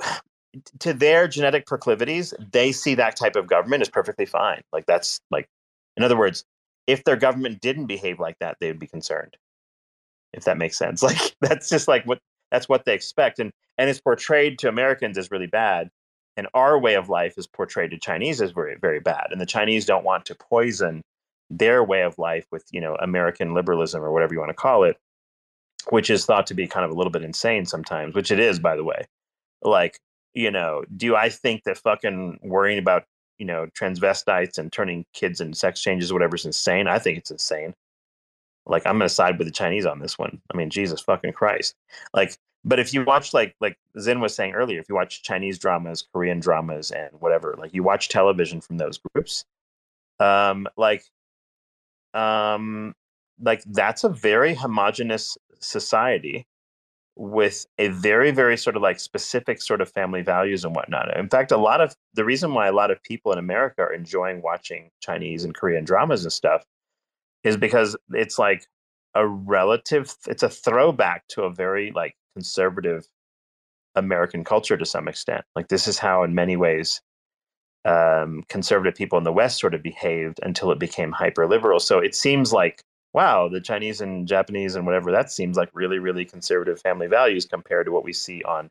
[0.78, 4.62] to their genetic proclivities they see that type of government as perfectly fine.
[4.72, 5.48] Like that's like
[5.96, 6.44] in other words
[6.86, 9.36] if their government didn't behave like that they would be concerned
[10.32, 11.02] if that makes sense.
[11.08, 12.18] Like that's just like what
[12.50, 15.88] that's what they expect and and it's portrayed to americans as really bad
[16.36, 19.46] and our way of life is portrayed to chinese as very very bad and the
[19.46, 21.02] chinese don't want to poison
[21.50, 24.82] their way of life with you know american liberalism or whatever you want to call
[24.84, 24.96] it
[25.90, 28.58] which is thought to be kind of a little bit insane sometimes, which it is,
[28.58, 29.06] by the way.
[29.62, 29.98] Like,
[30.34, 33.04] you know, do I think that fucking worrying about,
[33.38, 36.88] you know, transvestites and turning kids into sex changes, whatever, is insane?
[36.88, 37.74] I think it's insane.
[38.66, 40.40] Like, I'm going to side with the Chinese on this one.
[40.52, 41.74] I mean, Jesus fucking Christ.
[42.12, 45.58] Like, but if you watch, like, like Xin was saying earlier, if you watch Chinese
[45.58, 49.44] dramas, Korean dramas, and whatever, like, you watch television from those groups,
[50.20, 51.02] um, like,
[52.12, 52.94] um,
[53.40, 56.46] like that's a very homogenous society
[57.16, 61.16] with a very very sort of like specific sort of family values and whatnot.
[61.16, 63.92] In fact a lot of the reason why a lot of people in america are
[63.92, 66.64] enjoying watching chinese and korean dramas and stuff
[67.42, 68.66] is because it's like
[69.14, 73.08] a relative it's a throwback to a very like conservative
[73.96, 75.44] american culture to some extent.
[75.56, 77.00] Like this is how in many ways
[77.84, 81.98] um, conservative people in the west sort of behaved until it became hyper liberal so
[81.98, 82.82] it seems like
[83.12, 87.46] wow, the Chinese and Japanese and whatever, that seems like really, really conservative family values
[87.46, 88.70] compared to what we see on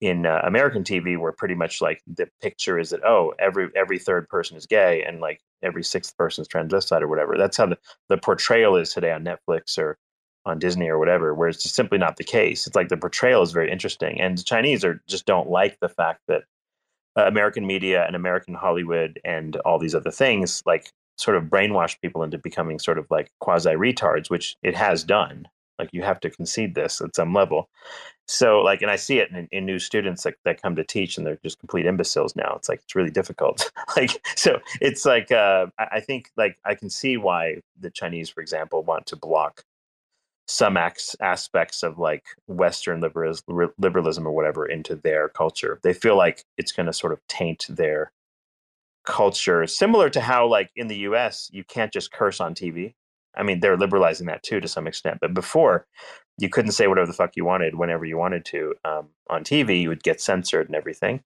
[0.00, 3.98] in uh, American TV, where pretty much like the picture is that oh, every every
[3.98, 7.36] third person is gay and like every sixth person is transvestite or whatever.
[7.36, 7.78] That's how the,
[8.08, 9.98] the portrayal is today on Netflix or
[10.44, 12.66] on Disney or whatever, where it's just simply not the case.
[12.66, 15.88] It's like the portrayal is very interesting, and the Chinese are just don't like the
[15.88, 16.44] fact that
[17.16, 22.00] uh, American media and American Hollywood and all these other things like sort of brainwash
[22.00, 25.46] people into becoming sort of like quasi retards, which it has done.
[25.78, 27.68] Like you have to concede this at some level.
[28.26, 31.16] So like, and I see it in, in new students that, that come to teach
[31.16, 32.54] and they're just complete imbeciles now.
[32.56, 33.70] It's like, it's really difficult.
[33.96, 38.40] like, so it's like, uh, I, think like I can see why the Chinese, for
[38.40, 39.64] example, want to block
[40.46, 45.78] some aspects of like Western liberalism or whatever into their culture.
[45.82, 48.12] They feel like it's going to sort of taint their
[49.08, 52.94] culture similar to how like in the US you can't just curse on TV.
[53.36, 55.86] I mean, they're liberalizing that too to some extent, but before
[56.38, 59.82] you couldn't say whatever the fuck you wanted whenever you wanted to um, on TV.
[59.82, 61.22] You would get censored and everything.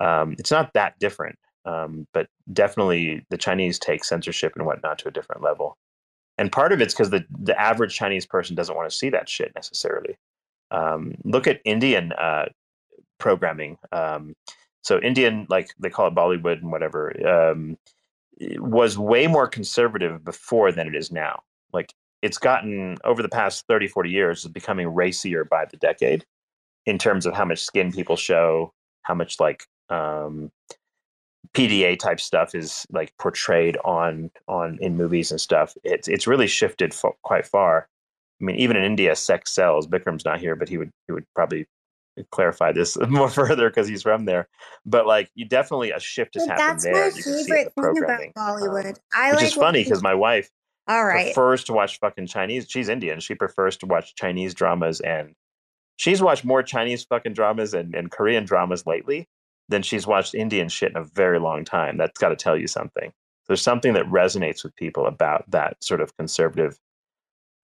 [0.00, 5.08] Um, it's not that different, um, but definitely the Chinese take censorship and whatnot to
[5.08, 5.78] a different level.
[6.36, 9.28] And part of it's because the the average Chinese person doesn't want to see that
[9.28, 10.16] shit necessarily.
[10.70, 12.46] Um, look at Indian uh,
[13.18, 13.78] programming.
[14.88, 17.76] So Indian, like they call it Bollywood and whatever, um,
[18.56, 21.42] was way more conservative before than it is now.
[21.74, 21.92] Like
[22.22, 26.24] it's gotten over the past 30, 40 years, it's becoming racier by the decade
[26.86, 30.50] in terms of how much skin people show, how much like um,
[31.52, 35.76] PDA type stuff is like portrayed on on in movies and stuff.
[35.84, 37.88] It's it's really shifted fo- quite far.
[38.40, 39.86] I mean, even in India, sex sells.
[39.86, 41.66] Bikram's not here, but he would he would probably
[42.30, 44.48] clarify this more further because he's from there.
[44.84, 47.10] But like, you definitely a shift has but happened there.
[47.10, 48.86] That's my favorite thing about Bollywood.
[48.86, 50.50] Um, I which like is funny because my wife
[50.88, 52.66] all right prefers to watch fucking Chinese.
[52.68, 53.20] She's Indian.
[53.20, 55.34] She prefers to watch Chinese dramas, and
[55.96, 59.28] she's watched more Chinese fucking dramas and, and Korean dramas lately
[59.68, 61.98] than she's watched Indian shit in a very long time.
[61.98, 63.12] That's got to tell you something.
[63.46, 66.78] There's something that resonates with people about that sort of conservative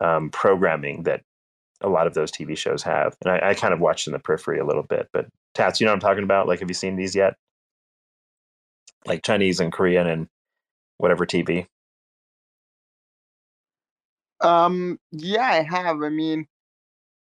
[0.00, 1.22] um, programming that
[1.80, 3.16] a lot of those TV shows have.
[3.24, 5.08] And I, I, kind of watched in the periphery a little bit.
[5.12, 6.46] But Tats, you know what I'm talking about?
[6.46, 7.34] Like, have you seen these yet?
[9.06, 10.28] Like Chinese and Korean and
[10.98, 11.66] whatever TV.
[14.40, 14.98] Um.
[15.12, 16.02] Yeah, I have.
[16.02, 16.46] I mean,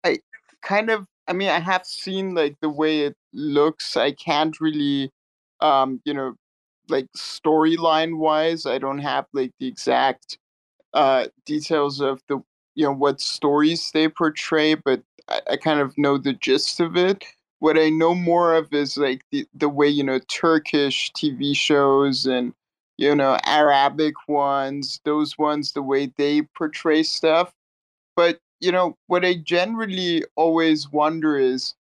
[0.04, 0.20] I
[0.62, 1.06] kind of.
[1.28, 3.96] I mean, I have seen like the way it looks.
[3.96, 5.12] I can't really,
[5.62, 6.36] um, you know,
[6.90, 10.38] like storyline wise, I don't have like the exact
[10.94, 12.42] uh details of the
[12.80, 16.96] you know what stories they portray, but I, I kind of know the gist of
[16.96, 17.26] it.
[17.60, 22.26] What I know more of is like the the way you know Turkish TV shows
[22.26, 22.54] and
[22.98, 27.54] you know Arabic ones, those ones, the way they portray stuff.
[28.16, 31.76] But you know what I generally always wonder is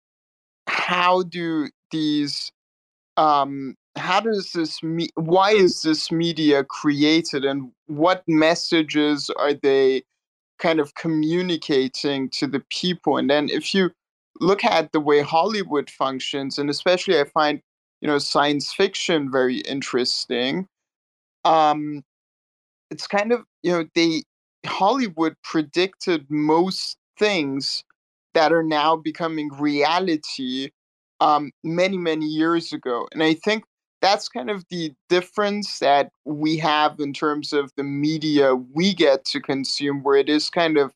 [0.66, 2.50] how do these
[3.18, 10.02] um how does this me- why is this media created and what messages are they
[10.58, 13.16] kind of communicating to the people.
[13.16, 13.90] And then if you
[14.40, 17.60] look at the way Hollywood functions, and especially I find,
[18.00, 20.66] you know, science fiction very interesting.
[21.44, 22.02] Um,
[22.90, 24.22] it's kind of, you know, they
[24.66, 27.84] Hollywood predicted most things
[28.34, 30.70] that are now becoming reality
[31.20, 33.08] um, many, many years ago.
[33.12, 33.64] And I think
[34.06, 39.24] that's kind of the difference that we have in terms of the media we get
[39.24, 40.94] to consume, where it is kind of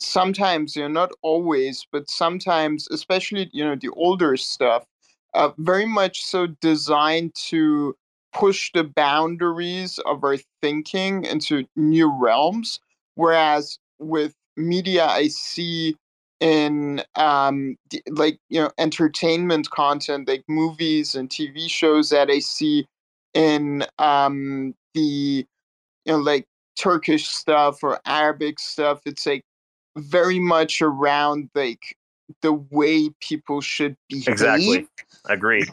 [0.00, 4.86] sometimes, you know, not always, but sometimes, especially, you know, the older stuff,
[5.34, 7.94] uh, very much so designed to
[8.32, 12.80] push the boundaries of our thinking into new realms.
[13.16, 15.94] Whereas with media, I see
[16.40, 17.76] in um
[18.10, 22.86] like you know entertainment content like movies and tv shows that i see
[23.32, 25.46] in um the
[26.04, 26.46] you know like
[26.76, 29.42] turkish stuff or arabic stuff it's like
[29.96, 31.96] very much around like
[32.42, 34.28] the way people should behave.
[34.28, 34.86] Exactly.
[35.26, 35.68] Agreed.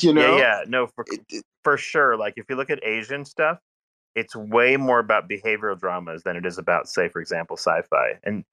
[0.00, 0.38] You know?
[0.38, 0.60] yeah.
[0.60, 1.04] Yeah no for
[1.62, 3.58] for sure like if you look at asian stuff
[4.14, 8.18] it's way more about behavioral dramas than it is about say for example sci-fi.
[8.24, 8.44] And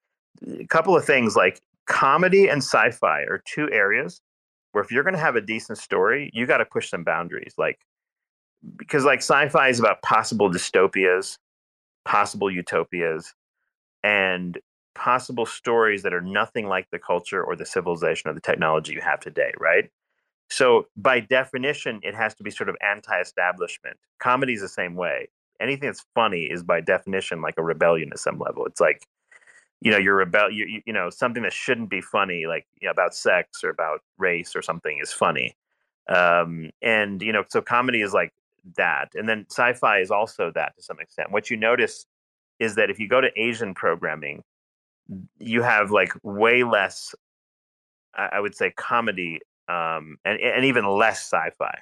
[0.59, 4.21] a couple of things like comedy and sci-fi are two areas
[4.71, 7.53] where if you're going to have a decent story, you got to push some boundaries.
[7.57, 7.79] Like
[8.75, 11.37] because like sci-fi is about possible dystopias,
[12.05, 13.33] possible utopias,
[14.03, 14.57] and
[14.95, 19.01] possible stories that are nothing like the culture or the civilization or the technology you
[19.01, 19.89] have today, right?
[20.49, 23.97] So by definition, it has to be sort of anti-establishment.
[24.19, 25.29] Comedy is the same way.
[25.59, 28.65] Anything that's funny is by definition like a rebellion at some level.
[28.65, 29.05] It's like
[29.81, 32.91] you know, you're about you, you know, something that shouldn't be funny, like you know,
[32.91, 35.55] about sex or about race or something, is funny.
[36.09, 38.33] Um, and you know, so comedy is like
[38.75, 41.31] that, and then sci-fi is also that to some extent.
[41.31, 42.05] What you notice
[42.59, 44.43] is that if you go to Asian programming,
[45.37, 47.13] you have like way less,
[48.15, 51.77] I would say, comedy, um, and and even less sci-fi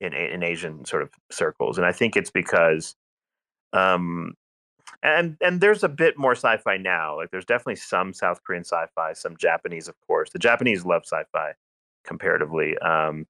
[0.00, 2.96] in in Asian sort of circles, and I think it's because
[3.72, 4.34] um,
[5.02, 7.16] and and there's a bit more sci-fi now.
[7.16, 10.30] Like there's definitely some South Korean sci-fi, some Japanese, of course.
[10.30, 11.52] The Japanese love sci-fi
[12.04, 13.26] comparatively, um,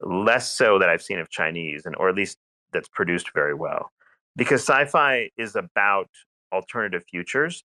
[0.00, 2.38] less so that I've seen of Chinese, and or at least
[2.72, 3.92] that's produced very well.
[4.36, 6.08] Because sci-fi is about
[6.52, 7.64] alternative futures,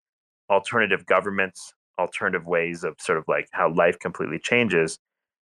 [0.50, 4.98] alternative governments, alternative ways of sort of like how life completely changes.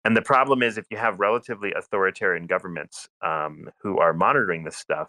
[0.04, 4.76] And the problem is, if you have relatively authoritarian governments um, who are monitoring this
[4.76, 5.08] stuff,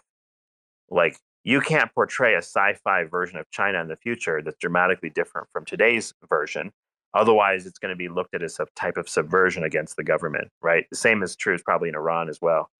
[0.90, 5.48] like you can't portray a sci-fi version of China in the future that's dramatically different
[5.52, 6.72] from today's version
[7.14, 10.48] Otherwise, it's going to be looked at as a type of subversion against the government,
[10.62, 10.86] right?
[10.90, 12.70] The same is true is probably in Iran as well.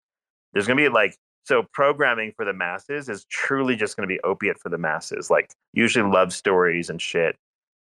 [0.52, 4.12] There's going to be like so programming for the masses is truly just going to
[4.12, 7.36] be opiate for the masses, like usually love stories and shit,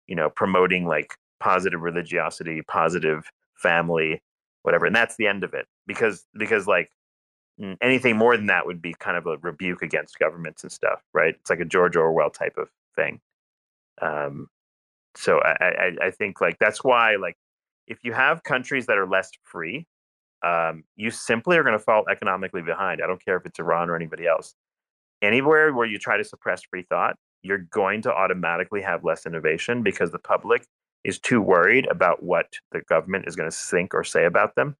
[0.07, 4.21] you know, promoting like positive religiosity, positive family,
[4.63, 6.89] whatever, and that's the end of it because because like
[7.81, 11.35] anything more than that would be kind of a rebuke against governments and stuff, right?
[11.39, 13.19] It's like a George Orwell type of thing.
[14.01, 14.47] Um,
[15.15, 17.37] so I, I, I think like that's why like
[17.87, 19.85] if you have countries that are less free,
[20.43, 23.01] um, you simply are going to fall economically behind.
[23.03, 24.55] I don't care if it's Iran or anybody else.
[25.21, 29.83] Anywhere where you try to suppress free thought, you're going to automatically have less innovation
[29.83, 30.65] because the public
[31.03, 34.75] is too worried about what the government is going to think or say about them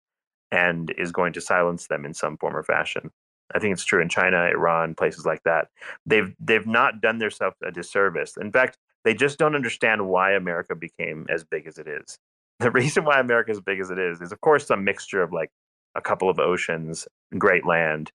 [0.54, 3.10] and is going to silence them in some form or fashion.
[3.56, 5.68] I think it's true in China, Iran, places like that.
[6.06, 8.38] They've they've not done themselves a disservice.
[8.38, 12.18] In fact, they just don't understand why America became as big as it is.
[12.60, 15.34] The reason why America is big as it is is, of course, some mixture of
[15.34, 15.50] like
[15.96, 17.08] a couple of oceans,
[17.38, 18.12] great land,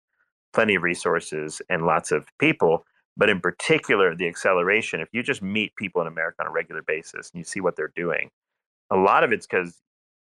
[0.54, 2.86] plenty of resources, and lots of people.
[3.16, 5.00] But in particular, the acceleration.
[5.00, 7.74] If you just meet people in America on a regular basis and you see what
[7.76, 8.30] they're doing,
[8.90, 9.82] a lot of it's because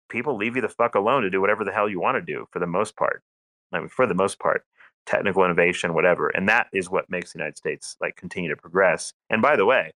[0.09, 2.47] people leave you the fuck alone to do whatever the hell you want to do
[2.51, 3.23] for the most part.
[3.71, 4.63] I mean, for the most part,
[5.05, 6.29] technical innovation, whatever.
[6.29, 9.13] And that is what makes the United States like continue to progress.
[9.29, 9.91] And by the way,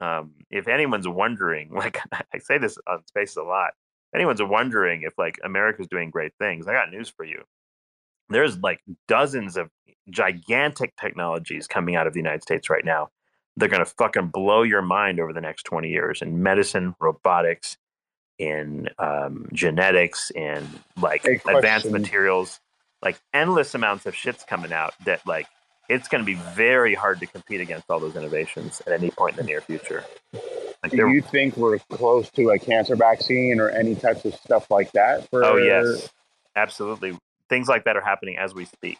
[0.00, 3.72] um, if anyone's wondering, like I say this on Spaces a lot,
[4.14, 7.42] anyone's wondering if like America's doing great things, I got news for you.
[8.28, 9.70] There's like dozens of
[10.10, 13.08] gigantic technologies coming out of the United States right now.
[13.56, 17.78] They're going to fucking blow your mind over the next 20 years in medicine, robotics,
[18.38, 20.68] in um, genetics, in
[21.00, 22.60] like advanced materials.
[23.02, 25.46] Like endless amounts of shit's coming out that like
[25.88, 29.38] it's going to be very hard to compete against all those innovations at any point
[29.38, 30.04] in the near future.
[30.82, 34.70] Like Do you think we're close to a cancer vaccine or any types of stuff
[34.70, 35.28] like that?
[35.30, 35.44] For...
[35.44, 36.08] Oh yes,
[36.54, 37.16] absolutely.
[37.48, 38.98] Things like that are happening as we speak.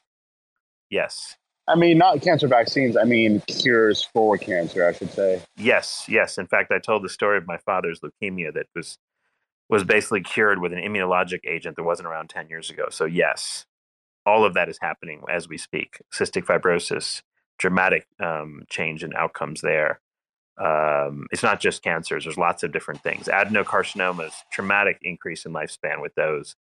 [0.91, 1.37] Yes.
[1.69, 2.97] I mean, not cancer vaccines.
[2.97, 4.87] I mean, cures for cancer.
[4.87, 5.43] I should say.
[5.57, 6.39] Yes, yes.
[6.39, 8.99] In fact, I told the story of my father's leukemia that was
[9.69, 12.87] was basically cured with an immunologic agent that wasn't around ten years ago.
[12.91, 13.67] So yes,
[14.25, 16.01] all of that is happening as we speak.
[16.13, 17.23] Cystic fibrosis,
[17.59, 20.01] dramatic um, change in outcomes there.
[20.59, 22.25] Um, it's not just cancers.
[22.25, 23.27] There's lots of different things.
[23.27, 26.57] Adenocarcinomas, traumatic increase in lifespan with those.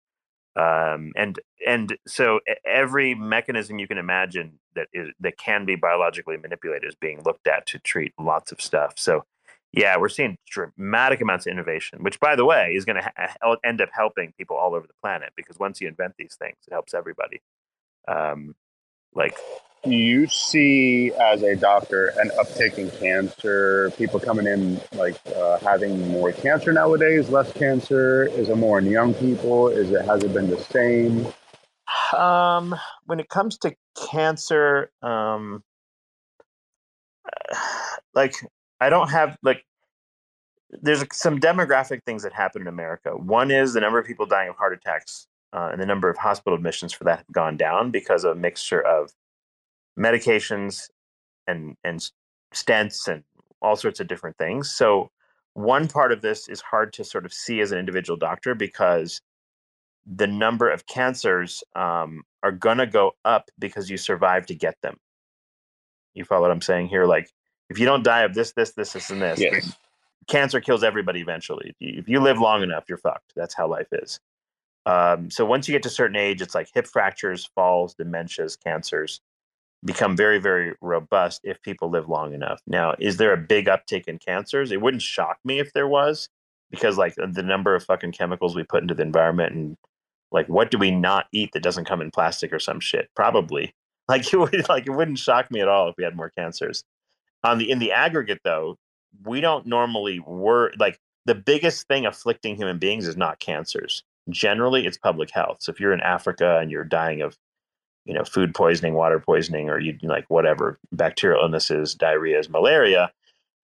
[0.56, 6.38] Um, and and so every mechanism you can imagine that is that can be biologically
[6.38, 8.94] manipulated is being looked at to treat lots of stuff.
[8.98, 9.24] So
[9.74, 13.56] yeah, we're seeing dramatic amounts of innovation, which by the way is going to ha-
[13.64, 16.72] end up helping people all over the planet because once you invent these things, it
[16.72, 17.42] helps everybody.
[18.08, 18.56] Um,
[19.16, 19.36] like,
[19.84, 23.92] do you see as a doctor an uptick in cancer?
[23.98, 28.26] People coming in like uh, having more cancer nowadays, less cancer?
[28.28, 29.70] Is it more in young people?
[29.70, 31.28] Is it has it been the same?
[32.16, 32.76] Um,
[33.06, 33.76] when it comes to
[34.12, 35.64] cancer, um,
[38.14, 38.36] like
[38.84, 39.64] I don't have like
[40.82, 43.12] there's some demographic things that happen in America.
[43.12, 46.18] One is the number of people dying of heart attacks uh, and the number of
[46.18, 49.12] hospital admissions for that have gone down because of a mixture of
[49.98, 50.90] medications
[51.48, 52.10] and and
[52.54, 53.24] stents and
[53.62, 54.76] all sorts of different things.
[54.76, 55.10] So
[55.54, 59.22] one part of this is hard to sort of see as an individual doctor because
[60.06, 64.76] the number of cancers um, are going to go up because you survive to get
[64.82, 64.98] them.
[66.14, 67.06] You follow what I'm saying here?
[67.06, 67.30] Like,
[67.70, 69.76] if you don't die of this, this, this, this, and this, yes.
[70.28, 71.74] cancer kills everybody eventually.
[71.80, 73.34] If you live long enough, you're fucked.
[73.36, 74.20] That's how life is.
[74.86, 78.58] Um, so once you get to a certain age, it's like hip fractures, falls, dementias,
[78.62, 79.22] cancers
[79.86, 82.62] become very, very robust if people live long enough.
[82.68, 84.72] Now, is there a big uptick in cancers?
[84.72, 86.30] It wouldn't shock me if there was,
[86.72, 89.78] because like the number of fucking chemicals we put into the environment and
[90.32, 93.10] like what do we not eat that doesn't come in plastic or some shit?
[93.16, 93.74] Probably.
[94.10, 96.84] Like it would like it wouldn't shock me at all if we had more cancers.
[97.44, 98.78] On the in the aggregate though,
[99.26, 104.86] we don't normally work like the biggest thing afflicting human beings is not cancers generally
[104.86, 105.58] it's public health.
[105.62, 107.38] So if you're in Africa and you're dying of,
[108.06, 113.12] you know, food poisoning, water poisoning, or you like whatever bacterial illnesses, diarrheas, malaria,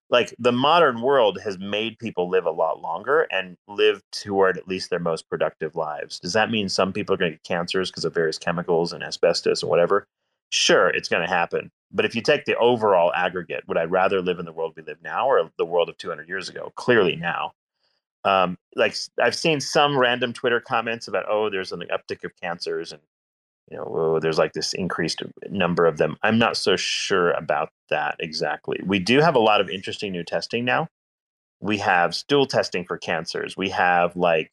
[0.09, 4.67] like the modern world has made people live a lot longer and live toward at
[4.67, 6.19] least their most productive lives.
[6.19, 9.03] Does that mean some people are going to get cancers because of various chemicals and
[9.03, 10.07] asbestos and whatever?
[10.49, 11.71] Sure, it's going to happen.
[11.91, 14.83] But if you take the overall aggregate, would I rather live in the world we
[14.83, 16.71] live now or the world of 200 years ago?
[16.75, 17.53] Clearly now
[18.25, 22.91] um, like I've seen some random Twitter comments about, oh, there's an uptick of cancers
[22.91, 23.01] and
[23.71, 26.17] you know, oh, there's like this increased number of them.
[26.23, 28.79] I'm not so sure about that exactly.
[28.85, 30.89] We do have a lot of interesting new testing now.
[31.61, 33.57] we have stool testing for cancers.
[33.57, 34.51] We have like,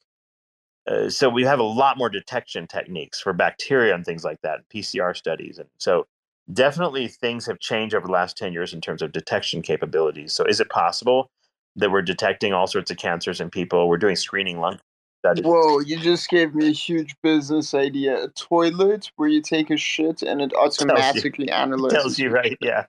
[0.86, 4.60] uh, so we have a lot more detection techniques for bacteria and things like that,
[4.72, 5.58] PCR studies.
[5.58, 6.06] And so
[6.52, 10.32] definitely things have changed over the last 10 years in terms of detection capabilities.
[10.32, 11.30] So is it possible
[11.74, 13.88] that we're detecting all sorts of cancers in people?
[13.88, 14.78] We're doing screening lung
[15.18, 15.44] studies.
[15.44, 18.24] Whoa, you just gave me a huge business idea.
[18.24, 21.98] A toilet where you take a shit and it automatically tells you, analyzes.
[21.98, 22.56] Tells you, right?
[22.60, 22.84] Yeah.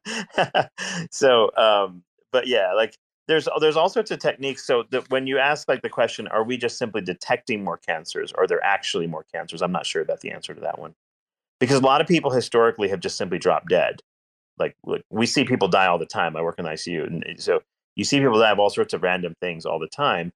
[1.11, 2.95] so, um, but yeah, like
[3.27, 4.65] there's there's all sorts of techniques.
[4.65, 8.31] So that when you ask like the question, are we just simply detecting more cancers,
[8.33, 9.61] or are there actually more cancers?
[9.61, 10.95] I'm not sure about the answer to that one,
[11.59, 14.01] because a lot of people historically have just simply dropped dead.
[14.59, 16.35] Like, like we see people die all the time.
[16.35, 17.61] I work in the ICU, and so
[17.95, 20.33] you see people that have all sorts of random things all the time.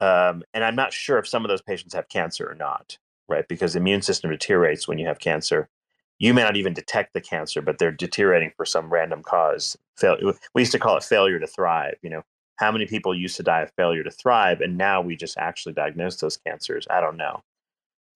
[0.00, 2.98] Um, and I'm not sure if some of those patients have cancer or not,
[3.28, 3.46] right?
[3.48, 5.70] Because the immune system deteriorates when you have cancer
[6.18, 9.76] you may not even detect the cancer, but they're deteriorating for some random cause.
[9.98, 10.18] Fail-
[10.54, 11.94] we used to call it failure to thrive.
[12.02, 12.22] You know,
[12.56, 15.74] how many people used to die of failure to thrive, and now we just actually
[15.74, 16.86] diagnose those cancers?
[16.90, 17.42] I don't know.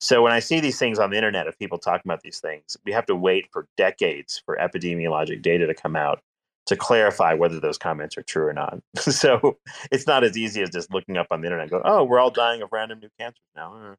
[0.01, 2.77] So when I see these things on the internet of people talking about these things,
[2.86, 6.23] we have to wait for decades for epidemiologic data to come out
[6.66, 8.78] to clarify whether those comments are true or not.
[8.97, 9.59] so
[9.90, 12.19] it's not as easy as just looking up on the internet and go, "Oh, we're
[12.19, 13.94] all dying of random new cancers now." Uh,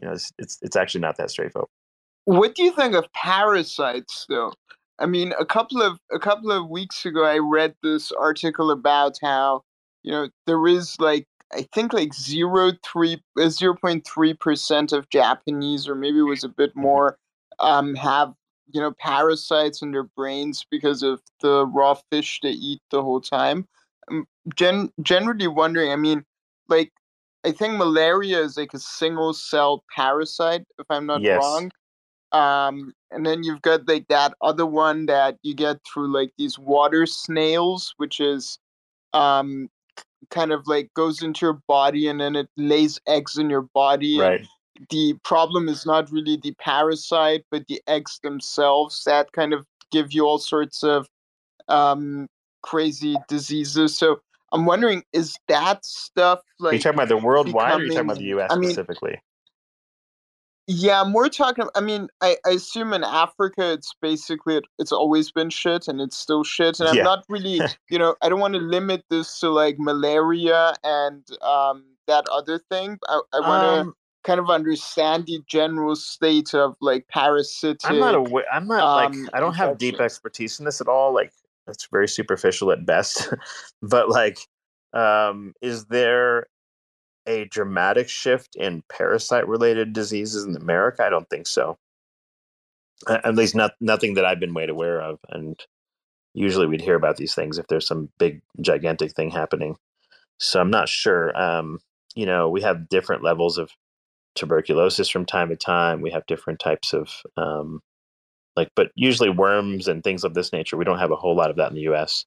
[0.00, 1.70] you know, it's, it's it's actually not that straightforward.
[2.24, 4.52] What do you think of parasites, though?
[4.98, 9.18] I mean, a couple of a couple of weeks ago, I read this article about
[9.22, 9.62] how
[10.02, 14.92] you know there is like I think like zero three uh, zero point three percent
[14.92, 16.82] of Japanese, or maybe it was a bit mm-hmm.
[16.82, 17.18] more,
[17.60, 18.34] um, have
[18.72, 23.20] you know parasites in their brains because of the raw fish they eat the whole
[23.20, 23.66] time.
[24.10, 25.92] I'm um, gen- generally wondering.
[25.92, 26.24] I mean,
[26.68, 26.92] like
[27.44, 31.40] I think malaria is like a single cell parasite, if I'm not yes.
[31.40, 31.70] wrong
[32.32, 36.58] um and then you've got like that other one that you get through like these
[36.58, 38.58] water snails which is
[39.14, 39.68] um
[40.30, 44.18] kind of like goes into your body and then it lays eggs in your body.
[44.18, 44.46] Right.
[44.90, 50.12] The problem is not really the parasite but the eggs themselves that kind of give
[50.12, 51.08] you all sorts of
[51.68, 52.28] um
[52.62, 53.96] crazy diseases.
[53.96, 54.20] So
[54.52, 57.84] i'm wondering is that stuff like are you talking about the worldwide becoming, or are
[57.84, 59.20] you talking about the us I mean, specifically
[60.70, 61.66] yeah, more talking.
[61.74, 66.16] I mean, I, I assume in Africa it's basically it's always been shit and it's
[66.16, 66.78] still shit.
[66.78, 70.74] And I'm not really, you know, I don't want to limit this to like malaria
[70.84, 72.98] and um that other thing.
[73.08, 77.90] I, I want to um, kind of understand the general state of like parasitic.
[77.90, 78.44] I'm not aware.
[78.52, 81.14] I'm not um, like I don't have deep expertise in this at all.
[81.14, 81.32] Like
[81.66, 83.32] it's very superficial at best.
[83.82, 84.38] but like,
[84.92, 86.46] um, is there
[87.28, 91.04] a dramatic shift in parasite related diseases in America?
[91.04, 91.78] I don't think so.
[93.08, 95.18] At least not nothing that I've been made aware of.
[95.28, 95.58] And
[96.34, 99.76] usually we'd hear about these things if there's some big gigantic thing happening.
[100.38, 101.36] So I'm not sure.
[101.40, 101.78] Um,
[102.14, 103.70] you know, we have different levels of
[104.34, 106.00] tuberculosis from time to time.
[106.00, 107.80] We have different types of um,
[108.56, 110.76] like, but usually worms and things of this nature.
[110.76, 112.24] We don't have a whole lot of that in the U.S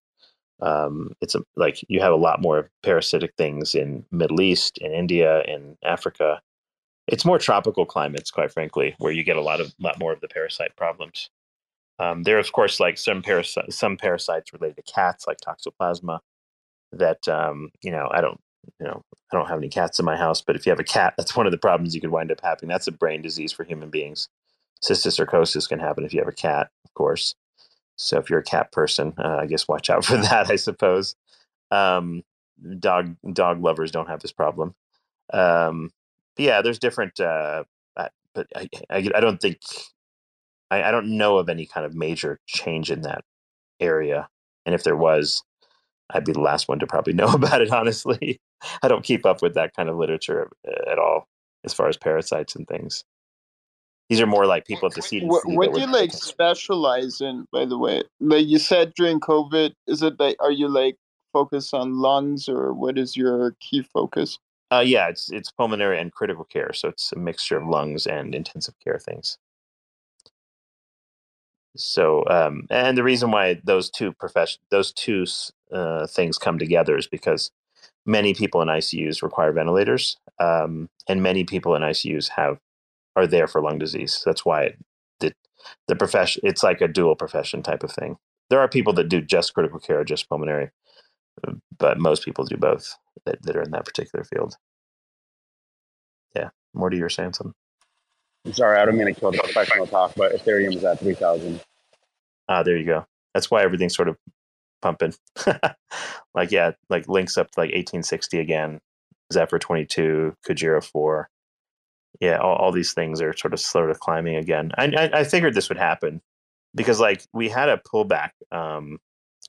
[0.62, 4.94] um, it's a, like you have a lot more parasitic things in Middle East, in
[4.94, 6.42] India, in Africa.
[7.08, 10.22] It's more tropical climates, quite frankly, where you get a lot of lot more of
[10.22, 11.30] the parasite problems.
[12.00, 16.20] Um, there, of course, like some parasites, some parasites related to cats, like toxoplasma.
[16.92, 18.40] That um, you know, I don't,
[18.80, 19.02] you know,
[19.32, 21.36] I don't have any cats in my house, but if you have a cat, that's
[21.36, 22.70] one of the problems you could wind up having.
[22.70, 24.28] That's a brain disease for human beings.
[24.84, 27.36] Cysticercosis can happen if you have a cat, of course.
[27.97, 30.49] So if you're a cat person, uh, I guess watch out for that.
[30.49, 31.15] I suppose.
[31.72, 32.23] Um,
[32.80, 34.76] dog dog lovers don't have this problem.
[35.34, 35.91] Um,
[36.38, 37.63] yeah, there's different, uh,
[38.34, 39.59] but I, I, I don't think
[40.69, 43.23] I, I don't know of any kind of major change in that
[43.80, 44.30] area.
[44.65, 45.43] And if there was,
[46.09, 47.72] I'd be the last one to probably know about it.
[47.72, 48.39] Honestly,
[48.81, 51.27] I don't keep up with that kind of literature uh, at all
[51.63, 53.03] as far as parasites and things.
[54.12, 55.26] These are more like people at the CDC.
[55.26, 58.04] What, what do you like specialize in, by the way?
[58.20, 60.98] Like you said during COVID, is it like are you like
[61.32, 64.38] focused on lungs or what is your key focus?
[64.70, 68.36] Uh, yeah, it's it's pulmonary and critical care, so it's a mixture of lungs and
[68.36, 69.38] intensive care things.
[71.78, 75.26] So, um, and the reason why those two profession those two
[75.72, 77.50] uh, things come together is because
[78.06, 82.60] many people in ICUs require ventilators, um, and many people in ICUs have
[83.16, 84.22] are there for lung disease.
[84.26, 84.86] That's why it,
[85.20, 85.34] the
[85.88, 88.18] the profession it's like a dual profession type of thing.
[88.50, 90.72] There are people that do just critical care, just pulmonary,
[91.78, 94.58] but most people do both that, that are in that particular field.
[96.36, 97.54] Yeah, Morty, you were saying something.
[98.46, 101.14] I'm sorry, I don't mean to kill the professional talk, but Ethereum is at three
[101.14, 101.62] thousand.
[102.50, 103.06] Ah, there you go.
[103.34, 104.18] That's why everything's sort of
[104.82, 105.14] pumping.
[106.36, 108.80] like yeah, like links up to like 1860 again,
[109.32, 111.30] Zephyr 22, Kujira 4.
[112.20, 114.72] Yeah, all, all these things are sort of sort of climbing again.
[114.78, 116.22] I, I, I figured this would happen
[116.76, 119.00] because like we had a pullback um,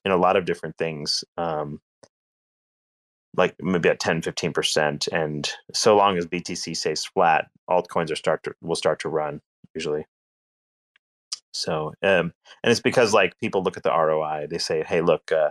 [0.05, 1.25] in a lot of different things.
[1.37, 1.81] Um,
[3.37, 8.43] like maybe at 10 15% and so long as btc stays flat altcoins are start
[8.43, 9.41] to will start to run
[9.75, 10.05] usually
[11.53, 12.33] so um
[12.63, 15.51] and it's because like people look at the roi they say hey look uh,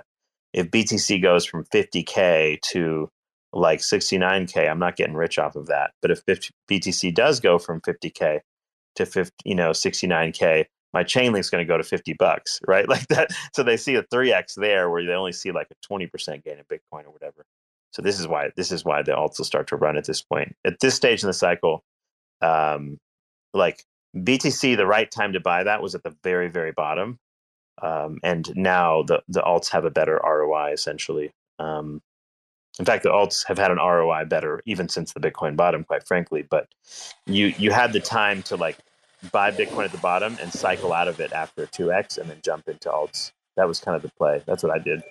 [0.54, 3.10] if btc goes from 50k to
[3.54, 7.60] like 69k i'm not getting rich off of that but if 50, btc does go
[7.60, 8.40] from 50k
[8.96, 12.88] to 50 you know 69k my chain link's going to go to 50 bucks right
[12.88, 16.44] like that so they see a 3x there where they only see like a 20%
[16.44, 17.46] gain in bitcoin or whatever
[17.92, 20.56] so this is why this is why the alts start to run at this point.
[20.66, 21.84] At this stage in the cycle,
[22.42, 22.98] um,
[23.54, 23.84] like
[24.16, 27.18] BTC, the right time to buy that was at the very very bottom,
[27.82, 31.32] um, and now the the alts have a better ROI essentially.
[31.60, 32.02] Um,
[32.82, 36.08] in fact, the alts have had an ROI better even since the Bitcoin bottom, quite
[36.08, 36.42] frankly.
[36.42, 36.68] But
[37.28, 38.80] you you had the time to like
[39.32, 42.40] buy Bitcoin at the bottom and cycle out of it after two x, and then
[42.44, 43.34] jump into alts.
[43.56, 44.42] That was kind of the play.
[44.48, 45.04] That's what I did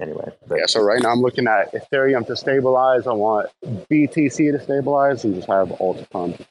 [0.00, 0.32] anyway.
[0.48, 0.60] But.
[0.60, 3.06] Yeah, so right now I'm looking at Ethereum to stabilize.
[3.06, 6.42] I want BTC to stabilize and just have alt pump.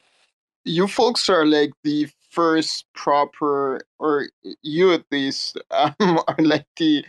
[0.64, 4.28] You folks are like the first proper, or
[4.62, 7.04] you at least, um, are like the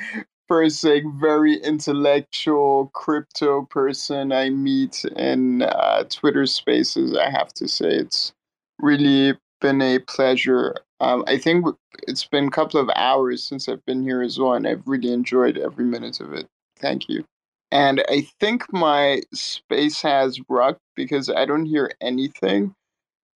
[0.49, 7.15] like very intellectual crypto person I meet in uh, Twitter Spaces.
[7.15, 8.34] I have to say, it's
[8.80, 10.76] really been a pleasure.
[10.99, 11.65] Um, I think
[12.07, 15.11] it's been a couple of hours since I've been here as well, and I've really
[15.11, 16.48] enjoyed every minute of it.
[16.80, 17.26] Thank you.
[17.72, 22.74] And I think my space has rucked because I don't hear anything.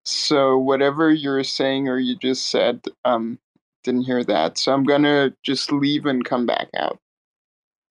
[0.05, 3.39] So whatever you're saying or you just said, um,
[3.83, 4.57] didn't hear that.
[4.57, 6.99] So I'm gonna just leave and come back out.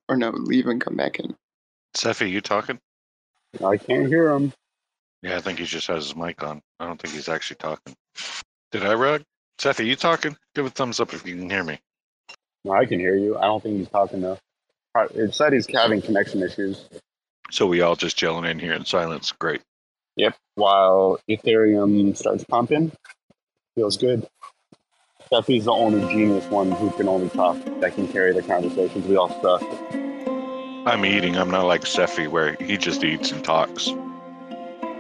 [0.09, 1.35] Or no, leave and come back in.
[1.94, 2.78] Cephii, you talking?
[3.65, 4.52] I can't hear him.
[5.23, 6.62] Yeah, I think he just has his mic on.
[6.78, 7.94] I don't think he's actually talking.
[8.73, 9.23] Did I rug?
[9.59, 10.36] Seth, are you talking?
[10.55, 11.81] Give a thumbs up if you can hear me.
[12.65, 13.36] No, I can hear you.
[13.36, 14.39] I don't think he's talking though.
[15.15, 16.89] It said he's having connection issues.
[17.51, 19.32] So we all just chilling in here in silence.
[19.32, 19.62] Great.
[20.16, 20.36] Yep.
[20.56, 22.93] While Ethereum starts pumping,
[23.77, 24.27] feels good.
[25.30, 29.06] Cephii's the only genius one who can only talk that can carry the conversations.
[29.06, 29.62] We all suck.
[30.86, 31.36] I'm eating.
[31.36, 33.92] I'm not like Cephii where he just eats and talks.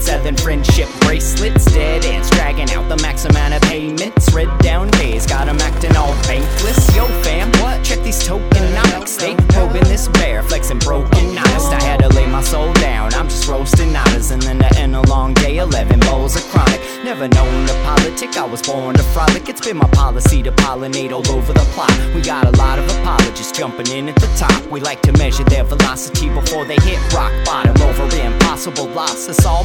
[0.00, 1.64] selling friendship bracelets.
[1.66, 5.96] Dead ends dragging out the max amount of payments red down days, got them acting
[5.96, 6.94] all bankless.
[6.96, 7.82] Yo, fam, what?
[7.84, 9.18] Check these tokenomics.
[9.18, 11.72] They probing this bear, flexing broken honest.
[11.72, 13.14] I had to lay my soul down.
[13.14, 16.80] I'm just roasting honors, and then to end a long day, 11 bowls of chronic.
[17.04, 19.48] Never known to politic, I was born to frolic.
[19.48, 21.94] It's been my policy to pollinate all over the plot.
[22.14, 24.66] We got a lot of apologists jumping in at the top.
[24.70, 28.04] We like to measure their velocity before they hit rock bottom over
[28.54, 29.28] impossible loss.
[29.28, 29.64] It's all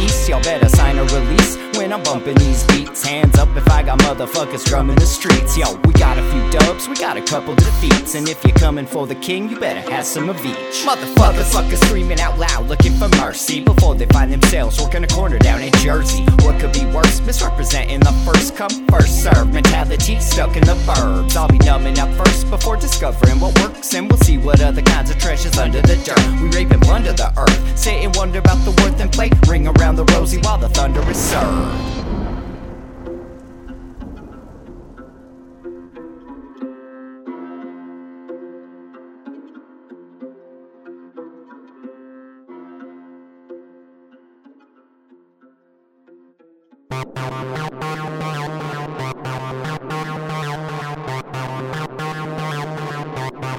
[0.03, 0.27] east.
[0.29, 3.03] Y'all better sign a release when I'm bumping these beats.
[3.03, 5.57] Hands up if I got motherfuckers drumming the streets.
[5.57, 8.15] Yo, we got a few dubs, we got a couple defeats.
[8.15, 10.85] And if you're coming for the king, you better have some of each.
[10.85, 15.61] Motherfuckers screaming out loud, looking for mercy before they find themselves working a corner down
[15.61, 16.23] in Jersey.
[16.43, 17.21] What could be worse?
[17.21, 21.35] Misrepresenting the first come, first serve mentality stuck in the burbs.
[21.35, 25.09] I'll be numbing up first before discovering what works, and we'll see what other kinds
[25.09, 26.41] of treasures under the dirt.
[26.41, 29.29] We rape and plunder the earth, sit and wonder about the worth and play.
[29.47, 31.91] Ring around the rosy while the thunder is served.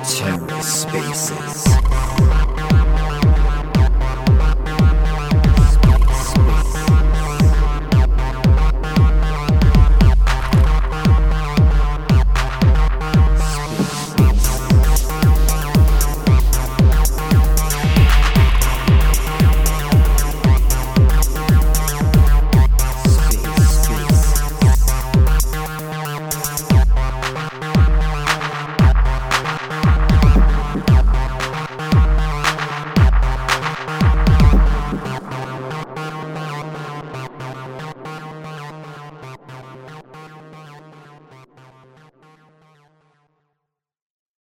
[0.02, 2.31] TerraSpaces.